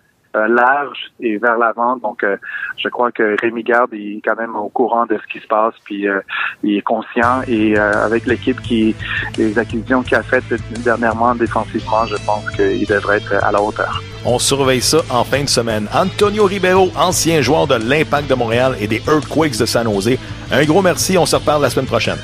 large 0.48 0.98
et 1.20 1.38
vers 1.38 1.58
l'avant. 1.58 1.96
Donc, 1.96 2.22
euh, 2.22 2.36
je 2.76 2.88
crois 2.88 3.10
que 3.10 3.36
Rémi 3.40 3.62
Garde 3.62 3.92
est 3.94 4.20
quand 4.24 4.36
même 4.36 4.56
au 4.56 4.68
courant 4.68 5.06
de 5.06 5.18
ce 5.18 5.32
qui 5.32 5.40
se 5.40 5.46
passe, 5.46 5.74
puis 5.84 6.08
euh, 6.08 6.20
il 6.62 6.76
est 6.76 6.82
conscient. 6.82 7.42
Et 7.48 7.76
avec 7.78 8.26
l'équipe 8.26 8.60
qui, 8.62 8.94
les 9.38 9.58
acquisitions 9.58 10.02
qu'il 10.02 10.16
a 10.16 10.22
faites 10.22 10.44
dernièrement 10.82 11.34
défensivement, 11.34 12.06
je 12.06 12.16
pense 12.24 12.48
qu'il 12.52 12.86
devrait 12.86 13.18
être 13.18 13.34
à 13.42 13.52
la 13.52 13.60
hauteur. 13.60 14.02
On 14.24 14.38
surveille 14.38 14.80
ça 14.80 14.98
en 15.10 15.24
fin 15.24 15.42
de 15.42 15.48
semaine. 15.48 15.88
Antonio 15.94 16.44
Ribeiro, 16.44 16.90
ancien 16.96 17.40
joueur 17.42 17.66
de 17.66 17.76
l'Impact 17.76 18.28
de 18.28 18.34
Montréal 18.34 18.74
et 18.80 18.86
des 18.86 19.02
Earthquakes 19.06 19.58
de 19.58 19.66
San 19.66 19.84
Jose. 19.84 20.18
Un 20.50 20.64
gros 20.64 20.82
merci. 20.82 21.16
On 21.16 21.26
se 21.26 21.36
reparle 21.36 21.62
la 21.62 21.70
semaine 21.70 21.86
prochaine. 21.86 22.18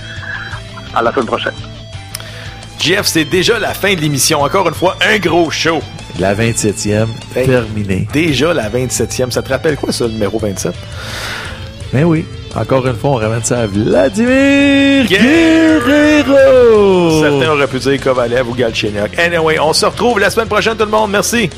À 0.95 1.03
la 1.03 1.13
semaine 1.13 1.27
prochaine. 1.27 1.72
Jeff, 2.83 3.07
c'est 3.07 3.25
déjà 3.25 3.61
la 3.61 3.75
fin 3.75 3.95
de 3.95 4.01
l'émission. 4.01 4.43
Encore 4.43 4.67
une 4.67 4.75
fois, 4.75 4.97
un 5.09 5.19
gros 5.19 5.53
show. 5.53 5.79
La 6.19 6.35
27e, 6.35 7.07
terminée. 7.33 8.09
Déjà 8.13 8.53
la 8.53 8.69
27e. 8.69 9.31
Ça 9.31 9.41
te 9.41 9.51
rappelle 9.51 9.77
quoi, 9.77 9.93
ça, 9.93 10.07
le 10.07 10.11
numéro 10.11 10.41
27? 10.41 10.75
Ben 11.93 12.03
oui. 12.03 12.25
Encore 12.57 12.85
une 12.89 12.97
fois, 12.97 13.11
on 13.11 13.15
ramène 13.15 13.45
ça 13.45 13.61
à 13.61 13.67
Vladimir 13.69 15.07
Guerrero. 15.07 16.33
Certains 17.23 17.53
auraient 17.53 17.69
pu 17.69 17.79
dire 17.79 18.01
Kovalev 18.01 18.49
ou 18.51 18.55
Galchenyuk. 18.55 19.17
Anyway, 19.17 19.61
on 19.61 19.73
se 19.73 19.87
retrouve 19.87 20.19
la 20.19 20.31
semaine 20.31 20.49
prochaine, 20.49 20.77
tout 20.77 20.85
le 20.85 20.91
monde. 20.91 21.13
Merci. 21.13 21.51